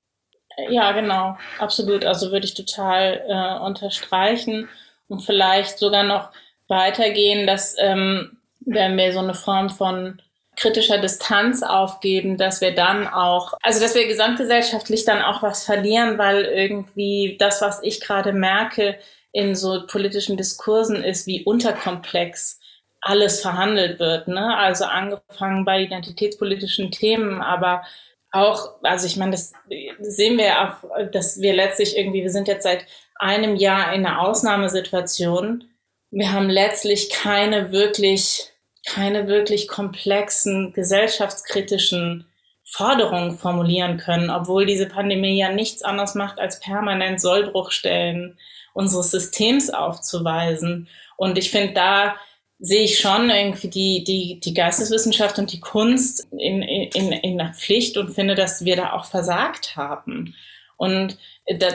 Ja, 0.70 0.92
genau, 0.92 1.38
absolut. 1.60 2.04
Also 2.04 2.32
würde 2.32 2.46
ich 2.46 2.54
total 2.54 3.22
äh, 3.28 3.64
unterstreichen 3.64 4.68
und 5.08 5.22
vielleicht 5.22 5.78
sogar 5.78 6.04
noch 6.04 6.32
weitergehen, 6.68 7.48
dass 7.48 7.76
ähm, 7.80 8.38
wenn 8.62 8.98
wir 8.98 9.14
so 9.14 9.20
eine 9.20 9.34
Form 9.34 9.70
von 9.70 10.22
kritischer 10.62 11.00
Distanz 11.00 11.64
aufgeben, 11.64 12.38
dass 12.38 12.62
wir 12.62 12.76
dann 12.76 13.08
auch, 13.08 13.54
also 13.64 13.80
dass 13.80 13.96
wir 13.96 14.08
gesamtgesellschaftlich 14.08 15.06
dann 15.06 15.22
auch 15.22 15.42
was 15.42 15.66
verlieren, 15.66 16.18
weil 16.18 16.46
irgendwie 16.46 17.36
das, 17.40 17.62
was 17.62 17.82
ich 17.82 18.00
gerade 18.00 18.32
merke 18.32 18.98
in 19.32 19.56
so 19.56 19.88
politischen 19.88 20.38
Diskursen 20.38 21.04
ist, 21.04 21.26
wie 21.26 21.44
unterkomplex 21.44 22.60
alles 23.02 23.42
verhandelt 23.42 24.00
wird. 24.00 24.28
Ne? 24.28 24.56
Also 24.56 24.86
angefangen 24.86 25.66
bei 25.66 25.82
identitätspolitischen 25.82 26.92
Themen, 26.92 27.42
aber 27.42 27.84
auch, 28.32 28.76
also 28.84 29.08
ich 29.08 29.18
meine, 29.18 29.32
das 29.32 29.54
sehen 30.00 30.38
wir 30.38 30.46
ja 30.46 30.70
auch, 30.70 31.12
dass 31.12 31.42
wir 31.42 31.54
letztlich 31.54 31.98
irgendwie, 31.98 32.22
wir 32.22 32.30
sind 32.30 32.48
jetzt 32.48 32.64
seit 32.64 32.86
einem 33.16 33.56
Jahr 33.56 33.94
in 33.94 34.06
einer 34.06 34.22
Ausnahmesituation. 34.22 35.66
Wir 36.12 36.32
haben 36.32 36.50
letztlich 36.50 37.10
keine 37.10 37.72
wirklich 37.72 38.51
keine 38.86 39.28
wirklich 39.28 39.68
komplexen 39.68 40.74
gesellschaftskritischen 40.74 42.26
Forderungen 42.64 43.38
formulieren 43.38 43.98
können, 43.98 44.30
obwohl 44.30 44.66
diese 44.66 44.88
Pandemie 44.88 45.38
ja 45.38 45.52
nichts 45.52 45.82
anderes 45.84 46.16
macht, 46.16 46.40
als 46.40 46.60
permanent 46.60 47.20
Sollbruchstellen 47.20 48.38
unseres 48.74 49.12
Systems 49.12 49.70
aufzuweisen. 49.70 50.88
Und 51.18 51.38
ich 51.38 51.52
finde, 51.52 51.74
da 51.74 52.16
sehe 52.60 52.84
ich 52.84 53.00
schon 53.00 53.30
irgendwie 53.30 53.70
die, 53.70 54.04
die, 54.04 54.40
die 54.40 54.54
Geisteswissenschaft 54.54 55.38
und 55.40 55.52
die 55.52 55.60
Kunst 55.60 56.28
in, 56.32 56.62
in, 56.62 57.12
in 57.12 57.38
der 57.38 57.54
Pflicht 57.54 57.98
und 57.98 58.14
finde, 58.14 58.36
dass 58.36 58.64
wir 58.64 58.76
da 58.76 58.94
auch 58.94 59.06
versagt 59.06 59.76
haben. 59.76 60.36
Und 60.78 61.18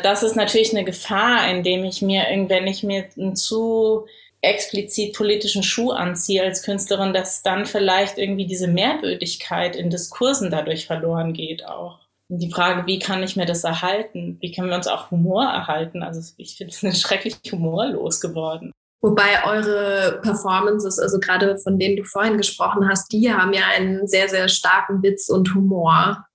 das 0.02 0.22
ist 0.22 0.36
natürlich 0.36 0.72
eine 0.72 0.84
Gefahr, 0.84 1.48
indem 1.50 1.84
ich 1.84 2.02
mir, 2.02 2.24
wenn 2.48 2.66
ich 2.66 2.82
mir 2.82 3.08
ein 3.16 3.36
zu 3.36 4.06
explizit 4.42 5.14
politischen 5.14 5.62
Schuh 5.62 5.90
anziehe 5.90 6.42
als 6.42 6.62
Künstlerin, 6.62 7.12
dass 7.12 7.42
dann 7.42 7.66
vielleicht 7.66 8.18
irgendwie 8.18 8.46
diese 8.46 8.68
Mehrbödigkeit 8.68 9.76
in 9.76 9.90
Diskursen 9.90 10.50
dadurch 10.50 10.86
verloren 10.86 11.32
geht 11.32 11.64
auch. 11.64 12.00
Die 12.28 12.50
Frage, 12.50 12.86
wie 12.86 12.98
kann 12.98 13.22
ich 13.22 13.36
mir 13.36 13.46
das 13.46 13.64
erhalten? 13.64 14.36
Wie 14.40 14.52
können 14.52 14.68
wir 14.68 14.76
uns 14.76 14.88
auch 14.88 15.10
Humor 15.10 15.44
erhalten? 15.44 16.02
Also 16.02 16.20
ich 16.36 16.56
finde 16.56 16.74
es 16.88 17.00
schrecklich 17.00 17.36
humorlos 17.50 18.20
geworden. 18.20 18.72
Wobei 19.00 19.44
eure 19.46 20.20
Performances, 20.22 20.98
also 20.98 21.20
gerade 21.20 21.58
von 21.58 21.78
denen 21.78 21.96
du 21.96 22.04
vorhin 22.04 22.38
gesprochen 22.38 22.88
hast, 22.88 23.12
die 23.12 23.32
haben 23.32 23.52
ja 23.52 23.66
einen 23.76 24.08
sehr, 24.08 24.28
sehr 24.28 24.48
starken 24.48 25.02
Witz 25.02 25.28
und 25.28 25.54
Humor 25.54 26.26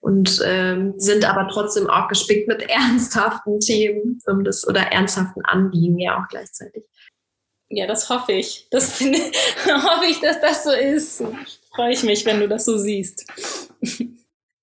und 0.00 0.42
ähm, 0.44 0.94
sind 0.98 1.24
aber 1.24 1.48
trotzdem 1.48 1.88
auch 1.88 2.08
gespickt 2.08 2.48
mit 2.48 2.62
ernsthaften 2.68 3.60
Themen 3.60 4.18
um 4.26 4.44
das, 4.44 4.66
oder 4.66 4.80
ernsthaften 4.80 5.44
Anliegen 5.44 5.98
ja 5.98 6.20
auch 6.20 6.28
gleichzeitig. 6.28 6.84
Ja, 7.70 7.86
das 7.86 8.08
hoffe 8.08 8.32
ich. 8.32 8.66
Das 8.70 8.92
finde, 8.92 9.18
hoffe 9.66 10.06
ich, 10.06 10.20
dass 10.20 10.40
das 10.40 10.64
so 10.64 10.72
ist. 10.72 11.22
Freue 11.74 11.92
ich 11.92 12.02
mich, 12.02 12.26
wenn 12.26 12.40
du 12.40 12.48
das 12.48 12.64
so 12.64 12.76
siehst. 12.76 13.26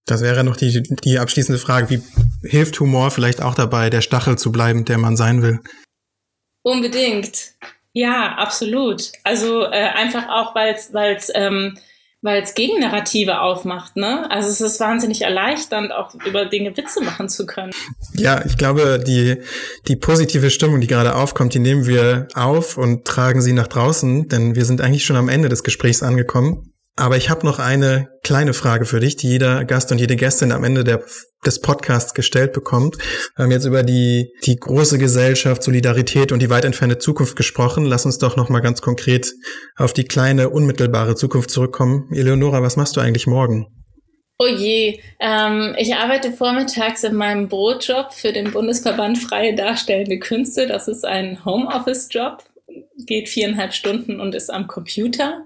Das 0.05 0.21
wäre 0.21 0.43
noch 0.43 0.57
die, 0.57 0.83
die 0.83 1.17
abschließende 1.17 1.59
Frage. 1.59 1.89
Wie 1.89 2.01
hilft 2.47 2.79
Humor 2.79 3.11
vielleicht 3.11 3.41
auch 3.41 3.55
dabei, 3.55 3.89
der 3.89 4.01
Stachel 4.01 4.37
zu 4.37 4.51
bleiben, 4.51 4.85
der 4.85 4.97
man 4.97 5.15
sein 5.15 5.41
will? 5.41 5.61
Unbedingt. 6.63 7.53
Ja, 7.93 8.35
absolut. 8.35 9.11
Also 9.23 9.63
äh, 9.63 9.89
einfach 9.95 10.27
auch, 10.27 10.53
weil 10.53 10.75
es 10.75 11.31
ähm, 11.33 11.77
weil 12.27 12.43
es 12.43 12.55
Gegennarrative 12.55 13.39
aufmacht, 13.39 13.95
ne? 13.95 14.29
Also 14.29 14.49
es 14.49 14.59
ist 14.59 14.81
wahnsinnig 14.81 15.21
erleichternd, 15.21 15.93
auch 15.93 16.13
über 16.25 16.45
Dinge 16.45 16.75
Witze 16.75 17.01
machen 17.01 17.29
zu 17.29 17.45
können. 17.45 17.71
Ja, 18.15 18.43
ich 18.45 18.57
glaube, 18.57 18.99
die, 18.99 19.37
die 19.87 19.95
positive 19.95 20.49
Stimmung, 20.49 20.81
die 20.81 20.87
gerade 20.87 21.15
aufkommt, 21.15 21.53
die 21.53 21.59
nehmen 21.59 21.87
wir 21.87 22.27
auf 22.35 22.77
und 22.77 23.05
tragen 23.05 23.41
sie 23.41 23.53
nach 23.53 23.67
draußen, 23.67 24.27
denn 24.27 24.55
wir 24.55 24.65
sind 24.65 24.81
eigentlich 24.81 25.05
schon 25.05 25.15
am 25.15 25.29
Ende 25.29 25.47
des 25.47 25.63
Gesprächs 25.63 26.03
angekommen. 26.03 26.73
Aber 26.99 27.15
ich 27.15 27.29
habe 27.29 27.45
noch 27.45 27.59
eine 27.59 28.09
kleine 28.23 28.55
Frage 28.55 28.85
für 28.85 28.99
dich, 28.99 29.15
die 29.15 29.29
jeder 29.29 29.65
Gast 29.65 29.91
und 29.91 29.99
jede 29.99 30.15
Gästin 30.15 30.51
am 30.51 30.63
Ende 30.63 30.83
der, 30.83 31.03
des 31.45 31.61
Podcasts 31.61 32.15
gestellt 32.15 32.53
bekommt. 32.53 32.97
Wir 33.35 33.43
haben 33.43 33.51
jetzt 33.51 33.65
über 33.65 33.83
die, 33.83 34.33
die 34.47 34.55
große 34.55 34.97
Gesellschaft, 34.97 35.61
Solidarität 35.61 36.31
und 36.31 36.41
die 36.41 36.49
weit 36.49 36.65
entfernte 36.65 36.97
Zukunft 36.97 37.35
gesprochen. 37.35 37.85
Lass 37.85 38.07
uns 38.07 38.17
doch 38.17 38.35
noch 38.35 38.49
mal 38.49 38.61
ganz 38.61 38.81
konkret 38.81 39.31
auf 39.75 39.93
die 39.93 40.05
kleine, 40.05 40.49
unmittelbare 40.49 41.13
Zukunft 41.13 41.51
zurückkommen. 41.51 42.09
Eleonora, 42.11 42.63
was 42.63 42.77
machst 42.77 42.97
du 42.97 42.99
eigentlich 42.99 43.27
morgen? 43.27 43.67
Oh 44.39 44.47
je, 44.47 44.99
ähm, 45.19 45.75
ich 45.77 45.93
arbeite 45.95 46.31
vormittags 46.31 47.03
in 47.03 47.15
meinem 47.15 47.47
Brotjob 47.47 48.11
für 48.11 48.33
den 48.33 48.51
Bundesverband 48.51 49.19
Freie 49.19 49.55
Darstellende 49.55 50.17
Künste. 50.17 50.65
Das 50.65 50.87
ist 50.87 51.05
ein 51.05 51.45
Homeoffice-Job, 51.45 52.43
geht 53.05 53.29
viereinhalb 53.29 53.75
Stunden 53.75 54.19
und 54.19 54.33
ist 54.33 54.49
am 54.49 54.65
Computer. 54.65 55.45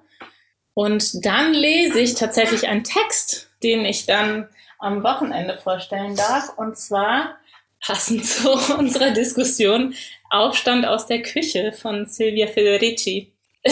Und 0.73 1.25
dann 1.25 1.53
lese 1.53 1.99
ich 1.99 2.15
tatsächlich 2.15 2.67
einen 2.67 2.83
Text, 2.83 3.49
den 3.63 3.85
ich 3.85 4.05
dann 4.05 4.47
am 4.79 5.03
Wochenende 5.03 5.57
vorstellen 5.57 6.15
darf. 6.15 6.57
Und 6.57 6.77
zwar 6.77 7.37
passend 7.81 8.25
zu 8.27 8.51
unserer 8.77 9.11
Diskussion 9.11 9.93
Aufstand 10.29 10.85
aus 10.85 11.07
der 11.07 11.21
Küche 11.21 11.73
von 11.73 12.05
Silvia 12.05 12.47
Federici. 12.47 13.33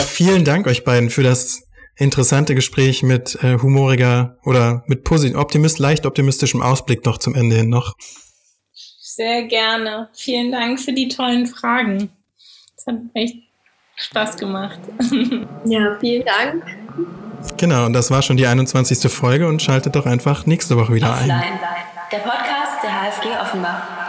Vielen 0.00 0.44
Dank 0.44 0.66
euch 0.66 0.84
beiden 0.84 1.10
für 1.10 1.22
das 1.22 1.66
interessante 1.96 2.54
Gespräch 2.54 3.02
mit 3.02 3.36
äh, 3.42 3.58
humoriger 3.58 4.38
oder 4.44 4.84
mit 4.86 5.10
optimist, 5.36 5.78
leicht 5.78 6.06
optimistischem 6.06 6.62
Ausblick 6.62 7.04
noch 7.04 7.18
zum 7.18 7.34
Ende 7.34 7.56
hin 7.56 7.68
noch. 7.68 7.94
Sehr 8.72 9.42
gerne. 9.44 10.08
Vielen 10.14 10.52
Dank 10.52 10.80
für 10.80 10.92
die 10.92 11.08
tollen 11.08 11.46
Fragen. 11.46 12.10
Das 12.76 12.86
hat 12.86 13.00
echt 13.14 13.49
Spaß 14.00 14.36
gemacht. 14.36 14.80
Ja, 15.64 15.96
vielen 16.00 16.24
Dank. 16.24 16.64
Genau, 17.56 17.86
und 17.86 17.92
das 17.92 18.10
war 18.10 18.22
schon 18.22 18.36
die 18.36 18.46
21. 18.46 19.10
Folge 19.12 19.46
und 19.46 19.62
schaltet 19.62 19.94
doch 19.96 20.06
einfach 20.06 20.46
nächste 20.46 20.76
Woche 20.76 20.94
wieder 20.94 21.10
Offline. 21.10 21.30
ein. 21.30 21.60
Der 22.12 22.18
Podcast 22.18 22.82
der 22.82 22.90
HFG 22.90 23.28
Offenbach. 23.40 23.99